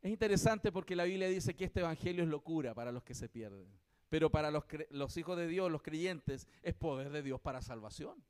Es 0.00 0.10
interesante 0.10 0.70
porque 0.70 0.96
la 0.96 1.04
Biblia 1.04 1.28
dice 1.28 1.54
que 1.54 1.64
este 1.64 1.80
evangelio 1.80 2.22
es 2.22 2.30
locura 2.30 2.74
para 2.74 2.92
los 2.92 3.02
que 3.02 3.14
se 3.14 3.28
pierden. 3.28 3.68
Pero 4.08 4.30
para 4.30 4.50
los, 4.50 4.64
los 4.90 5.16
hijos 5.16 5.36
de 5.36 5.48
Dios, 5.48 5.70
los 5.70 5.82
creyentes, 5.82 6.46
es 6.62 6.74
poder 6.74 7.10
de 7.10 7.22
Dios 7.22 7.40
para 7.40 7.60
salvación. 7.60 8.22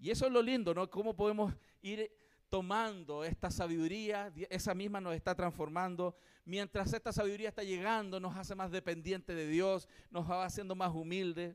Y 0.00 0.10
eso 0.10 0.26
es 0.26 0.32
lo 0.32 0.42
lindo, 0.42 0.72
¿no? 0.72 0.88
Cómo 0.90 1.14
podemos 1.14 1.54
ir 1.82 2.10
tomando 2.48 3.22
esta 3.22 3.50
sabiduría, 3.50 4.32
esa 4.48 4.74
misma 4.74 5.00
nos 5.00 5.14
está 5.14 5.34
transformando. 5.34 6.16
Mientras 6.44 6.92
esta 6.92 7.12
sabiduría 7.12 7.50
está 7.50 7.62
llegando, 7.62 8.18
nos 8.18 8.34
hace 8.34 8.54
más 8.54 8.70
dependientes 8.70 9.36
de 9.36 9.46
Dios, 9.46 9.88
nos 10.10 10.28
va 10.28 10.44
haciendo 10.44 10.74
más 10.74 10.92
humildes, 10.92 11.54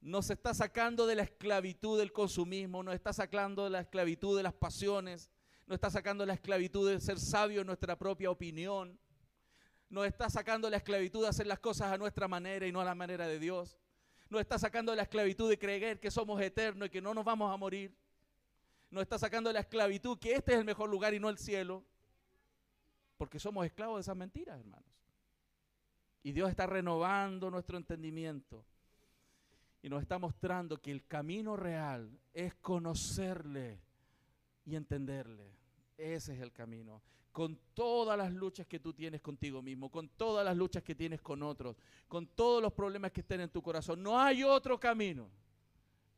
nos 0.00 0.30
está 0.30 0.54
sacando 0.54 1.06
de 1.06 1.14
la 1.14 1.22
esclavitud 1.24 1.98
del 1.98 2.12
consumismo, 2.12 2.82
nos 2.82 2.94
está 2.94 3.12
sacando 3.12 3.64
de 3.64 3.70
la 3.70 3.80
esclavitud 3.80 4.36
de 4.36 4.42
las 4.42 4.54
pasiones, 4.54 5.30
nos 5.66 5.74
está 5.74 5.90
sacando 5.90 6.22
de 6.22 6.28
la 6.28 6.34
esclavitud 6.34 6.90
de 6.90 6.98
ser 7.00 7.20
sabio 7.20 7.60
en 7.60 7.66
nuestra 7.66 7.98
propia 7.98 8.30
opinión, 8.30 8.98
nos 9.90 10.06
está 10.06 10.30
sacando 10.30 10.68
de 10.68 10.72
la 10.72 10.76
esclavitud 10.78 11.22
de 11.22 11.28
hacer 11.28 11.46
las 11.46 11.58
cosas 11.58 11.92
a 11.92 11.98
nuestra 11.98 12.28
manera 12.28 12.66
y 12.66 12.72
no 12.72 12.80
a 12.80 12.84
la 12.84 12.94
manera 12.94 13.28
de 13.28 13.38
Dios 13.38 13.76
nos 14.30 14.40
está 14.40 14.58
sacando 14.58 14.92
de 14.92 14.96
la 14.96 15.02
esclavitud 15.04 15.48
de 15.48 15.58
creer 15.58 16.00
que 16.00 16.10
somos 16.10 16.40
eternos 16.40 16.88
y 16.88 16.90
que 16.90 17.00
no 17.00 17.14
nos 17.14 17.24
vamos 17.24 17.52
a 17.52 17.56
morir. 17.56 17.94
Nos 18.90 19.02
está 19.02 19.18
sacando 19.18 19.48
de 19.48 19.54
la 19.54 19.60
esclavitud 19.60 20.18
que 20.18 20.34
este 20.34 20.52
es 20.52 20.58
el 20.58 20.64
mejor 20.64 20.90
lugar 20.90 21.14
y 21.14 21.20
no 21.20 21.28
el 21.28 21.38
cielo. 21.38 21.84
Porque 23.16 23.38
somos 23.38 23.64
esclavos 23.66 23.96
de 23.96 24.00
esas 24.02 24.16
mentiras, 24.16 24.58
hermanos. 24.58 24.88
Y 26.22 26.32
Dios 26.32 26.50
está 26.50 26.66
renovando 26.66 27.50
nuestro 27.50 27.76
entendimiento. 27.76 28.64
Y 29.82 29.88
nos 29.88 30.02
está 30.02 30.18
mostrando 30.18 30.80
que 30.80 30.90
el 30.90 31.06
camino 31.06 31.56
real 31.56 32.18
es 32.32 32.54
conocerle 32.56 33.80
y 34.64 34.76
entenderle. 34.76 35.52
Ese 35.96 36.34
es 36.34 36.40
el 36.40 36.52
camino 36.52 37.02
con 37.38 37.56
todas 37.72 38.18
las 38.18 38.32
luchas 38.32 38.66
que 38.66 38.80
tú 38.80 38.92
tienes 38.92 39.20
contigo 39.20 39.62
mismo, 39.62 39.92
con 39.92 40.08
todas 40.08 40.44
las 40.44 40.56
luchas 40.56 40.82
que 40.82 40.96
tienes 40.96 41.20
con 41.20 41.40
otros, 41.44 41.76
con 42.08 42.26
todos 42.26 42.60
los 42.60 42.72
problemas 42.72 43.12
que 43.12 43.20
estén 43.20 43.40
en 43.40 43.48
tu 43.48 43.62
corazón. 43.62 44.02
No 44.02 44.18
hay 44.18 44.42
otro 44.42 44.80
camino 44.80 45.30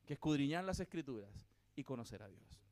que 0.06 0.14
escudriñar 0.14 0.64
las 0.64 0.80
escrituras 0.80 1.28
y 1.76 1.84
conocer 1.84 2.22
a 2.22 2.28
Dios. 2.28 2.64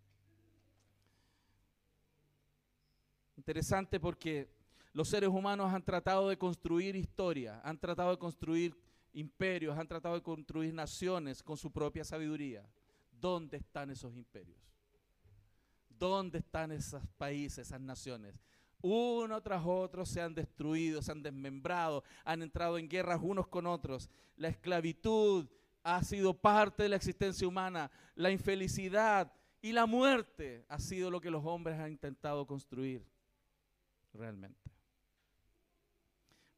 Interesante 3.36 4.01
porque 4.01 4.49
los 4.94 5.11
seres 5.11 5.28
humanos 5.28 5.70
han 5.70 5.84
tratado 5.84 6.30
de 6.30 6.38
construir 6.38 6.96
historia, 6.96 7.61
han 7.62 7.78
tratado 7.78 8.12
de 8.12 8.18
construir 8.18 8.74
imperios, 9.12 9.76
han 9.76 9.88
tratado 9.88 10.14
de 10.14 10.22
construir 10.22 10.72
naciones 10.72 11.42
con 11.42 11.59
su 11.59 11.70
propia 11.70 12.03
sabiduría. 12.03 12.66
¿Dónde 13.12 13.59
están 13.59 13.90
esos 13.90 14.16
imperios? 14.16 14.78
¿Dónde 15.99 16.38
están 16.38 16.72
esos 16.72 17.03
países, 17.16 17.66
esas 17.66 17.80
naciones? 17.80 18.34
Uno 18.80 19.42
tras 19.42 19.62
otro 19.64 20.07
se 20.07 20.20
han 20.20 20.34
destruido, 20.34 21.03
se 21.03 21.11
han 21.11 21.22
desmembrado, 21.22 22.05
han 22.24 22.42
entrado 22.42 22.78
en 22.78 22.88
guerras 22.88 23.20
unos 23.22 23.49
con 23.49 23.66
otros. 23.66 24.09
La 24.36 24.49
esclavitud 24.49 25.49
ha 25.82 26.03
sido 26.05 26.34
parte 26.34 26.84
de 26.84 26.88
la 26.90 26.96
existencia 26.96 27.49
humana. 27.49 27.90
La 28.14 28.30
infelicidad 28.30 29.32
y 29.61 29.72
la 29.72 29.86
muerte 29.86 30.64
ha 30.68 30.78
sido 30.78 31.11
lo 31.11 31.20
que 31.20 31.30
los 31.30 31.44
hombres 31.44 31.78
han 31.78 31.90
intentado 31.90 32.46
construir 32.46 33.05
realmente. 34.12 34.70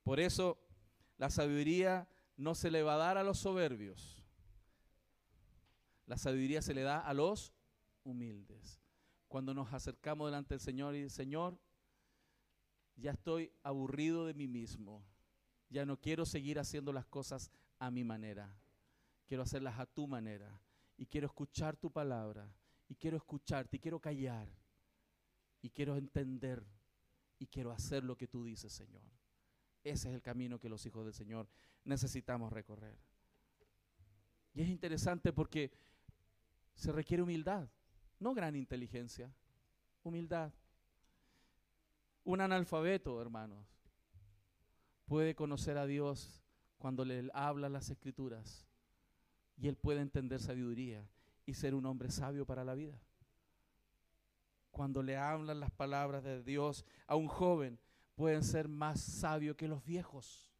Por 0.02 0.20
eso 0.20 0.58
la 1.16 1.30
sabiduría 1.30 2.06
no 2.36 2.54
se 2.54 2.70
le 2.70 2.82
va 2.82 2.94
a 2.94 2.98
dar 2.98 3.16
a 3.16 3.24
los 3.24 3.38
soberbios. 3.38 4.22
La 6.04 6.18
sabiduría 6.18 6.60
se 6.60 6.74
le 6.74 6.82
da 6.82 6.98
a 6.98 7.14
los 7.14 7.54
humildes 8.04 8.79
cuando 9.30 9.54
nos 9.54 9.72
acercamos 9.72 10.26
delante 10.26 10.54
del 10.54 10.60
Señor 10.60 10.96
y 10.96 11.08
Señor, 11.08 11.56
ya 12.96 13.12
estoy 13.12 13.52
aburrido 13.62 14.26
de 14.26 14.34
mí 14.34 14.48
mismo, 14.48 15.04
ya 15.68 15.86
no 15.86 15.96
quiero 15.96 16.26
seguir 16.26 16.58
haciendo 16.58 16.92
las 16.92 17.06
cosas 17.06 17.50
a 17.78 17.92
mi 17.92 18.02
manera, 18.02 18.52
quiero 19.26 19.44
hacerlas 19.44 19.78
a 19.78 19.86
tu 19.86 20.08
manera. 20.08 20.60
Y 20.96 21.06
quiero 21.06 21.28
escuchar 21.28 21.78
tu 21.78 21.90
palabra. 21.90 22.52
Y 22.86 22.94
quiero 22.94 23.16
escucharte. 23.16 23.76
Y 23.76 23.80
quiero 23.80 23.98
callar. 24.00 24.52
Y 25.62 25.70
quiero 25.70 25.96
entender. 25.96 26.62
Y 27.38 27.46
quiero 27.46 27.70
hacer 27.70 28.04
lo 28.04 28.18
que 28.18 28.28
tú 28.28 28.44
dices, 28.44 28.70
Señor. 28.70 29.00
Ese 29.82 30.10
es 30.10 30.14
el 30.14 30.20
camino 30.20 30.58
que 30.58 30.68
los 30.68 30.84
hijos 30.84 31.06
del 31.06 31.14
Señor 31.14 31.48
necesitamos 31.84 32.52
recorrer. 32.52 32.98
Y 34.52 34.60
es 34.60 34.68
interesante 34.68 35.32
porque 35.32 35.72
se 36.74 36.92
requiere 36.92 37.22
humildad. 37.22 37.66
No 38.20 38.34
gran 38.34 38.54
inteligencia, 38.54 39.32
humildad. 40.04 40.52
Un 42.22 42.42
analfabeto, 42.42 43.20
hermanos, 43.20 43.66
puede 45.06 45.34
conocer 45.34 45.78
a 45.78 45.86
Dios 45.86 46.44
cuando 46.76 47.02
le 47.06 47.30
habla 47.32 47.70
las 47.70 47.88
escrituras 47.88 48.66
y 49.56 49.68
él 49.68 49.76
puede 49.76 50.00
entender 50.00 50.38
sabiduría 50.40 51.08
y 51.46 51.54
ser 51.54 51.74
un 51.74 51.86
hombre 51.86 52.10
sabio 52.10 52.44
para 52.44 52.62
la 52.62 52.74
vida. 52.74 53.00
Cuando 54.70 55.02
le 55.02 55.16
hablan 55.16 55.58
las 55.58 55.70
palabras 55.70 56.22
de 56.22 56.42
Dios 56.42 56.84
a 57.06 57.16
un 57.16 57.26
joven, 57.26 57.78
pueden 58.16 58.44
ser 58.44 58.68
más 58.68 59.00
sabio 59.00 59.56
que 59.56 59.66
los 59.66 59.82
viejos. 59.82 60.52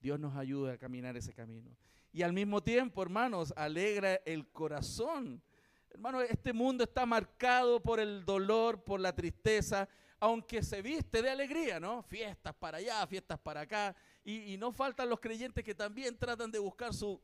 Dios 0.00 0.20
nos 0.20 0.36
ayuda 0.36 0.74
a 0.74 0.78
caminar 0.78 1.16
ese 1.16 1.34
camino 1.34 1.76
y 2.16 2.22
al 2.22 2.32
mismo 2.32 2.62
tiempo, 2.62 3.02
hermanos, 3.02 3.52
alegra 3.54 4.14
el 4.24 4.48
corazón. 4.48 5.42
Hermanos, 5.90 6.24
este 6.30 6.54
mundo 6.54 6.84
está 6.84 7.04
marcado 7.04 7.78
por 7.82 8.00
el 8.00 8.24
dolor, 8.24 8.82
por 8.82 9.00
la 9.00 9.14
tristeza, 9.14 9.86
aunque 10.18 10.62
se 10.62 10.80
viste 10.80 11.20
de 11.20 11.28
alegría, 11.28 11.78
¿no? 11.78 12.02
Fiestas 12.04 12.54
para 12.54 12.78
allá, 12.78 13.06
fiestas 13.06 13.38
para 13.38 13.60
acá. 13.60 13.94
Y, 14.24 14.56
no 14.56 14.72
faltan 14.72 15.10
los 15.10 15.20
creyentes 15.20 15.62
que 15.62 15.74
también 15.74 16.16
tratan 16.16 16.50
de 16.50 16.58
buscar 16.58 16.94
su, 16.94 17.20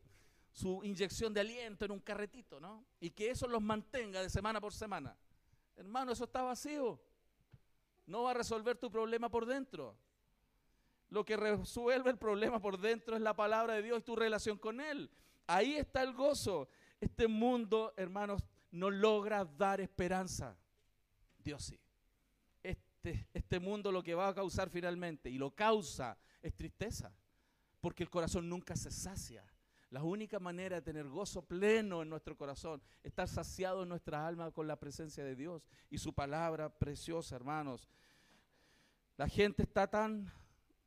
su 0.51 0.83
inyección 0.83 1.33
de 1.33 1.41
aliento 1.41 1.85
en 1.85 1.91
un 1.91 1.99
carretito, 1.99 2.59
¿no? 2.59 2.85
Y 2.99 3.09
que 3.09 3.31
eso 3.31 3.47
los 3.47 3.63
mantenga 3.63 4.21
de 4.21 4.29
semana 4.29 4.61
por 4.61 4.73
semana. 4.73 5.17
Hermano, 5.75 6.11
eso 6.11 6.25
está 6.25 6.43
vacío. 6.43 7.01
No 8.05 8.21
va 8.21 8.29
a 8.29 8.35
resolver 8.35 8.77
tu 8.77 8.91
problema 8.91 9.27
por 9.27 9.47
dentro. 9.47 9.97
Lo 11.13 11.23
que 11.23 11.37
resuelve 11.37 12.09
el 12.09 12.17
problema 12.17 12.59
por 12.59 12.79
dentro 12.79 13.15
es 13.15 13.21
la 13.21 13.35
palabra 13.35 13.75
de 13.75 13.83
Dios 13.83 13.99
y 13.99 14.01
tu 14.01 14.15
relación 14.15 14.57
con 14.57 14.81
Él. 14.81 15.11
Ahí 15.45 15.75
está 15.75 16.01
el 16.01 16.11
gozo. 16.11 16.69
Este 16.99 17.27
mundo, 17.27 17.93
hermanos, 17.97 18.43
no 18.71 18.89
logra 18.89 19.45
dar 19.45 19.79
esperanza. 19.79 20.57
Dios 21.37 21.65
sí. 21.65 21.79
Este, 22.63 23.27
este 23.31 23.59
mundo 23.59 23.91
lo 23.91 24.01
que 24.01 24.15
va 24.15 24.29
a 24.29 24.33
causar 24.33 24.71
finalmente, 24.71 25.29
y 25.29 25.37
lo 25.37 25.51
causa, 25.51 26.17
es 26.41 26.55
tristeza. 26.55 27.15
Porque 27.79 28.01
el 28.01 28.09
corazón 28.09 28.49
nunca 28.49 28.75
se 28.75 28.89
sacia. 28.89 29.45
La 29.91 30.01
única 30.01 30.39
manera 30.39 30.77
de 30.77 30.81
tener 30.81 31.07
gozo 31.07 31.43
pleno 31.43 32.01
en 32.01 32.09
nuestro 32.09 32.35
corazón, 32.35 32.81
estar 33.03 33.27
saciado 33.27 33.83
en 33.83 33.89
nuestra 33.89 34.25
alma 34.25 34.49
con 34.49 34.65
la 34.65 34.79
presencia 34.79 35.23
de 35.23 35.35
Dios 35.35 35.67
y 35.91 35.99
su 35.99 36.11
palabra 36.11 36.69
preciosa, 36.69 37.35
hermanos. 37.35 37.87
La 39.15 39.29
gente 39.29 39.61
está 39.61 39.85
tan 39.85 40.33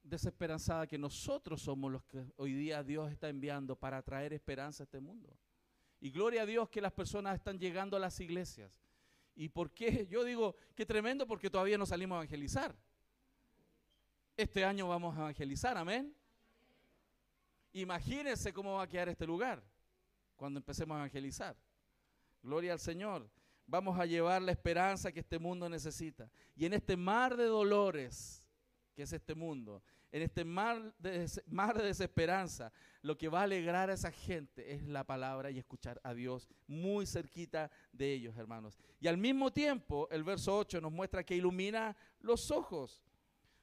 desesperanzada 0.08 0.86
que 0.86 0.98
nosotros 0.98 1.62
somos 1.62 1.90
los 1.90 2.04
que 2.04 2.24
hoy 2.36 2.52
día 2.54 2.82
Dios 2.82 3.10
está 3.10 3.28
enviando 3.28 3.76
para 3.76 4.02
traer 4.02 4.32
esperanza 4.32 4.82
a 4.82 4.84
este 4.84 5.00
mundo. 5.00 5.36
Y 6.00 6.10
gloria 6.10 6.42
a 6.42 6.46
Dios 6.46 6.68
que 6.68 6.80
las 6.80 6.92
personas 6.92 7.36
están 7.36 7.58
llegando 7.58 7.96
a 7.96 8.00
las 8.00 8.20
iglesias. 8.20 8.80
¿Y 9.34 9.48
por 9.48 9.72
qué? 9.72 10.06
Yo 10.10 10.24
digo, 10.24 10.56
qué 10.74 10.86
tremendo 10.86 11.26
porque 11.26 11.50
todavía 11.50 11.78
no 11.78 11.86
salimos 11.86 12.16
a 12.16 12.18
evangelizar. 12.20 12.74
Este 14.36 14.64
año 14.64 14.88
vamos 14.88 15.16
a 15.16 15.20
evangelizar, 15.20 15.76
amén. 15.76 16.14
Imagínense 17.72 18.52
cómo 18.52 18.74
va 18.74 18.84
a 18.84 18.88
quedar 18.88 19.08
este 19.08 19.26
lugar 19.26 19.62
cuando 20.36 20.58
empecemos 20.58 20.94
a 20.94 21.00
evangelizar. 21.00 21.56
Gloria 22.42 22.72
al 22.72 22.80
Señor. 22.80 23.28
Vamos 23.66 23.98
a 23.98 24.06
llevar 24.06 24.42
la 24.42 24.52
esperanza 24.52 25.10
que 25.10 25.20
este 25.20 25.38
mundo 25.38 25.68
necesita. 25.68 26.30
Y 26.54 26.66
en 26.66 26.74
este 26.74 26.96
mar 26.96 27.36
de 27.36 27.46
dolores, 27.46 28.44
que 28.94 29.02
es 29.02 29.12
este 29.12 29.34
mundo, 29.34 29.82
en 30.16 30.22
este 30.22 30.46
mar 30.46 30.94
de, 30.98 31.28
desesperanza, 31.82 32.72
lo 33.02 33.18
que 33.18 33.28
va 33.28 33.40
a 33.40 33.42
alegrar 33.42 33.90
a 33.90 33.92
esa 33.92 34.10
gente 34.10 34.72
es 34.72 34.82
la 34.88 35.04
palabra 35.04 35.50
y 35.50 35.58
escuchar 35.58 36.00
a 36.02 36.14
Dios 36.14 36.48
muy 36.66 37.04
cerquita 37.04 37.70
de 37.92 38.14
ellos, 38.14 38.34
hermanos. 38.38 38.78
Y 38.98 39.08
al 39.08 39.18
mismo 39.18 39.52
tiempo, 39.52 40.08
el 40.10 40.24
verso 40.24 40.56
8 40.56 40.80
nos 40.80 40.90
muestra 40.90 41.22
que 41.22 41.36
ilumina 41.36 41.94
los 42.20 42.50
ojos. 42.50 43.04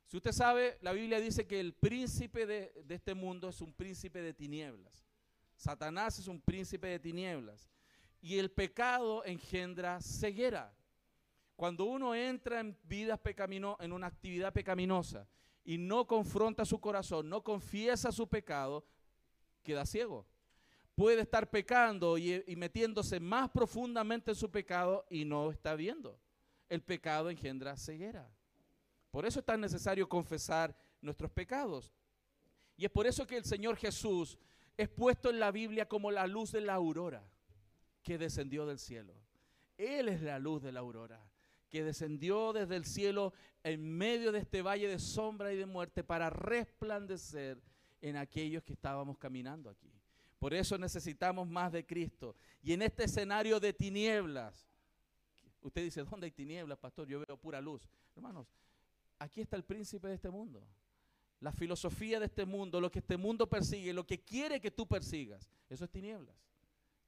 Si 0.06 0.16
usted 0.16 0.32
sabe, 0.32 0.78
la 0.82 0.92
Biblia 0.92 1.20
dice 1.20 1.48
que 1.48 1.60
el 1.60 1.74
príncipe 1.74 2.46
de, 2.46 2.72
de 2.86 2.94
este 2.94 3.16
mundo 3.16 3.50
es 3.50 3.60
un 3.60 3.74
príncipe 3.74 4.22
de 4.22 4.36
tinieblas. 4.36 5.04
Satanás 5.56 6.20
es 6.20 6.28
un 6.28 6.40
príncipe 6.40 6.86
de 6.86 7.00
tinieblas. 7.00 7.68
Y 8.22 8.38
el 8.38 8.52
pecado 8.52 9.26
engendra 9.26 10.00
ceguera. 10.02 10.72
Cuando 11.56 11.86
uno 11.86 12.14
entra 12.14 12.60
en 12.60 12.78
vidas 12.84 13.20
pecamino, 13.20 13.76
en 13.80 13.92
una 13.92 14.06
actividad 14.06 14.54
pecaminosa 14.54 15.28
y 15.64 15.78
no 15.78 16.06
confronta 16.06 16.66
su 16.66 16.80
corazón, 16.80 17.30
no 17.30 17.44
confiesa 17.44 18.12
su 18.12 18.28
pecado, 18.28 18.86
queda 19.64 19.86
ciego. 19.86 20.26
Puede 20.96 21.22
estar 21.22 21.50
pecando 21.50 22.18
y, 22.18 22.44
metiéndose 22.56 23.20
más 23.20 23.50
profundamente 23.50 24.32
en 24.32 24.36
su 24.36 24.52
pecado 24.52 25.06
y 25.10 25.26
no 25.26 25.52
está 25.52 25.76
viendo. 25.76 26.20
El 26.70 26.84
pecado 26.84 27.30
engendra 27.30 27.78
ceguera. 27.78 28.30
Por 29.10 29.26
eso 29.26 29.40
es 29.40 29.46
tan 29.46 29.62
necesario 29.62 30.08
confesar 30.08 30.76
nuestros 31.02 31.32
pecados. 31.32 31.94
Y 32.78 32.86
es 32.86 32.92
por 32.92 33.08
eso 33.08 33.26
que 33.26 33.38
el 33.38 33.46
Señor 33.46 33.78
Jesús 33.78 34.38
es 34.78 34.90
puesto 34.90 35.30
en 35.30 35.40
la 35.40 35.52
Biblia 35.52 35.88
como 35.88 36.12
la 36.12 36.28
luz 36.28 36.52
de 36.52 36.62
la 36.62 36.76
aurora 36.76 37.24
que 38.04 38.18
descendió 38.18 38.66
del 38.66 38.80
cielo. 38.80 39.14
Él 39.78 40.10
es 40.10 40.22
la 40.22 40.38
luz 40.40 40.62
de 40.62 40.72
la 40.72 40.82
aurora 40.82 41.24
que 41.74 41.84
descendió 41.84 42.54
desde 42.54 42.76
el 42.76 42.86
cielo 42.86 43.34
en 43.64 43.98
medio 43.98 44.32
de 44.32 44.38
este 44.38 44.62
valle 44.62 44.88
de 44.88 45.00
sombra 45.00 45.52
y 45.52 45.58
de 45.58 45.66
muerte 45.66 46.04
para 46.04 46.30
resplandecer 46.30 47.60
en 48.00 48.16
aquellos 48.16 48.62
que 48.62 48.74
estábamos 48.74 49.18
caminando 49.18 49.72
aquí. 49.72 49.92
Por 50.38 50.54
eso 50.54 50.78
necesitamos 50.78 51.48
más 51.48 51.72
de 51.72 51.84
Cristo. 51.84 52.36
Y 52.62 52.74
en 52.74 52.84
este 52.84 53.06
escenario 53.06 53.60
de 53.60 53.74
tinieblas, 53.74 54.68
usted 55.64 55.84
dice, 55.84 56.04
¿dónde 56.04 56.26
hay 56.26 56.32
tinieblas, 56.32 56.78
pastor? 56.78 57.08
Yo 57.08 57.26
veo 57.26 57.38
pura 57.38 57.60
luz. 57.60 57.90
Hermanos, 58.16 58.46
aquí 59.18 59.42
está 59.42 59.56
el 59.56 59.64
príncipe 59.64 60.08
de 60.08 60.14
este 60.14 60.30
mundo. 60.30 60.64
La 61.40 61.52
filosofía 61.52 62.20
de 62.20 62.28
este 62.28 62.46
mundo, 62.46 62.80
lo 62.80 62.92
que 62.92 63.00
este 63.00 63.18
mundo 63.18 63.50
persigue, 63.50 63.94
lo 63.94 64.06
que 64.06 64.20
quiere 64.20 64.62
que 64.62 64.70
tú 64.70 64.88
persigas, 64.88 65.50
eso 65.72 65.86
es 65.86 65.90
tinieblas. 65.90 66.36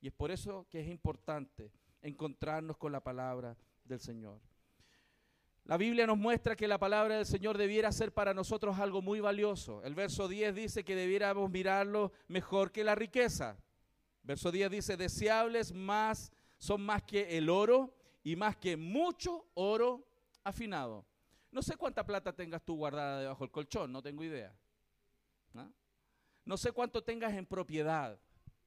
Y 0.02 0.08
es 0.08 0.14
por 0.14 0.32
eso 0.32 0.66
que 0.72 0.80
es 0.80 0.88
importante 0.88 1.72
encontrarnos 2.02 2.78
con 2.78 2.92
la 2.92 3.04
palabra 3.04 3.56
del 3.84 4.00
Señor. 4.00 4.42
La 5.66 5.78
Biblia 5.78 6.06
nos 6.06 6.18
muestra 6.18 6.56
que 6.56 6.68
la 6.68 6.78
palabra 6.78 7.16
del 7.16 7.26
Señor 7.26 7.58
debiera 7.58 7.92
ser 7.92 8.14
para 8.14 8.36
nosotros 8.36 8.78
algo 8.78 9.02
muy 9.02 9.20
valioso. 9.20 9.84
El 9.84 9.96
verso 9.96 10.28
10 10.28 10.54
dice 10.54 10.84
que 10.86 10.96
debiéramos 10.96 11.50
mirarlo 11.50 12.12
mejor 12.28 12.72
que 12.72 12.84
la 12.84 12.94
riqueza. 12.94 13.58
Verso 14.22 14.52
10 14.52 14.70
dice, 14.70 14.96
deseables 14.96 15.74
más 15.74 16.32
son 16.60 16.82
más 16.82 17.02
que 17.02 17.38
el 17.38 17.50
oro 17.50 17.96
y 18.24 18.36
más 18.36 18.56
que 18.58 18.78
mucho 18.78 19.48
oro 19.56 20.08
afinado. 20.44 21.04
No 21.52 21.64
sé 21.64 21.76
cuánta 21.78 22.06
plata 22.06 22.32
tengas 22.32 22.64
tú 22.64 22.76
guardada 22.76 23.22
debajo 23.22 23.44
del 23.44 23.52
colchón, 23.52 23.92
no 23.92 24.04
tengo 24.04 24.24
idea. 24.24 24.56
¿no? 25.52 25.74
no 26.46 26.58
sé 26.58 26.72
cuánto 26.74 27.04
tengas 27.04 27.34
en 27.34 27.46
propiedad, 27.46 28.20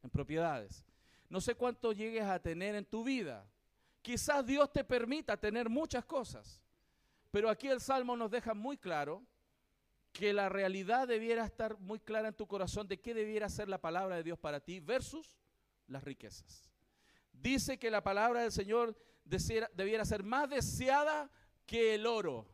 en 0.02 0.10
propiedades. 0.10 0.84
No 1.28 1.40
sé 1.40 1.54
cuánto 1.54 1.92
llegues 1.92 2.24
a 2.24 2.40
tener 2.40 2.74
en 2.74 2.84
tu 2.84 3.04
vida. 3.04 3.48
Quizás 4.02 4.44
Dios 4.44 4.72
te 4.72 4.82
permita 4.82 5.36
tener 5.36 5.68
muchas 5.68 6.04
cosas. 6.04 6.60
Pero 7.30 7.50
aquí 7.50 7.68
el 7.68 7.80
Salmo 7.80 8.16
nos 8.16 8.30
deja 8.30 8.54
muy 8.54 8.78
claro 8.78 9.26
que 10.12 10.32
la 10.32 10.48
realidad 10.48 11.06
debiera 11.06 11.44
estar 11.44 11.78
muy 11.78 12.00
clara 12.00 12.28
en 12.28 12.34
tu 12.34 12.46
corazón 12.46 12.88
de 12.88 13.00
qué 13.00 13.14
debiera 13.14 13.48
ser 13.48 13.68
la 13.68 13.80
palabra 13.80 14.16
de 14.16 14.22
Dios 14.22 14.38
para 14.38 14.60
ti 14.60 14.80
versus 14.80 15.38
las 15.86 16.02
riquezas. 16.02 16.70
Dice 17.32 17.78
que 17.78 17.90
la 17.90 18.02
palabra 18.02 18.42
del 18.42 18.52
Señor 18.52 18.96
debiera 19.24 20.04
ser 20.04 20.22
más 20.22 20.48
deseada 20.48 21.30
que 21.66 21.94
el 21.94 22.06
oro. 22.06 22.46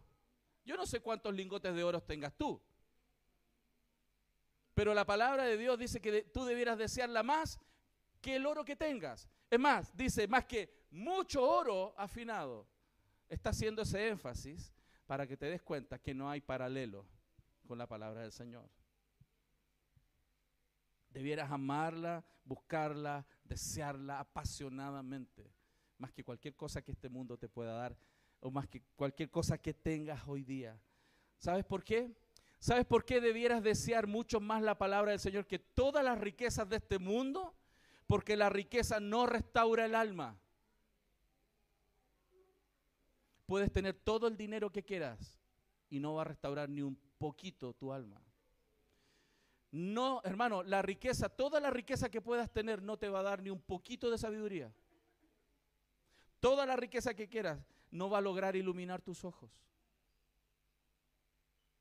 Yo 0.64 0.76
no 0.76 0.86
sé 0.86 1.00
cuántos 1.00 1.32
lingotes 1.34 1.74
de 1.74 1.84
oro 1.84 2.02
tengas 2.02 2.36
tú, 2.36 2.60
pero 4.74 4.92
la 4.92 5.06
palabra 5.06 5.44
de 5.44 5.56
Dios 5.56 5.78
dice 5.78 6.00
que 6.00 6.22
tú 6.22 6.44
debieras 6.44 6.76
desearla 6.76 7.22
más 7.22 7.60
que 8.20 8.36
el 8.36 8.44
oro 8.44 8.64
que 8.64 8.74
tengas. 8.74 9.28
Es 9.48 9.60
más, 9.60 9.96
dice 9.96 10.26
más 10.26 10.44
que 10.46 10.86
mucho 10.90 11.42
oro 11.42 11.94
afinado 11.96 12.66
está 13.28 13.50
haciendo 13.50 13.82
ese 13.82 14.08
énfasis 14.08 14.72
para 15.06 15.26
que 15.26 15.36
te 15.36 15.46
des 15.46 15.62
cuenta 15.62 15.98
que 15.98 16.14
no 16.14 16.30
hay 16.30 16.40
paralelo 16.40 17.06
con 17.66 17.78
la 17.78 17.86
palabra 17.86 18.22
del 18.22 18.32
Señor. 18.32 18.68
Debieras 21.10 21.50
amarla, 21.50 22.24
buscarla, 22.44 23.24
desearla 23.44 24.20
apasionadamente, 24.20 25.52
más 25.98 26.12
que 26.12 26.24
cualquier 26.24 26.56
cosa 26.56 26.82
que 26.82 26.92
este 26.92 27.08
mundo 27.08 27.36
te 27.38 27.48
pueda 27.48 27.74
dar 27.74 27.96
o 28.40 28.50
más 28.50 28.68
que 28.68 28.82
cualquier 28.96 29.30
cosa 29.30 29.58
que 29.58 29.72
tengas 29.72 30.26
hoy 30.26 30.42
día. 30.42 30.78
¿Sabes 31.38 31.64
por 31.64 31.82
qué? 31.82 32.12
¿Sabes 32.58 32.84
por 32.84 33.04
qué 33.04 33.20
debieras 33.20 33.62
desear 33.62 34.06
mucho 34.06 34.40
más 34.40 34.62
la 34.62 34.76
palabra 34.76 35.10
del 35.10 35.20
Señor 35.20 35.46
que 35.46 35.58
todas 35.58 36.04
las 36.04 36.18
riquezas 36.18 36.68
de 36.68 36.76
este 36.76 36.98
mundo? 36.98 37.54
Porque 38.06 38.36
la 38.36 38.48
riqueza 38.48 39.00
no 39.00 39.26
restaura 39.26 39.84
el 39.84 39.94
alma. 39.94 40.38
Puedes 43.46 43.70
tener 43.72 43.94
todo 43.94 44.26
el 44.26 44.36
dinero 44.36 44.70
que 44.70 44.82
quieras 44.82 45.38
y 45.90 46.00
no 46.00 46.14
va 46.14 46.22
a 46.22 46.26
restaurar 46.26 46.68
ni 46.68 46.82
un 46.82 46.96
poquito 47.18 47.74
tu 47.74 47.92
alma. 47.92 48.20
No, 49.70 50.20
hermano, 50.24 50.62
la 50.62 50.82
riqueza, 50.82 51.28
toda 51.28 51.60
la 51.60 51.70
riqueza 51.70 52.08
que 52.08 52.20
puedas 52.20 52.52
tener 52.52 52.80
no 52.80 52.96
te 52.96 53.08
va 53.08 53.20
a 53.20 53.24
dar 53.24 53.42
ni 53.42 53.50
un 53.50 53.60
poquito 53.60 54.10
de 54.10 54.18
sabiduría. 54.18 54.72
Toda 56.40 56.64
la 56.64 56.76
riqueza 56.76 57.14
que 57.14 57.28
quieras 57.28 57.60
no 57.90 58.08
va 58.08 58.18
a 58.18 58.22
lograr 58.22 58.56
iluminar 58.56 59.02
tus 59.02 59.24
ojos. 59.24 59.50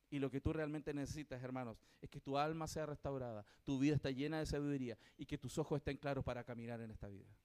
Y 0.10 0.20
lo 0.20 0.30
que 0.30 0.42
tú 0.42 0.54
realmente 0.54 0.94
necesitas, 0.94 1.42
hermanos, 1.44 1.78
es 2.02 2.10
que 2.10 2.22
tu 2.22 2.38
alma 2.38 2.68
sea 2.68 2.86
restaurada, 2.86 3.46
tu 3.64 3.80
vida 3.80 3.96
está 3.96 4.12
llena 4.12 4.40
de 4.40 4.46
sabiduría 4.46 4.98
y 5.18 5.26
que 5.26 5.38
tus 5.38 5.58
ojos 5.58 5.78
estén 5.78 5.98
claros 5.98 6.24
para 6.24 6.44
caminar 6.44 6.82
en 6.82 6.92
esta 6.92 7.08
vida. 7.08 7.36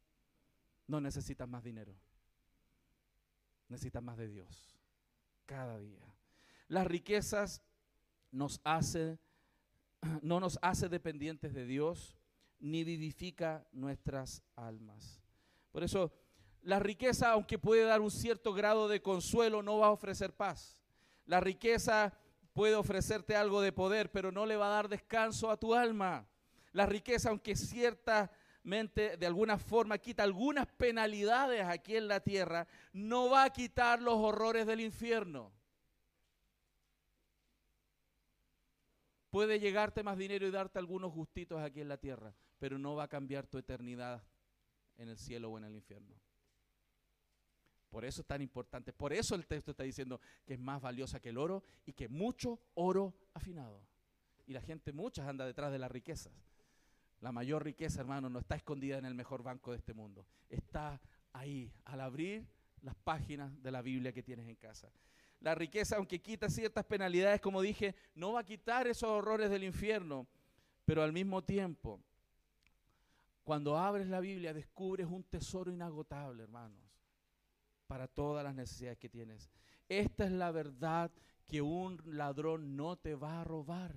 No 0.86 1.00
necesitas 1.00 1.48
más 1.48 1.62
dinero 1.62 1.94
necesita 3.68 4.00
más 4.00 4.16
de 4.16 4.28
Dios 4.28 4.78
cada 5.46 5.78
día. 5.78 6.04
Las 6.68 6.86
riquezas 6.86 7.62
nos 8.30 8.60
hace, 8.64 9.18
no 10.22 10.40
nos 10.40 10.58
hace 10.62 10.88
dependientes 10.88 11.54
de 11.54 11.66
Dios 11.66 12.16
ni 12.60 12.84
vivifica 12.84 13.66
nuestras 13.72 14.42
almas. 14.56 15.22
Por 15.70 15.84
eso, 15.84 16.12
la 16.62 16.78
riqueza, 16.78 17.30
aunque 17.30 17.58
puede 17.58 17.84
dar 17.84 18.00
un 18.00 18.10
cierto 18.10 18.52
grado 18.52 18.88
de 18.88 19.00
consuelo, 19.00 19.62
no 19.62 19.78
va 19.78 19.86
a 19.86 19.92
ofrecer 19.92 20.34
paz. 20.34 20.76
La 21.24 21.40
riqueza 21.40 22.12
puede 22.52 22.74
ofrecerte 22.74 23.36
algo 23.36 23.60
de 23.60 23.72
poder, 23.72 24.10
pero 24.10 24.32
no 24.32 24.44
le 24.44 24.56
va 24.56 24.66
a 24.66 24.76
dar 24.76 24.88
descanso 24.88 25.50
a 25.50 25.56
tu 25.56 25.74
alma. 25.74 26.26
La 26.72 26.86
riqueza, 26.86 27.30
aunque 27.30 27.54
cierta 27.54 28.30
de 28.68 29.26
alguna 29.26 29.58
forma 29.58 29.98
quita 29.98 30.22
algunas 30.22 30.66
penalidades 30.66 31.64
aquí 31.64 31.96
en 31.96 32.08
la 32.08 32.20
tierra, 32.20 32.66
no 32.92 33.30
va 33.30 33.44
a 33.44 33.50
quitar 33.50 34.02
los 34.02 34.16
horrores 34.16 34.66
del 34.66 34.80
infierno. 34.80 35.52
Puede 39.30 39.58
llegarte 39.60 40.02
más 40.02 40.18
dinero 40.18 40.46
y 40.46 40.50
darte 40.50 40.78
algunos 40.78 41.12
gustitos 41.12 41.60
aquí 41.60 41.80
en 41.80 41.88
la 41.88 41.98
tierra, 41.98 42.34
pero 42.58 42.78
no 42.78 42.94
va 42.94 43.04
a 43.04 43.08
cambiar 43.08 43.46
tu 43.46 43.58
eternidad 43.58 44.22
en 44.96 45.08
el 45.08 45.18
cielo 45.18 45.50
o 45.50 45.58
en 45.58 45.64
el 45.64 45.74
infierno. 45.74 46.14
Por 47.90 48.04
eso 48.04 48.20
es 48.20 48.26
tan 48.26 48.42
importante, 48.42 48.92
por 48.92 49.14
eso 49.14 49.34
el 49.34 49.46
texto 49.46 49.70
está 49.70 49.82
diciendo 49.82 50.20
que 50.44 50.54
es 50.54 50.60
más 50.60 50.80
valiosa 50.82 51.20
que 51.20 51.30
el 51.30 51.38
oro 51.38 51.62
y 51.86 51.94
que 51.94 52.08
mucho 52.08 52.60
oro 52.74 53.14
afinado. 53.32 53.82
Y 54.46 54.52
la 54.52 54.60
gente, 54.60 54.92
muchas, 54.92 55.26
anda 55.26 55.46
detrás 55.46 55.72
de 55.72 55.78
las 55.78 55.90
riquezas 55.90 56.47
la 57.20 57.32
mayor 57.32 57.64
riqueza, 57.64 58.00
hermano, 58.00 58.28
no 58.28 58.38
está 58.38 58.54
escondida 58.54 58.98
en 58.98 59.04
el 59.04 59.14
mejor 59.14 59.42
banco 59.42 59.72
de 59.72 59.78
este 59.78 59.92
mundo. 59.92 60.26
Está 60.48 61.00
ahí, 61.32 61.72
al 61.84 62.00
abrir 62.00 62.46
las 62.82 62.94
páginas 62.94 63.60
de 63.62 63.70
la 63.72 63.82
Biblia 63.82 64.12
que 64.12 64.22
tienes 64.22 64.48
en 64.48 64.56
casa. 64.56 64.90
La 65.40 65.54
riqueza, 65.54 65.96
aunque 65.96 66.20
quita 66.20 66.48
ciertas 66.48 66.84
penalidades, 66.84 67.40
como 67.40 67.62
dije, 67.62 67.94
no 68.14 68.32
va 68.32 68.40
a 68.40 68.44
quitar 68.44 68.86
esos 68.86 69.08
horrores 69.08 69.50
del 69.50 69.64
infierno, 69.64 70.26
pero 70.84 71.02
al 71.02 71.12
mismo 71.12 71.42
tiempo, 71.42 72.00
cuando 73.44 73.76
abres 73.78 74.08
la 74.08 74.20
Biblia, 74.20 74.52
descubres 74.52 75.06
un 75.06 75.24
tesoro 75.24 75.70
inagotable, 75.70 76.42
hermanos, 76.42 76.80
para 77.86 78.06
todas 78.08 78.44
las 78.44 78.54
necesidades 78.54 78.98
que 78.98 79.08
tienes. 79.08 79.50
Esta 79.88 80.24
es 80.24 80.32
la 80.32 80.50
verdad 80.50 81.10
que 81.46 81.62
un 81.62 82.00
ladrón 82.04 82.76
no 82.76 82.96
te 82.96 83.14
va 83.14 83.40
a 83.40 83.44
robar. 83.44 83.96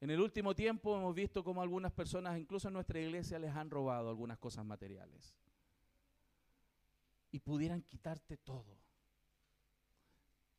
En 0.00 0.10
el 0.10 0.20
último 0.20 0.54
tiempo 0.54 0.96
hemos 0.96 1.14
visto 1.14 1.44
cómo 1.44 1.60
algunas 1.60 1.92
personas, 1.92 2.38
incluso 2.38 2.68
en 2.68 2.74
nuestra 2.74 2.98
iglesia, 2.98 3.38
les 3.38 3.54
han 3.54 3.70
robado 3.70 4.08
algunas 4.08 4.38
cosas 4.38 4.64
materiales. 4.64 5.36
Y 7.30 7.40
pudieran 7.40 7.82
quitarte 7.82 8.38
todo. 8.38 8.78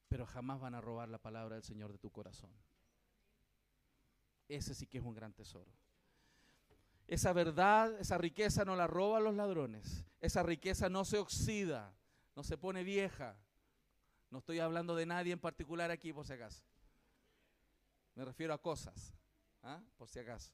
Pero 0.08 0.28
jamás 0.28 0.60
van 0.60 0.76
a 0.76 0.82
robar 0.82 1.10
la 1.10 1.18
palabra 1.18 1.56
del 1.56 1.64
Señor 1.64 1.92
de 1.92 1.98
tu 1.98 2.12
corazón. 2.12 2.52
Ese 4.48 4.76
sí 4.76 4.86
que 4.86 5.00
es 5.00 5.04
un 5.04 5.16
gran 5.16 5.34
tesoro. 5.34 5.72
Esa 7.08 7.34
verdad, 7.34 8.00
esa 8.00 8.18
riqueza 8.18 8.64
no 8.64 8.76
la 8.76 8.86
roban 8.86 9.24
los 9.24 9.36
ladrones. 9.36 10.06
Esa 10.20 10.44
riqueza 10.44 10.88
no 10.88 11.04
se 11.04 11.18
oxida, 11.18 11.94
no 12.36 12.44
se 12.44 12.58
pone 12.58 12.84
vieja. 12.84 13.36
No 14.30 14.38
estoy 14.38 14.60
hablando 14.60 14.96
de 14.96 15.08
nadie 15.08 15.34
en 15.34 15.40
particular 15.40 15.90
aquí, 15.90 16.14
por 16.14 16.28
si 16.28 16.34
acaso. 16.34 16.64
Me 18.14 18.24
refiero 18.24 18.54
a 18.54 18.62
cosas. 18.62 19.16
¿Ah? 19.64 19.82
por 19.98 20.08
si 20.08 20.20
acaso. 20.20 20.52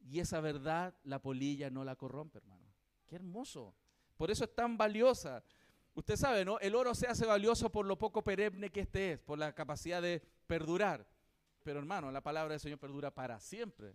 Y 0.00 0.20
esa 0.20 0.40
verdad 0.40 0.94
la 1.04 1.20
polilla 1.20 1.70
no 1.70 1.84
la 1.84 1.96
corrompe, 1.96 2.38
hermano. 2.38 2.66
Qué 3.06 3.16
hermoso. 3.16 3.74
Por 4.16 4.30
eso 4.30 4.44
es 4.44 4.54
tan 4.54 4.76
valiosa. 4.76 5.44
Usted 5.94 6.16
sabe, 6.16 6.44
¿no? 6.44 6.58
El 6.58 6.74
oro 6.74 6.94
se 6.94 7.06
hace 7.06 7.26
valioso 7.26 7.70
por 7.70 7.86
lo 7.86 7.98
poco 7.98 8.22
perenne 8.22 8.70
que 8.70 8.80
este 8.80 9.12
es, 9.12 9.20
por 9.20 9.38
la 9.38 9.54
capacidad 9.54 10.00
de 10.00 10.22
perdurar. 10.46 11.06
Pero 11.62 11.78
hermano, 11.78 12.10
la 12.10 12.22
palabra 12.22 12.52
del 12.52 12.60
Señor 12.60 12.78
perdura 12.78 13.14
para 13.14 13.38
siempre. 13.38 13.94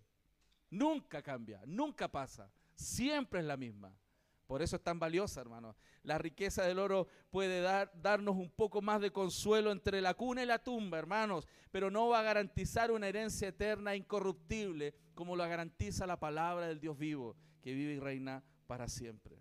Nunca 0.70 1.22
cambia, 1.22 1.62
nunca 1.66 2.08
pasa. 2.08 2.52
Siempre 2.76 3.40
es 3.40 3.46
la 3.46 3.58
misma. 3.58 3.94
Por 4.48 4.62
eso 4.62 4.78
es 4.78 4.82
tan 4.82 4.98
valiosa, 4.98 5.42
hermano. 5.42 5.76
La 6.04 6.18
riqueza 6.18 6.64
del 6.64 6.80
oro 6.80 7.08
puede 7.30 7.60
dar, 7.60 7.92
darnos 8.02 8.38
un 8.38 8.50
poco 8.50 8.82
más 8.82 9.02
de 9.02 9.12
consuelo 9.12 9.72
entre 9.72 10.00
la 10.00 10.14
cuna 10.14 10.42
y 10.42 10.46
la 10.46 10.64
tumba, 10.64 10.98
hermanos, 10.98 11.48
pero 11.70 11.92
no 11.92 12.08
va 12.08 12.22
a 12.22 12.24
garantizar 12.24 12.92
una 12.92 13.10
herencia 13.10 13.50
eterna 13.50 13.94
e 13.94 13.98
incorruptible 13.98 14.96
como 15.14 15.36
lo 15.36 15.44
garantiza 15.48 16.08
la 16.08 16.18
palabra 16.18 16.68
del 16.68 16.80
Dios 16.80 16.98
vivo, 16.98 17.36
que 17.62 17.74
vive 17.74 17.94
y 17.94 18.00
reina 18.00 18.42
para 18.68 18.88
siempre. 18.88 19.38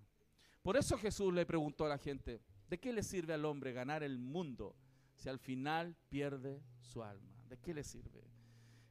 Por 0.62 0.76
eso 0.76 0.98
Jesús 0.98 1.32
le 1.32 1.46
preguntó 1.46 1.84
a 1.84 1.88
la 1.88 1.98
gente, 1.98 2.40
¿de 2.68 2.80
qué 2.80 2.92
le 2.92 3.04
sirve 3.04 3.32
al 3.32 3.44
hombre 3.44 3.72
ganar 3.72 4.02
el 4.02 4.18
mundo 4.18 4.74
si 5.14 5.28
al 5.28 5.38
final 5.38 5.96
pierde 6.08 6.60
su 6.80 7.04
alma? 7.04 7.32
¿De 7.48 7.58
qué 7.58 7.72
le 7.72 7.84
sirve? 7.84 8.24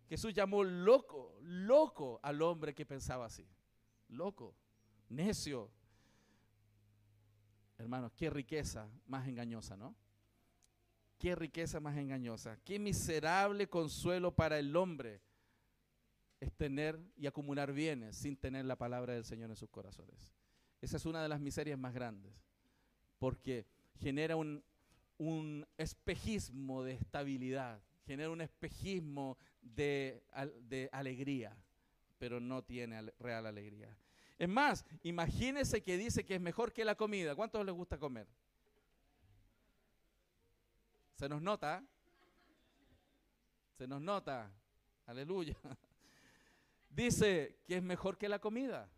Jesús 0.07 0.33
llamó 0.33 0.63
loco, 0.63 1.37
loco 1.41 2.21
al 2.23 2.41
hombre 2.41 2.73
que 2.73 2.85
pensaba 2.85 3.25
así. 3.25 3.45
Loco, 4.07 4.55
necio, 5.09 5.71
Hermanos, 7.77 8.11
qué 8.13 8.29
riqueza 8.29 8.89
más 9.07 9.27
engañosa, 9.27 9.75
¿no? 9.75 9.95
Qué 11.17 11.35
riqueza 11.35 11.79
más 11.79 11.97
engañosa. 11.97 12.57
Qué 12.63 12.79
miserable 12.79 13.67
consuelo 13.67 14.35
para 14.35 14.59
el 14.59 14.75
hombre 14.75 15.21
es 16.39 16.51
tener 16.53 16.99
y 17.17 17.27
acumular 17.27 17.71
bienes 17.73 18.17
sin 18.17 18.35
tener 18.37 18.65
la 18.65 18.77
palabra 18.77 19.13
del 19.13 19.25
Señor 19.25 19.49
en 19.49 19.55
sus 19.55 19.69
corazones. 19.69 20.33
Esa 20.81 20.97
es 20.97 21.05
una 21.05 21.21
de 21.23 21.29
las 21.29 21.39
miserias 21.39 21.79
más 21.79 21.93
grandes, 21.93 22.33
porque 23.17 23.65
genera 23.99 24.35
un, 24.35 24.63
un 25.17 25.65
espejismo 25.77 26.83
de 26.83 26.93
estabilidad, 26.93 27.81
genera 28.05 28.29
un 28.29 28.41
espejismo 28.41 29.37
de, 29.61 30.23
de 30.61 30.89
alegría, 30.91 31.55
pero 32.17 32.39
no 32.39 32.63
tiene 32.63 33.01
real 33.19 33.45
alegría. 33.45 33.97
Es 34.37 34.49
más, 34.49 34.85
imagínese 35.03 35.81
que 35.81 35.97
dice 35.97 36.25
que 36.25 36.35
es 36.35 36.41
mejor 36.41 36.73
que 36.73 36.83
la 36.83 36.95
comida. 36.95 37.35
¿Cuántos 37.35 37.65
les 37.65 37.73
gusta 37.73 37.97
comer? 37.97 38.27
Se 41.15 41.29
nos 41.29 41.41
nota. 41.41 41.83
Se 43.77 43.87
nos 43.87 44.01
nota. 44.01 44.51
Aleluya. 45.05 45.55
Dice 46.89 47.59
que 47.65 47.77
es 47.77 47.83
mejor 47.83 48.17
que 48.17 48.27
la 48.27 48.39
comida. 48.39 48.89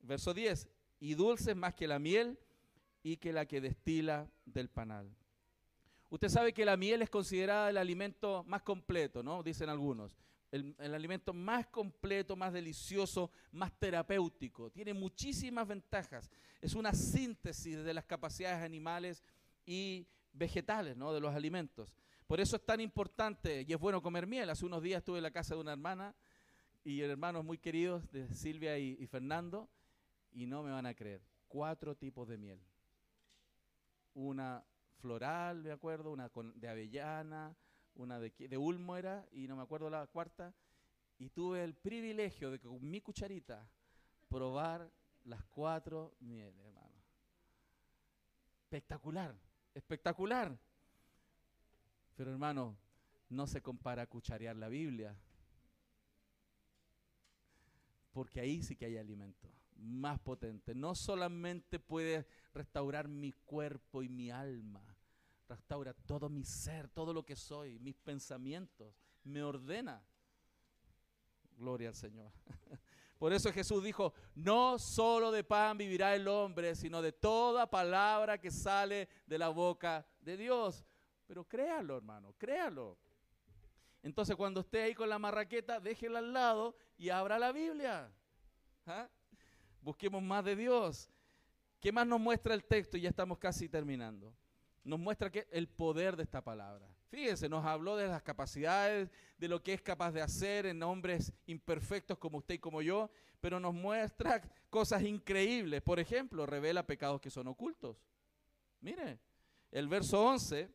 Verso 0.00 0.32
10. 0.32 0.68
Y 1.00 1.14
dulce 1.14 1.54
más 1.54 1.74
que 1.74 1.86
la 1.86 1.98
miel 1.98 2.38
y 3.02 3.18
que 3.18 3.32
la 3.32 3.46
que 3.46 3.60
destila 3.60 4.30
del 4.46 4.70
panal. 4.70 5.14
Usted 6.10 6.28
sabe 6.28 6.54
que 6.54 6.64
la 6.64 6.78
miel 6.78 7.02
es 7.02 7.10
considerada 7.10 7.68
el 7.68 7.76
alimento 7.76 8.42
más 8.44 8.62
completo, 8.62 9.22
¿no? 9.22 9.42
Dicen 9.42 9.68
algunos 9.68 10.16
el, 10.50 10.74
alimento 10.94 11.32
más 11.32 11.66
completo, 11.66 12.36
más 12.36 12.52
delicioso, 12.52 13.30
más 13.52 13.72
terapéutico. 13.78 14.70
Tiene 14.70 14.94
muchísimas 14.94 15.66
ventajas. 15.66 16.30
Es 16.60 16.74
una 16.74 16.92
síntesis 16.92 17.84
de 17.84 17.94
las 17.94 18.04
capacidades 18.04 18.62
animales 18.62 19.22
y 19.66 20.06
vegetales 20.32 20.96
¿no? 20.96 21.12
de 21.12 21.20
los 21.20 21.34
alimentos. 21.34 21.94
Por 22.26 22.40
eso 22.40 22.56
es 22.56 22.64
tan 22.64 22.80
importante 22.80 23.64
y 23.66 23.72
es 23.72 23.78
bueno 23.78 24.02
comer 24.02 24.26
miel. 24.26 24.50
Hace 24.50 24.66
unos 24.66 24.82
días 24.82 24.98
estuve 24.98 25.18
en 25.18 25.22
la 25.22 25.30
casa 25.30 25.54
de 25.54 25.60
una 25.60 25.72
hermana 25.72 26.14
y 26.84 27.00
hermanos 27.00 27.44
muy 27.44 27.58
queridos 27.58 28.10
de 28.10 28.32
Silvia 28.34 28.78
y, 28.78 29.06
Fernando 29.06 29.68
y 30.32 30.46
no 30.46 30.62
me 30.62 30.70
van 30.70 30.86
a 30.86 30.94
creer. 30.94 31.22
Cuatro 31.46 31.94
tipos 31.94 32.28
de 32.28 32.38
miel. 32.38 32.60
Una 34.14 34.64
floral, 34.98 35.62
me 35.62 35.72
acuerdo, 35.72 36.10
una 36.10 36.30
de 36.54 36.68
avellana, 36.68 37.56
una 37.98 38.18
de, 38.18 38.30
de 38.30 38.56
Ulmo 38.56 38.96
era, 38.96 39.26
y 39.32 39.46
no 39.46 39.56
me 39.56 39.62
acuerdo 39.62 39.90
la 39.90 40.06
cuarta, 40.06 40.54
y 41.18 41.30
tuve 41.30 41.64
el 41.64 41.74
privilegio 41.74 42.50
de 42.50 42.60
con 42.60 42.88
mi 42.88 43.00
cucharita 43.00 43.68
probar 44.28 44.90
las 45.24 45.44
cuatro 45.44 46.14
mieles, 46.20 46.64
hermano. 46.64 47.02
Espectacular, 48.62 49.34
espectacular. 49.74 50.58
Pero 52.14 52.30
hermano, 52.30 52.76
no 53.28 53.46
se 53.46 53.62
compara 53.62 54.02
a 54.02 54.06
cucharear 54.06 54.56
la 54.56 54.68
Biblia. 54.68 55.16
Porque 58.12 58.40
ahí 58.40 58.62
sí 58.62 58.76
que 58.76 58.86
hay 58.86 58.96
alimento 58.96 59.48
más 59.78 60.18
potente. 60.18 60.74
No 60.74 60.94
solamente 60.94 61.78
puede 61.78 62.26
restaurar 62.52 63.08
mi 63.08 63.32
cuerpo 63.32 64.02
y 64.02 64.08
mi 64.08 64.30
alma, 64.30 64.82
restaura 65.48 65.94
todo 65.94 66.28
mi 66.28 66.44
ser, 66.44 66.88
todo 66.88 67.12
lo 67.12 67.24
que 67.24 67.34
soy, 67.34 67.78
mis 67.78 67.96
pensamientos, 67.96 68.94
me 69.24 69.42
ordena. 69.42 70.02
Gloria 71.56 71.88
al 71.88 71.94
Señor. 71.94 72.30
Por 73.18 73.32
eso 73.32 73.52
Jesús 73.52 73.82
dijo, 73.82 74.12
no 74.34 74.78
solo 74.78 75.32
de 75.32 75.42
pan 75.42 75.76
vivirá 75.76 76.14
el 76.14 76.28
hombre, 76.28 76.76
sino 76.76 77.02
de 77.02 77.10
toda 77.10 77.68
palabra 77.68 78.38
que 78.38 78.50
sale 78.50 79.08
de 79.26 79.38
la 79.38 79.48
boca 79.48 80.06
de 80.20 80.36
Dios. 80.36 80.84
Pero 81.26 81.44
créalo, 81.44 81.96
hermano, 81.96 82.32
créalo. 82.38 82.96
Entonces 84.02 84.36
cuando 84.36 84.60
esté 84.60 84.82
ahí 84.82 84.94
con 84.94 85.08
la 85.08 85.18
marraqueta, 85.18 85.80
déjela 85.80 86.20
al 86.20 86.32
lado 86.32 86.76
y 86.96 87.08
abra 87.08 87.40
la 87.40 87.50
Biblia. 87.50 88.12
¿Ah? 88.86 89.08
Busquemos 89.80 90.22
más 90.22 90.44
de 90.44 90.54
Dios. 90.54 91.10
¿Qué 91.80 91.90
más 91.90 92.06
nos 92.06 92.20
muestra 92.20 92.54
el 92.54 92.64
texto? 92.64 92.96
Y 92.96 93.00
ya 93.00 93.08
estamos 93.08 93.38
casi 93.38 93.68
terminando 93.68 94.32
nos 94.88 94.98
muestra 94.98 95.30
que 95.30 95.46
el 95.52 95.68
poder 95.68 96.16
de 96.16 96.22
esta 96.22 96.42
palabra. 96.42 96.88
Fíjense, 97.10 97.48
nos 97.48 97.64
habló 97.64 97.96
de 97.96 98.08
las 98.08 98.22
capacidades, 98.22 99.10
de 99.38 99.48
lo 99.48 99.62
que 99.62 99.74
es 99.74 99.82
capaz 99.82 100.12
de 100.12 100.22
hacer 100.22 100.66
en 100.66 100.82
hombres 100.82 101.32
imperfectos 101.46 102.18
como 102.18 102.38
usted 102.38 102.54
y 102.54 102.58
como 102.58 102.82
yo, 102.82 103.10
pero 103.40 103.60
nos 103.60 103.74
muestra 103.74 104.42
cosas 104.70 105.02
increíbles. 105.02 105.82
Por 105.82 106.00
ejemplo, 106.00 106.46
revela 106.46 106.86
pecados 106.86 107.20
que 107.20 107.30
son 107.30 107.48
ocultos. 107.48 107.96
Mire, 108.80 109.18
el 109.70 109.88
verso 109.88 110.24
11, 110.24 110.68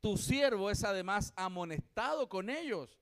tu 0.00 0.16
siervo 0.16 0.70
es 0.70 0.84
además 0.84 1.32
amonestado 1.36 2.28
con 2.28 2.50
ellos. 2.50 2.98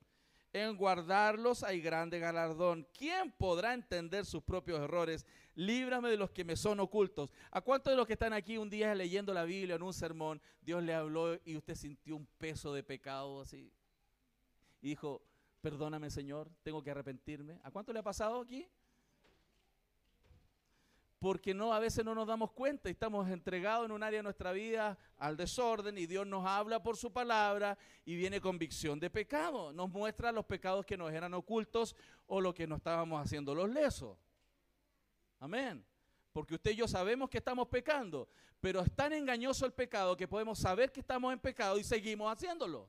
En 0.53 0.77
guardarlos 0.77 1.63
hay 1.63 1.81
grande 1.81 2.19
galardón. 2.19 2.87
¿Quién 2.97 3.33
podrá 3.33 3.73
entender 3.73 4.27
sus 4.27 4.43
propios 4.43 4.81
errores? 4.81 5.27
Líbrame 5.55 6.11
de 6.11 6.17
los 6.17 6.31
que 6.31 6.45
me 6.45 6.57
son 6.57 6.81
ocultos. 6.81 7.31
¿A 7.51 7.61
cuántos 7.61 7.93
de 7.93 7.97
los 7.97 8.07
que 8.07 8.15
están 8.15 8.33
aquí 8.33 8.57
un 8.57 8.71
día 8.71 8.95
leyendo 8.95 9.35
la 9.35 9.45
Biblia 9.45 9.77
en 9.77 9.83
un 9.83 9.93
sermón, 9.93 10.41
Dios 10.61 10.83
le 10.83 10.95
habló 10.95 11.39
y 11.45 11.57
usted 11.57 11.75
sintió 11.75 12.17
un 12.17 12.27
peso 12.39 12.73
de 12.73 12.83
pecado 12.83 13.43
así? 13.43 13.73
Y 14.81 14.89
dijo, 14.89 15.23
perdóname 15.61 16.11
Señor, 16.11 16.51
tengo 16.63 16.83
que 16.83 16.91
arrepentirme. 16.91 17.59
¿A 17.63 17.71
cuánto 17.71 17.93
le 17.93 17.99
ha 17.99 18.03
pasado 18.03 18.41
aquí? 18.41 18.69
porque 21.23 21.55
no 21.55 21.73
a 21.73 21.79
veces 21.79 22.05
no 22.05 22.17
nos 22.17 22.27
damos 22.27 22.51
cuenta 22.51 22.89
y 22.89 22.93
estamos 22.93 23.31
entregados 23.31 23.87
en 23.87 23.93
un 23.93 24.03
área 24.03 24.19
de 24.19 24.25
nuestra 24.25 24.51
vida 24.51 24.99
al 25.19 25.37
desorden 25.37 25.97
y 25.97 26.07
Dios 26.07 26.27
nos 26.27 26.45
habla 26.45 26.83
por 26.83 26.97
su 26.97 27.13
palabra 27.13 27.79
y 28.05 28.17
viene 28.17 28.41
convicción 28.41 28.99
de 28.99 29.09
pecado, 29.09 29.73
nos 29.73 29.89
muestra 29.89 30.33
los 30.33 30.45
pecados 30.45 30.85
que 30.85 30.97
nos 30.97 31.13
eran 31.13 31.33
ocultos 31.33 31.95
o 32.27 32.41
lo 32.41 32.53
que 32.53 32.67
no 32.67 32.75
estábamos 32.75 33.25
haciendo 33.25 33.55
los 33.55 33.71
lesos. 33.71 34.19
Amén. 35.43 35.85
Porque 36.33 36.55
usted 36.55 36.71
y 36.71 36.77
yo 36.77 36.87
sabemos 36.87 37.29
que 37.29 37.39
estamos 37.39 37.67
pecando, 37.67 38.29
pero 38.61 38.81
es 38.81 38.95
tan 38.95 39.13
engañoso 39.13 39.67
el 39.67 39.73
pecado 39.73 40.17
que 40.17 40.29
podemos 40.29 40.57
saber 40.57 40.93
que 40.93 41.01
estamos 41.01 41.33
en 41.33 41.41
pecado 41.41 41.79
y 41.79 41.85
seguimos 41.85 42.33
haciéndolo. 42.33 42.89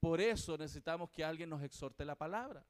Por 0.00 0.18
eso 0.18 0.56
necesitamos 0.56 1.10
que 1.10 1.22
alguien 1.22 1.50
nos 1.50 1.62
exhorte 1.62 2.06
la 2.06 2.16
palabra 2.16 2.64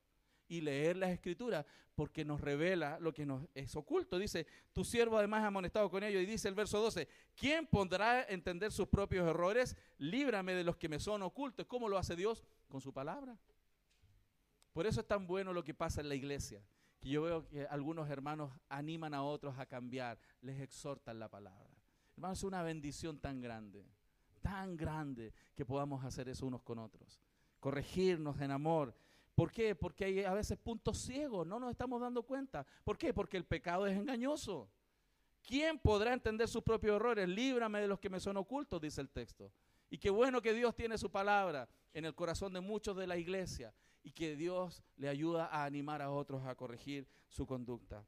y 0.48 0.60
leer 0.60 0.96
las 0.96 1.10
escrituras, 1.10 1.64
porque 1.94 2.24
nos 2.24 2.40
revela 2.40 2.98
lo 2.98 3.14
que 3.14 3.24
nos 3.24 3.46
es 3.54 3.76
oculto. 3.76 4.18
Dice, 4.18 4.48
tu 4.72 4.84
siervo 4.84 5.16
además 5.16 5.44
ha 5.44 5.46
amonestado 5.46 5.88
con 5.88 6.02
ello, 6.02 6.18
y 6.18 6.26
dice 6.26 6.48
el 6.48 6.56
verso 6.56 6.80
12, 6.80 7.06
¿quién 7.36 7.68
pondrá 7.68 8.12
a 8.12 8.22
entender 8.24 8.72
sus 8.72 8.88
propios 8.88 9.28
errores? 9.28 9.76
Líbrame 9.98 10.54
de 10.54 10.64
los 10.64 10.76
que 10.76 10.88
me 10.88 10.98
son 10.98 11.22
ocultos. 11.22 11.66
¿Cómo 11.66 11.88
lo 11.88 11.98
hace 11.98 12.16
Dios? 12.16 12.42
Con 12.68 12.80
su 12.80 12.92
palabra. 12.92 13.38
Por 14.72 14.86
eso 14.86 15.00
es 15.00 15.06
tan 15.06 15.24
bueno 15.26 15.52
lo 15.52 15.62
que 15.62 15.72
pasa 15.72 16.00
en 16.00 16.08
la 16.08 16.16
iglesia, 16.16 16.60
que 17.00 17.08
yo 17.08 17.22
veo 17.22 17.46
que 17.46 17.66
algunos 17.66 18.08
hermanos 18.10 18.52
animan 18.68 19.14
a 19.14 19.22
otros 19.22 19.58
a 19.58 19.66
cambiar, 19.66 20.18
les 20.40 20.60
exhortan 20.60 21.18
la 21.18 21.28
palabra. 21.28 21.70
Hermanos, 22.14 22.38
es 22.38 22.44
una 22.44 22.62
bendición 22.62 23.18
tan 23.18 23.40
grande, 23.40 23.86
tan 24.40 24.76
grande 24.76 25.32
que 25.54 25.66
podamos 25.66 26.04
hacer 26.04 26.28
eso 26.28 26.46
unos 26.46 26.62
con 26.62 26.78
otros. 26.78 27.20
Corregirnos 27.60 28.40
en 28.40 28.50
amor, 28.50 28.94
¿Por 29.36 29.52
qué? 29.52 29.74
Porque 29.74 30.06
hay 30.06 30.24
a 30.24 30.32
veces 30.32 30.56
puntos 30.56 30.96
ciegos, 30.96 31.46
no 31.46 31.60
nos 31.60 31.70
estamos 31.70 32.00
dando 32.00 32.22
cuenta. 32.22 32.66
¿Por 32.82 32.96
qué? 32.96 33.12
Porque 33.12 33.36
el 33.36 33.44
pecado 33.44 33.86
es 33.86 33.94
engañoso. 33.94 34.70
¿Quién 35.42 35.78
podrá 35.78 36.14
entender 36.14 36.48
sus 36.48 36.62
propios 36.62 36.96
errores? 36.96 37.28
Líbrame 37.28 37.82
de 37.82 37.86
los 37.86 38.00
que 38.00 38.08
me 38.08 38.18
son 38.18 38.38
ocultos, 38.38 38.80
dice 38.80 39.02
el 39.02 39.10
texto. 39.10 39.52
Y 39.90 39.98
qué 39.98 40.08
bueno 40.08 40.40
que 40.40 40.54
Dios 40.54 40.74
tiene 40.74 40.96
su 40.96 41.10
palabra 41.10 41.68
en 41.92 42.06
el 42.06 42.14
corazón 42.14 42.54
de 42.54 42.60
muchos 42.60 42.96
de 42.96 43.06
la 43.06 43.18
iglesia 43.18 43.74
y 44.06 44.12
que 44.12 44.36
Dios 44.36 44.84
le 44.98 45.08
ayuda 45.08 45.46
a 45.46 45.64
animar 45.64 46.00
a 46.00 46.12
otros 46.12 46.46
a 46.46 46.54
corregir 46.54 47.08
su 47.28 47.44
conducta. 47.44 48.06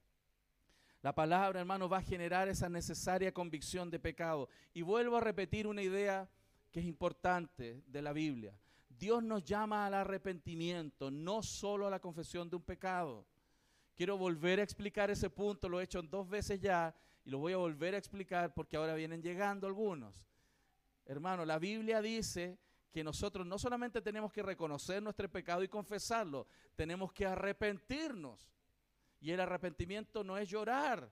La 1.03 1.13
palabra, 1.13 1.59
hermano, 1.59 1.89
va 1.89 1.99
a 1.99 2.03
generar 2.03 2.49
esa 2.49 2.69
necesaria 2.69 3.35
convicción 3.35 3.91
de 3.91 3.99
pecado. 3.99 4.49
Y 4.73 4.83
vuelvo 4.83 5.17
a 5.17 5.21
repetir 5.21 5.67
una 5.67 5.83
idea 5.83 6.31
que 6.71 6.79
es 6.79 6.87
importante 6.87 7.83
de 7.89 8.01
la 8.01 8.13
Biblia. 8.13 8.57
Dios 8.89 9.25
nos 9.25 9.43
llama 9.45 9.87
al 9.87 9.95
arrepentimiento, 9.95 11.11
no 11.11 11.43
solo 11.43 11.89
a 11.89 11.91
la 11.91 11.99
confesión 11.99 12.49
de 12.49 12.55
un 12.55 12.63
pecado. 12.63 13.27
Quiero 13.97 14.17
volver 14.17 14.61
a 14.61 14.63
explicar 14.63 15.11
ese 15.11 15.29
punto, 15.29 15.69
lo 15.69 15.81
he 15.81 15.85
hecho 15.85 16.01
dos 16.01 16.29
veces 16.29 16.61
ya 16.61 16.95
y 17.25 17.31
lo 17.31 17.39
voy 17.39 17.55
a 17.55 17.57
volver 17.57 17.97
a 17.97 17.99
explicar 17.99 18.55
porque 18.55 18.77
ahora 18.77 18.95
vienen 18.95 19.21
llegando 19.21 19.67
algunos. 19.67 20.25
Hermano, 21.07 21.45
la 21.45 21.59
Biblia 21.59 22.01
dice 22.01 22.57
que 22.91 23.05
nosotros 23.05 23.47
no 23.47 23.59
solamente 23.59 24.01
tenemos 24.01 24.33
que 24.33 24.43
reconocer 24.43 25.03
nuestro 25.03 25.31
pecado 25.31 25.63
y 25.63 25.69
confesarlo, 25.69 26.47
tenemos 26.75 27.13
que 27.13 27.27
arrepentirnos. 27.27 28.51
Y 29.21 29.31
el 29.31 29.41
arrepentimiento 29.41 30.23
no 30.23 30.39
es 30.39 30.49
llorar, 30.49 31.11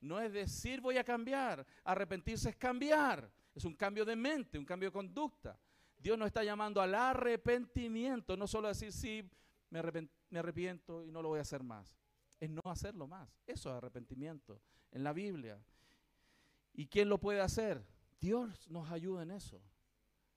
no 0.00 0.20
es 0.20 0.32
decir 0.32 0.80
voy 0.80 0.98
a 0.98 1.04
cambiar, 1.04 1.66
arrepentirse 1.84 2.50
es 2.50 2.56
cambiar, 2.56 3.30
es 3.54 3.64
un 3.64 3.74
cambio 3.74 4.04
de 4.04 4.16
mente, 4.16 4.58
un 4.58 4.64
cambio 4.64 4.88
de 4.88 4.92
conducta. 4.92 5.58
Dios 5.96 6.18
nos 6.18 6.26
está 6.26 6.44
llamando 6.44 6.82
al 6.82 6.94
arrepentimiento, 6.94 8.36
no 8.36 8.46
solo 8.46 8.68
decir, 8.68 8.92
sí, 8.92 9.30
me, 9.70 10.38
arrepiento 10.38 11.04
y 11.04 11.10
no 11.10 11.22
lo 11.22 11.30
voy 11.30 11.38
a 11.38 11.42
hacer 11.42 11.62
más. 11.62 11.96
Es 12.38 12.50
no 12.50 12.60
hacerlo 12.64 13.06
más. 13.06 13.28
Eso 13.46 13.70
es 13.70 13.76
arrepentimiento 13.76 14.60
en 14.90 15.02
la 15.02 15.12
Biblia. 15.12 15.58
¿Y 16.74 16.86
quién 16.86 17.08
lo 17.08 17.18
puede 17.18 17.40
hacer? 17.40 17.82
Dios 18.20 18.68
nos 18.68 18.90
ayuda 18.90 19.22
en 19.22 19.30
eso. 19.30 19.62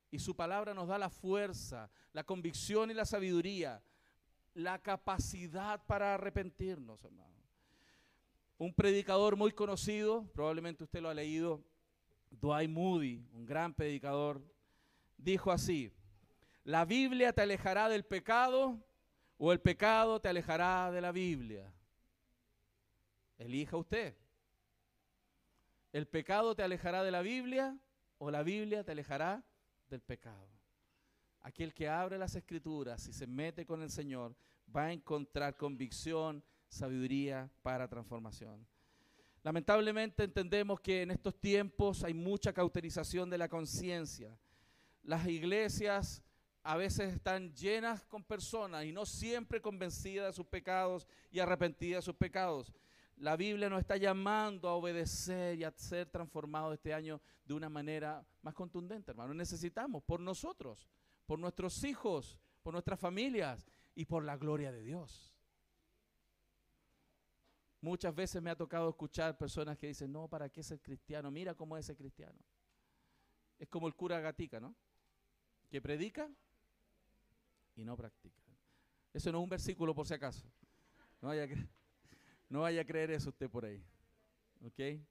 Y 0.09 0.19
su 0.19 0.35
palabra 0.35 0.73
nos 0.73 0.87
da 0.87 0.97
la 0.97 1.09
fuerza, 1.09 1.89
la 2.13 2.23
convicción 2.23 2.91
y 2.91 2.93
la 2.93 3.05
sabiduría, 3.05 3.81
la 4.53 4.79
capacidad 4.79 5.85
para 5.85 6.13
arrepentirnos, 6.13 7.03
hermano. 7.03 7.27
Un 8.57 8.73
predicador 8.73 9.35
muy 9.35 9.51
conocido, 9.51 10.25
probablemente 10.33 10.83
usted 10.83 11.01
lo 11.01 11.09
ha 11.09 11.13
leído, 11.13 11.63
Dwight 12.31 12.69
Moody, 12.69 13.23
un 13.33 13.45
gran 13.45 13.73
predicador 13.73 14.41
dijo 15.17 15.51
así, 15.51 15.91
la 16.63 16.85
Biblia 16.85 17.33
te 17.33 17.41
alejará 17.41 17.89
del 17.89 18.03
pecado 18.03 18.79
o 19.37 19.51
el 19.51 19.59
pecado 19.59 20.19
te 20.19 20.29
alejará 20.29 20.91
de 20.91 21.01
la 21.01 21.11
Biblia. 21.11 21.71
Elija 23.37 23.77
usted. 23.77 24.15
¿El 25.93 26.07
pecado 26.07 26.55
te 26.55 26.63
alejará 26.63 27.03
de 27.03 27.11
la 27.11 27.21
Biblia 27.21 27.77
o 28.17 28.31
la 28.31 28.43
Biblia 28.43 28.83
te 28.83 28.91
alejará 28.91 29.43
del 29.89 30.01
pecado? 30.01 30.47
Aquel 31.41 31.73
que 31.73 31.87
abre 31.87 32.17
las 32.17 32.35
escrituras 32.35 33.07
y 33.07 33.13
se 33.13 33.27
mete 33.27 33.65
con 33.65 33.81
el 33.81 33.89
Señor 33.89 34.35
va 34.75 34.85
a 34.85 34.93
encontrar 34.93 35.55
convicción, 35.55 36.43
sabiduría 36.67 37.49
para 37.61 37.87
transformación. 37.87 38.67
Lamentablemente 39.43 40.23
entendemos 40.23 40.79
que 40.81 41.03
en 41.03 41.11
estos 41.11 41.39
tiempos 41.39 42.03
hay 42.03 42.13
mucha 42.13 42.51
cauterización 42.51 43.29
de 43.29 43.37
la 43.37 43.47
conciencia 43.47 44.37
las 45.07 45.25
iglesias 45.25 46.21
a 46.63 46.75
veces 46.75 47.13
están 47.13 47.53
llenas 47.53 48.03
con 48.03 48.25
personas 48.25 48.83
y 48.83 48.91
no 48.91 49.05
siempre 49.05 49.61
convencidas 49.61 50.27
de 50.27 50.33
sus 50.33 50.45
pecados 50.45 51.07
y 51.31 51.39
arrepentidas 51.39 52.03
de 52.03 52.11
sus 52.11 52.15
pecados. 52.15 52.73
La 53.17 53.35
Biblia 53.35 53.69
nos 53.69 53.79
está 53.79 53.97
llamando 53.97 54.69
a 54.69 54.75
obedecer 54.75 55.57
y 55.57 55.63
a 55.63 55.71
ser 55.71 56.09
transformados 56.09 56.73
este 56.73 56.93
año 56.93 57.19
de 57.45 57.53
una 57.53 57.69
manera 57.69 58.25
más 58.41 58.53
contundente, 58.53 59.11
hermano. 59.11 59.33
Necesitamos 59.33 60.03
por 60.03 60.19
nosotros, 60.19 60.87
por 61.25 61.39
nuestros 61.39 61.83
hijos, 61.83 62.39
por 62.61 62.73
nuestras 62.73 62.99
familias 62.99 63.67
y 63.95 64.05
por 64.05 64.23
la 64.23 64.37
gloria 64.37 64.71
de 64.71 64.83
Dios. 64.83 65.33
Muchas 67.81 68.13
veces 68.13 68.41
me 68.41 68.49
ha 68.49 68.55
tocado 68.55 68.89
escuchar 68.89 69.37
personas 69.37 69.77
que 69.77 69.87
dicen, 69.87 70.11
no, 70.11 70.27
¿para 70.27 70.49
qué 70.49 70.61
ser 70.63 70.79
cristiano? 70.81 71.31
Mira 71.31 71.55
cómo 71.55 71.77
es 71.77 71.85
ese 71.85 71.95
cristiano. 71.95 72.39
Es 73.57 73.67
como 73.67 73.87
el 73.87 73.95
cura 73.95 74.19
Gatica, 74.19 74.59
¿no? 74.59 74.75
que 75.69 75.81
predica 75.81 76.29
y 77.75 77.83
no 77.83 77.95
practica. 77.95 78.41
Eso 79.13 79.31
no 79.31 79.39
es 79.39 79.43
un 79.43 79.49
versículo 79.49 79.93
por 79.93 80.07
si 80.07 80.13
acaso. 80.13 80.47
No 81.21 81.29
vaya 81.29 81.43
a, 81.43 81.47
no 82.49 82.61
vaya 82.61 82.81
a 82.81 82.85
creer 82.85 83.11
eso 83.11 83.29
usted 83.29 83.49
por 83.49 83.65
ahí. 83.65 83.83
¿Ok? 84.65 85.01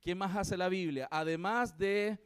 ¿Qué 0.00 0.14
más 0.14 0.36
hace 0.36 0.56
la 0.56 0.68
Biblia? 0.68 1.08
Además 1.10 1.76
de 1.76 2.18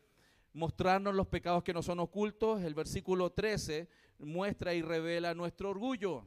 mostrarnos 0.52 1.14
los 1.14 1.26
pecados 1.26 1.62
que 1.62 1.72
no 1.72 1.82
son 1.82 2.00
ocultos, 2.00 2.62
el 2.62 2.74
versículo 2.74 3.30
13 3.30 3.88
muestra 4.18 4.74
y 4.74 4.82
revela 4.82 5.34
nuestro 5.34 5.70
orgullo. 5.70 6.26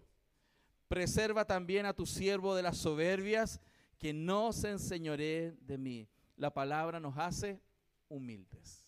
Preserva 0.87 1.45
también 1.45 1.85
a 1.85 1.93
tu 1.93 2.05
siervo 2.05 2.55
de 2.55 2.63
las 2.63 2.77
soberbias, 2.77 3.61
que 3.97 4.13
no 4.13 4.51
se 4.53 4.71
enseñoree 4.71 5.55
de 5.61 5.77
mí. 5.77 6.09
La 6.35 6.53
palabra 6.53 6.99
nos 6.99 7.17
hace 7.17 7.61
humildes 8.09 8.85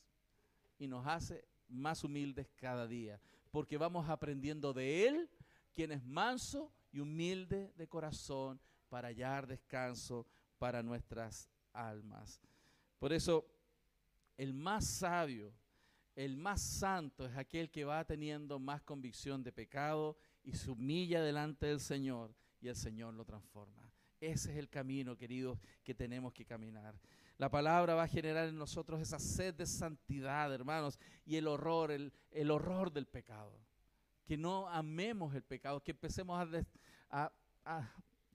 y 0.78 0.88
nos 0.88 1.08
hace 1.08 1.46
más 1.70 2.04
humildes 2.04 2.48
cada 2.56 2.88
día, 2.88 3.20
porque 3.52 3.78
vamos 3.78 4.10
aprendiendo 4.10 4.74
de 4.74 5.08
Él, 5.08 5.30
quien 5.74 5.92
es 5.92 6.04
manso 6.04 6.72
y 6.98 7.00
humilde 7.00 7.72
de 7.78 7.88
corazón, 7.88 8.60
para 8.90 9.10
hallar 9.10 9.46
descanso 9.46 10.26
para 10.58 10.82
nuestras 10.82 11.48
almas. 11.72 12.42
Por 12.98 13.14
eso, 13.14 13.46
el 14.36 14.54
más 14.54 14.86
sabio, 14.86 15.54
el 16.16 16.38
más 16.38 16.60
santo 16.60 17.28
es 17.28 17.38
aquel 17.38 17.70
que 17.70 17.86
va 17.86 18.04
teniendo 18.04 18.58
más 18.58 18.82
convicción 18.82 19.44
de 19.44 19.52
pecado 19.52 20.18
y 20.44 20.54
se 20.54 20.72
humilla 20.72 21.22
delante 21.22 21.68
del 21.68 21.80
Señor 21.80 22.34
y 22.60 22.68
el 22.68 22.76
Señor 22.76 23.14
lo 23.14 23.26
transforma. 23.26 23.92
Ese 24.20 24.52
es 24.52 24.58
el 24.58 24.68
camino, 24.68 25.16
queridos, 25.16 25.60
que 25.84 25.94
tenemos 25.94 26.34
que 26.34 26.46
caminar. 26.46 27.00
La 27.38 27.52
palabra 27.52 27.94
va 27.94 28.04
a 28.04 28.08
generar 28.08 28.50
en 28.50 28.58
nosotros 28.58 29.00
esa 29.00 29.20
sed 29.20 29.54
de 29.54 29.68
santidad, 29.68 30.52
hermanos, 30.52 31.00
y 31.24 31.36
el 31.36 31.48
horror, 31.48 31.92
el, 31.92 32.52
horror 32.52 32.92
del 32.92 33.06
pecado. 33.06 33.60
Que 34.26 34.38
no 34.38 34.68
amemos 34.68 35.36
el 35.36 35.44
pecado, 35.44 35.82
que 35.84 35.92
empecemos 35.92 36.40
a, 36.40 36.46
a 37.10 37.32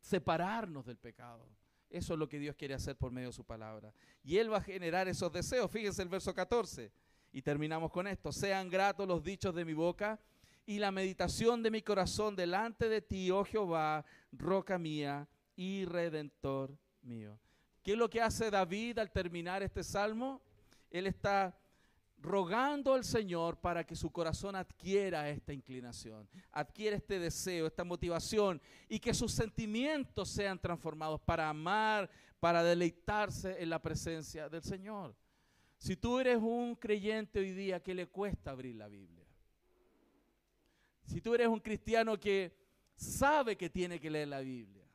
separarnos 0.01 0.85
del 0.85 0.99
pecado. 0.99 1.49
Eso 1.89 2.15
es 2.15 2.19
lo 2.19 2.29
que 2.29 2.39
Dios 2.39 2.57
quiere 2.57 2.75
hacer 2.75 2.97
por 2.97 3.13
medio 3.13 3.29
de 3.29 3.35
su 3.35 3.45
palabra. 3.45 3.93
Y 4.25 4.39
Él 4.39 4.53
va 4.53 4.59
a 4.59 4.63
generar 4.63 5.09
esos 5.09 5.31
deseos. 5.31 5.71
Fíjense 5.71 6.03
el 6.03 6.09
verso 6.09 6.35
14. 6.35 6.91
Y 7.33 7.43
terminamos 7.43 7.91
con 7.91 8.07
esto. 8.07 8.33
Sean 8.33 8.71
gratos 8.71 9.07
los 9.07 9.23
dichos 9.23 9.55
de 9.55 9.65
mi 9.65 9.75
boca 9.75 10.19
y 10.65 10.79
la 10.79 10.91
meditación 10.91 11.63
de 11.63 11.71
mi 11.71 11.83
corazón 11.83 12.37
delante 12.37 12.89
de 12.89 13.03
ti, 13.03 13.31
oh 13.31 13.45
Jehová, 13.45 14.05
roca 14.33 14.79
mía 14.79 15.29
y 15.57 15.85
redentor 15.85 16.77
mío. 17.03 17.39
¿Qué 17.83 17.93
es 17.93 17.99
lo 17.99 18.09
que 18.09 18.21
hace 18.21 18.51
David 18.51 18.99
al 18.99 19.11
terminar 19.11 19.63
este 19.63 19.83
salmo? 19.83 20.41
Él 20.91 21.07
está 21.07 21.59
rogando 22.23 22.95
al 22.95 23.05
Señor 23.05 23.59
para 23.59 23.85
que 23.85 23.97
su 23.97 24.11
corazón 24.11 24.55
adquiera 24.55 25.29
esta 25.29 25.53
inclinación, 25.53 26.29
adquiera 26.53 26.97
este 26.97 27.19
deseo, 27.19 27.67
esta 27.67 27.85
motivación 27.85 28.61
y 28.89 29.01
que 29.01 29.13
sus 29.13 29.33
sentimientos 29.33 30.29
sean 30.31 30.59
transformados 30.59 31.21
para 31.21 31.49
amar, 31.49 32.09
para 32.39 32.63
deleitarse 32.63 33.61
en 33.61 33.71
la 33.71 33.83
presencia 33.83 34.49
del 34.49 34.63
Señor. 34.63 35.17
Si 35.79 35.97
tú 35.97 36.21
eres 36.21 36.39
un 36.41 36.77
creyente 36.77 37.41
hoy 37.41 37.53
día 37.53 37.83
que 37.83 37.95
le 37.95 38.07
cuesta 38.07 38.53
abrir 38.53 38.77
la 38.77 38.87
Biblia, 38.87 39.27
si 41.05 41.21
tú 41.21 41.35
eres 41.35 41.49
un 41.49 41.61
cristiano 41.61 42.19
que 42.19 42.57
sabe 42.95 43.57
que 43.57 43.69
tiene 43.69 43.99
que 43.99 44.11
leer 44.11 44.29
la 44.29 44.41
Biblia 44.41 44.87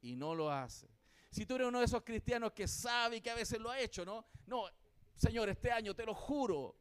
y 0.00 0.14
no 0.14 0.36
lo 0.36 0.50
hace, 0.50 0.88
si 1.30 1.46
tú 1.46 1.56
eres 1.56 1.66
uno 1.66 1.80
de 1.80 1.84
esos 1.84 2.02
cristianos 2.02 2.52
que 2.52 2.68
sabe 2.68 3.16
y 3.16 3.20
que 3.20 3.30
a 3.30 3.34
veces 3.34 3.60
lo 3.60 3.70
ha 3.70 3.80
hecho, 3.80 4.04
¿no? 4.04 4.26
No, 4.46 4.64
Señor, 5.20 5.50
este 5.50 5.70
año 5.70 5.94
te 5.94 6.06
lo 6.06 6.14
juro, 6.14 6.74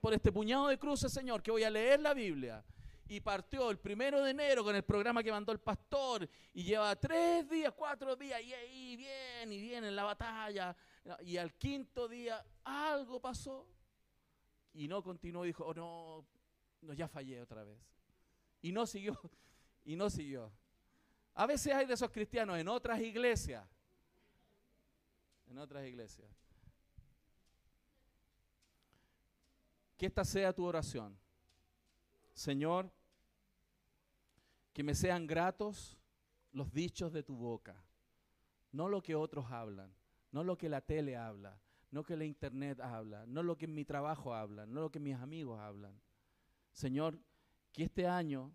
por 0.00 0.14
este 0.14 0.30
puñado 0.30 0.68
de 0.68 0.78
cruces, 0.78 1.12
Señor, 1.12 1.42
que 1.42 1.50
voy 1.50 1.64
a 1.64 1.70
leer 1.70 1.98
la 1.98 2.14
Biblia. 2.14 2.64
Y 3.08 3.20
partió 3.20 3.72
el 3.72 3.78
primero 3.80 4.22
de 4.22 4.30
enero 4.30 4.62
con 4.62 4.76
el 4.76 4.84
programa 4.84 5.20
que 5.20 5.32
mandó 5.32 5.50
el 5.50 5.58
pastor 5.58 6.28
y 6.54 6.62
lleva 6.62 6.94
tres 6.94 7.48
días, 7.48 7.72
cuatro 7.76 8.14
días 8.14 8.40
y 8.40 8.54
ahí 8.54 8.96
bien 8.96 9.52
y 9.52 9.60
bien 9.60 9.82
en 9.82 9.96
la 9.96 10.04
batalla. 10.04 10.76
Y 11.24 11.38
al 11.38 11.54
quinto 11.54 12.06
día 12.06 12.44
algo 12.62 13.20
pasó 13.20 13.66
y 14.72 14.86
no 14.86 15.02
continuó. 15.02 15.42
Dijo, 15.42 15.64
oh, 15.64 15.74
no, 15.74 16.24
no, 16.82 16.92
ya 16.92 17.08
fallé 17.08 17.42
otra 17.42 17.64
vez. 17.64 17.80
Y 18.62 18.70
no 18.70 18.86
siguió, 18.86 19.18
y 19.84 19.96
no 19.96 20.08
siguió. 20.08 20.52
A 21.34 21.46
veces 21.46 21.74
hay 21.74 21.86
de 21.86 21.94
esos 21.94 22.12
cristianos 22.12 22.58
en 22.58 22.68
otras 22.68 23.00
iglesias. 23.00 23.68
En 25.48 25.58
otras 25.58 25.84
iglesias. 25.84 26.30
Que 29.96 30.06
esta 30.06 30.24
sea 30.24 30.52
tu 30.52 30.64
oración. 30.64 31.18
Señor, 32.34 32.90
que 34.72 34.82
me 34.82 34.94
sean 34.94 35.26
gratos 35.26 35.96
los 36.52 36.72
dichos 36.72 37.12
de 37.12 37.22
tu 37.22 37.34
boca, 37.34 37.82
no 38.72 38.88
lo 38.88 39.02
que 39.02 39.14
otros 39.14 39.50
hablan, 39.50 39.94
no 40.32 40.44
lo 40.44 40.58
que 40.58 40.68
la 40.68 40.82
tele 40.82 41.16
habla, 41.16 41.58
no 41.90 42.04
que 42.04 42.16
la 42.16 42.26
internet 42.26 42.80
habla, 42.80 43.24
no 43.26 43.42
lo 43.42 43.56
que 43.56 43.66
mi 43.66 43.84
trabajo 43.86 44.34
habla, 44.34 44.66
no 44.66 44.82
lo 44.82 44.90
que 44.90 45.00
mis 45.00 45.16
amigos 45.16 45.58
hablan. 45.58 45.98
Señor, 46.72 47.18
que 47.72 47.84
este 47.84 48.06
año 48.06 48.54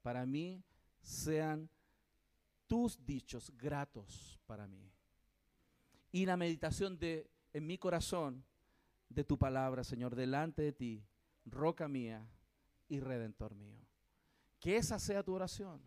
para 0.00 0.24
mí 0.24 0.64
sean 1.02 1.68
tus 2.66 3.04
dichos 3.04 3.50
gratos 3.56 4.40
para 4.46 4.66
mí. 4.66 4.90
Y 6.12 6.24
la 6.24 6.36
meditación 6.36 6.98
de 6.98 7.30
en 7.52 7.66
mi 7.66 7.76
corazón 7.76 8.44
de 9.10 9.24
tu 9.24 9.36
palabra, 9.36 9.84
Señor, 9.84 10.14
delante 10.14 10.62
de 10.62 10.72
ti, 10.72 11.04
roca 11.44 11.88
mía 11.88 12.26
y 12.88 13.00
redentor 13.00 13.54
mío. 13.54 13.78
Que 14.58 14.76
esa 14.76 14.98
sea 14.98 15.22
tu 15.22 15.34
oración, 15.34 15.82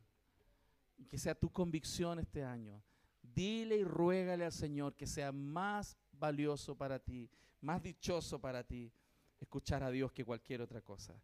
que 1.10 1.18
sea 1.18 1.34
tu 1.34 1.50
convicción 1.52 2.20
este 2.20 2.44
año. 2.44 2.84
Dile 3.22 3.78
y 3.78 3.84
ruégale 3.84 4.46
al 4.46 4.52
Señor 4.52 4.96
que 4.96 5.08
sea 5.08 5.32
más 5.32 5.98
valioso 6.12 6.76
para 6.76 7.00
ti, 7.00 7.30
más 7.62 7.82
dichoso 7.82 8.40
para 8.40 8.64
ti, 8.64 8.92
escuchar 9.40 9.84
a 9.84 9.90
Dios 9.90 10.12
que 10.12 10.26
cualquier 10.26 10.62
otra 10.62 10.82
cosa. 10.82 11.16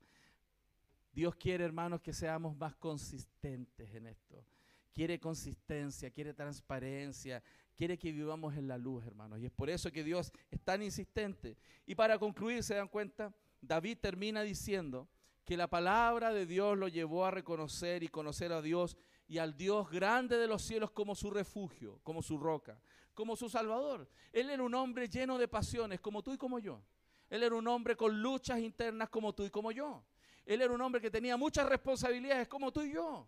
Dios 1.11 1.35
quiere, 1.35 1.65
hermanos, 1.65 2.01
que 2.01 2.13
seamos 2.13 2.55
más 2.55 2.75
consistentes 2.75 3.93
en 3.93 4.07
esto. 4.07 4.45
Quiere 4.93 5.19
consistencia, 5.19 6.11
quiere 6.11 6.33
transparencia, 6.33 7.43
quiere 7.79 7.97
que 7.97 8.11
vivamos 8.11 8.57
en 8.57 8.67
la 8.67 8.77
luz, 8.77 9.05
hermanos. 9.05 9.39
Y 9.39 9.45
es 9.45 9.53
por 9.53 9.69
eso 9.69 9.89
que 9.89 10.03
Dios 10.03 10.33
es 10.51 10.59
tan 10.59 10.83
insistente. 10.83 11.55
Y 11.85 11.95
para 11.95 12.19
concluir, 12.19 12.61
se 12.61 12.75
dan 12.75 12.89
cuenta, 12.89 13.33
David 13.61 13.99
termina 14.01 14.41
diciendo 14.41 15.07
que 15.45 15.55
la 15.55 15.69
palabra 15.69 16.33
de 16.33 16.45
Dios 16.45 16.77
lo 16.77 16.89
llevó 16.89 17.25
a 17.25 17.31
reconocer 17.31 18.03
y 18.03 18.09
conocer 18.09 18.51
a 18.51 18.61
Dios 18.61 18.97
y 19.29 19.37
al 19.37 19.55
Dios 19.55 19.89
grande 19.89 20.35
de 20.35 20.45
los 20.45 20.61
cielos 20.61 20.91
como 20.91 21.15
su 21.15 21.29
refugio, 21.29 22.01
como 22.03 22.21
su 22.21 22.37
roca, 22.37 22.81
como 23.13 23.37
su 23.37 23.47
salvador. 23.47 24.09
Él 24.33 24.49
era 24.49 24.61
un 24.61 24.75
hombre 24.75 25.07
lleno 25.07 25.37
de 25.37 25.47
pasiones, 25.47 26.01
como 26.01 26.21
tú 26.21 26.33
y 26.33 26.37
como 26.37 26.59
yo. 26.59 26.83
Él 27.29 27.43
era 27.43 27.55
un 27.55 27.65
hombre 27.69 27.95
con 27.95 28.21
luchas 28.21 28.59
internas 28.59 29.07
como 29.07 29.31
tú 29.33 29.45
y 29.45 29.49
como 29.49 29.71
yo. 29.71 30.03
Él 30.45 30.61
era 30.61 30.73
un 30.73 30.81
hombre 30.81 30.99
que 30.99 31.09
tenía 31.09 31.37
muchas 31.37 31.65
responsabilidades 31.65 32.49
como 32.49 32.73
tú 32.73 32.81
y 32.81 32.91
yo. 32.91 33.25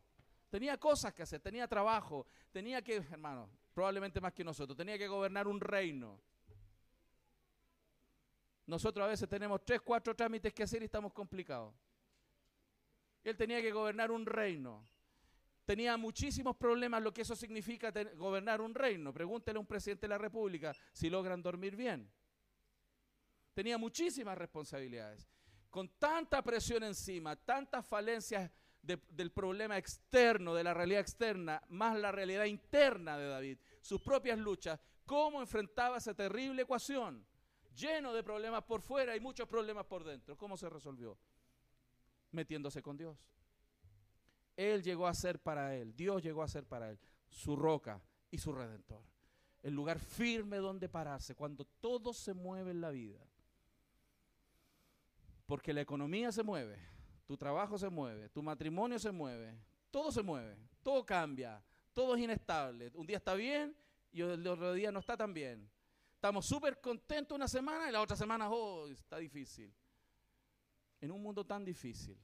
Tenía 0.49 0.78
cosas 0.78 1.14
que 1.14 1.24
hacer, 1.24 1.39
tenía 1.39 1.70
trabajo, 1.70 2.28
tenía 2.52 2.82
que, 2.82 2.97
hermano, 2.97 3.49
probablemente 3.74 4.19
más 4.22 4.34
que 4.34 4.43
nosotros, 4.43 4.78
tenía 4.78 4.97
que 4.97 5.07
gobernar 5.07 5.47
un 5.47 5.59
reino. 5.59 6.19
Nosotros 8.65 9.05
a 9.05 9.09
veces 9.09 9.28
tenemos 9.28 9.65
tres, 9.65 9.82
cuatro 9.82 10.15
trámites 10.15 10.53
que 10.53 10.63
hacer 10.63 10.82
y 10.82 10.86
estamos 10.86 11.13
complicados. 11.13 11.74
Él 13.24 13.36
tenía 13.36 13.61
que 13.61 13.72
gobernar 13.72 14.11
un 14.11 14.26
reino. 14.26 14.88
Tenía 15.65 15.95
muchísimos 15.95 16.55
problemas 16.55 17.01
lo 17.03 17.13
que 17.13 17.22
eso 17.22 17.36
significa 17.36 17.91
gobernar 18.15 18.61
un 18.61 18.74
reino. 18.74 19.13
Pregúntele 19.13 19.57
a 19.57 19.59
un 19.59 19.67
presidente 19.67 20.01
de 20.01 20.09
la 20.09 20.17
República 20.17 20.76
si 20.91 21.09
logran 21.09 21.41
dormir 21.41 21.76
bien. 21.76 22.11
Tenía 23.53 23.78
muchísimas 23.78 24.38
responsabilidades. 24.38 25.28
Con 25.69 25.89
tanta 25.97 26.41
presión 26.41 26.84
encima, 26.84 27.36
tantas 27.36 27.86
falencias 27.86 28.51
del 28.82 29.32
problema 29.32 29.78
externo, 29.78 30.54
de 30.54 30.64
la 30.64 30.74
realidad 30.74 31.02
externa, 31.02 31.62
más 31.70 31.98
la 31.98 32.12
realidad 32.12 32.46
interna 32.46 33.18
de 33.18 33.28
David, 33.28 33.58
sus 33.82 34.02
propias 34.02 34.40
luchas, 34.40 34.80
cómo 35.06 35.42
enfrentaba 35.42 35.98
esa 35.98 36.14
terrible 36.14 36.64
ecuación, 36.64 37.26
lleno 37.76 38.14
de 38.14 38.24
problemas 38.24 38.64
por 38.64 38.82
fuera 38.82 39.16
y 39.16 39.20
muchos 39.20 39.48
problemas 39.48 39.86
por 39.86 40.04
dentro. 40.04 40.38
¿Cómo 40.38 40.58
se 40.58 40.70
resolvió? 40.70 41.18
Metiéndose 42.32 42.82
con 42.82 42.98
Dios. 42.98 43.18
Él 44.56 44.84
llegó 44.84 45.08
a 45.08 45.14
ser 45.14 45.40
para 45.40 45.76
él, 45.76 45.96
Dios 45.96 46.22
llegó 46.22 46.44
a 46.44 46.48
ser 46.48 46.66
para 46.66 46.90
él 46.90 47.00
su 47.30 47.56
roca 47.56 48.02
y 48.30 48.38
su 48.38 48.52
redentor. 48.52 49.04
El 49.64 49.74
lugar 49.74 50.00
firme 50.00 50.58
donde 50.58 50.90
pararse 50.90 51.36
cuando 51.36 51.66
todo 51.66 52.14
se 52.14 52.34
mueve 52.34 52.72
en 52.72 52.82
la 52.82 52.90
vida. 52.90 53.20
Porque 55.46 55.74
la 55.74 55.82
economía 55.82 56.32
se 56.32 56.44
mueve, 56.44 56.80
tu 57.26 57.38
trabajo 57.38 57.78
se 57.78 57.89
mueve, 57.89 58.30
tu 58.30 58.41
matrimonio 58.43 58.99
se 58.99 59.11
mueve, 59.11 59.57
todo 59.89 60.11
se 60.11 60.22
mueve, 60.22 60.57
todo 60.84 61.05
cambia, 61.05 61.63
todo 61.93 62.15
es 62.15 62.22
inestable. 62.22 62.91
Un 62.93 63.05
día 63.05 63.17
está 63.17 63.34
bien 63.34 63.76
y 64.11 64.22
el 64.22 64.45
otro 64.47 64.74
día 64.74 64.91
no 64.91 64.99
está 64.99 65.15
tan 65.15 65.34
bien. 65.34 65.69
Estamos 66.15 66.45
súper 66.45 66.80
contentos 66.80 67.36
una 67.36 67.47
semana 67.47 67.89
y 67.89 67.91
la 67.91 68.01
otra 68.01 68.15
semana, 68.15 68.49
oh, 68.49 68.88
está 68.88 69.17
difícil. 69.17 69.74
En 70.99 71.11
un 71.11 71.22
mundo 71.22 71.45
tan 71.45 71.65
difícil, 71.65 72.15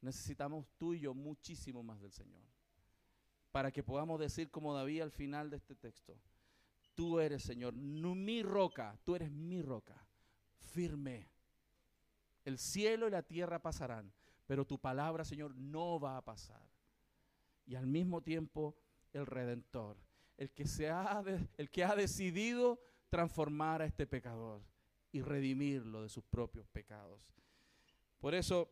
necesitamos 0.00 0.66
tú 0.78 0.94
y 0.94 1.00
yo 1.00 1.12
muchísimo 1.12 1.82
más 1.82 2.00
del 2.00 2.12
Señor. 2.12 2.42
Para 3.50 3.70
que 3.70 3.82
podamos 3.82 4.18
decir 4.18 4.50
como 4.50 4.74
David 4.74 5.02
al 5.02 5.10
final 5.10 5.50
de 5.50 5.56
este 5.56 5.74
texto, 5.74 6.18
tú 6.94 7.20
eres 7.20 7.42
Señor, 7.42 7.74
mi 7.74 8.42
roca, 8.42 8.98
tú 9.04 9.14
eres 9.14 9.30
mi 9.30 9.60
roca, 9.60 10.06
firme. 10.58 11.28
El 12.44 12.58
cielo 12.58 13.08
y 13.08 13.10
la 13.10 13.22
tierra 13.22 13.60
pasarán, 13.60 14.12
pero 14.48 14.66
tu 14.66 14.78
palabra, 14.78 15.26
Señor, 15.26 15.54
no 15.54 16.00
va 16.00 16.16
a 16.16 16.24
pasar. 16.24 16.66
Y 17.66 17.74
al 17.74 17.86
mismo 17.86 18.22
tiempo, 18.22 18.74
el 19.12 19.26
Redentor, 19.26 19.98
el 20.38 20.50
que, 20.52 20.66
se 20.66 20.88
ha 20.88 21.22
el 21.58 21.70
que 21.70 21.84
ha 21.84 21.94
decidido 21.94 22.80
transformar 23.10 23.82
a 23.82 23.84
este 23.84 24.06
pecador 24.06 24.62
y 25.12 25.20
redimirlo 25.20 26.02
de 26.02 26.08
sus 26.08 26.24
propios 26.24 26.66
pecados. 26.68 27.34
Por 28.20 28.34
eso, 28.34 28.70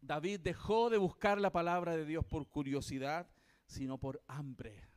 David 0.00 0.40
dejó 0.40 0.88
de 0.88 0.96
buscar 0.96 1.38
la 1.38 1.52
palabra 1.52 1.94
de 1.94 2.06
Dios 2.06 2.24
por 2.24 2.48
curiosidad, 2.48 3.28
sino 3.66 3.98
por 3.98 4.22
hambre 4.26 4.88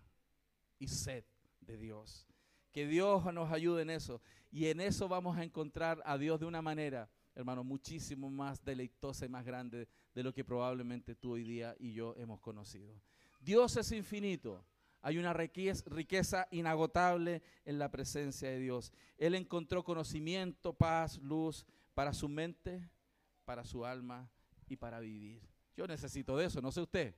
y 0.77 0.87
sed 0.87 1.25
de 1.59 1.77
Dios. 1.77 2.25
Que 2.71 2.87
Dios 2.87 3.25
nos 3.33 3.51
ayude 3.51 3.81
en 3.81 3.89
eso. 3.89 4.21
Y 4.49 4.67
en 4.67 4.79
eso 4.79 5.09
vamos 5.09 5.37
a 5.37 5.43
encontrar 5.43 6.01
a 6.05 6.17
Dios 6.17 6.39
de 6.39 6.45
una 6.45 6.61
manera 6.61 7.09
hermano, 7.39 7.63
muchísimo 7.63 8.29
más 8.29 8.63
deleitosa 8.63 9.25
y 9.25 9.29
más 9.29 9.45
grande 9.45 9.87
de 10.13 10.23
lo 10.23 10.33
que 10.33 10.43
probablemente 10.43 11.15
tú 11.15 11.31
hoy 11.33 11.43
día 11.43 11.75
y 11.79 11.93
yo 11.93 12.13
hemos 12.17 12.41
conocido. 12.41 13.01
Dios 13.39 13.77
es 13.77 13.91
infinito. 13.93 14.65
Hay 15.01 15.17
una 15.17 15.31
riqueza 15.31 16.47
inagotable 16.51 17.41
en 17.63 17.79
la 17.79 17.89
presencia 17.89 18.49
de 18.49 18.59
Dios. 18.59 18.91
Él 19.17 19.35
encontró 19.35 19.83
conocimiento, 19.85 20.73
paz, 20.73 21.17
luz 21.19 21.65
para 21.93 22.13
su 22.13 22.27
mente, 22.27 22.89
para 23.45 23.63
su 23.63 23.85
alma 23.85 24.29
y 24.67 24.75
para 24.75 24.99
vivir. 24.99 25.41
Yo 25.77 25.87
necesito 25.87 26.35
de 26.35 26.45
eso, 26.45 26.61
no 26.61 26.73
sé 26.73 26.81
usted. 26.81 27.15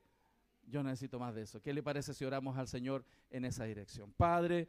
Yo 0.68 0.84
necesito 0.84 1.18
más 1.18 1.34
de 1.34 1.42
eso. 1.42 1.60
¿Qué 1.60 1.74
le 1.74 1.82
parece 1.82 2.14
si 2.14 2.24
oramos 2.24 2.56
al 2.56 2.68
Señor 2.68 3.04
en 3.32 3.46
esa 3.46 3.64
dirección? 3.64 4.14
Padre, 4.14 4.68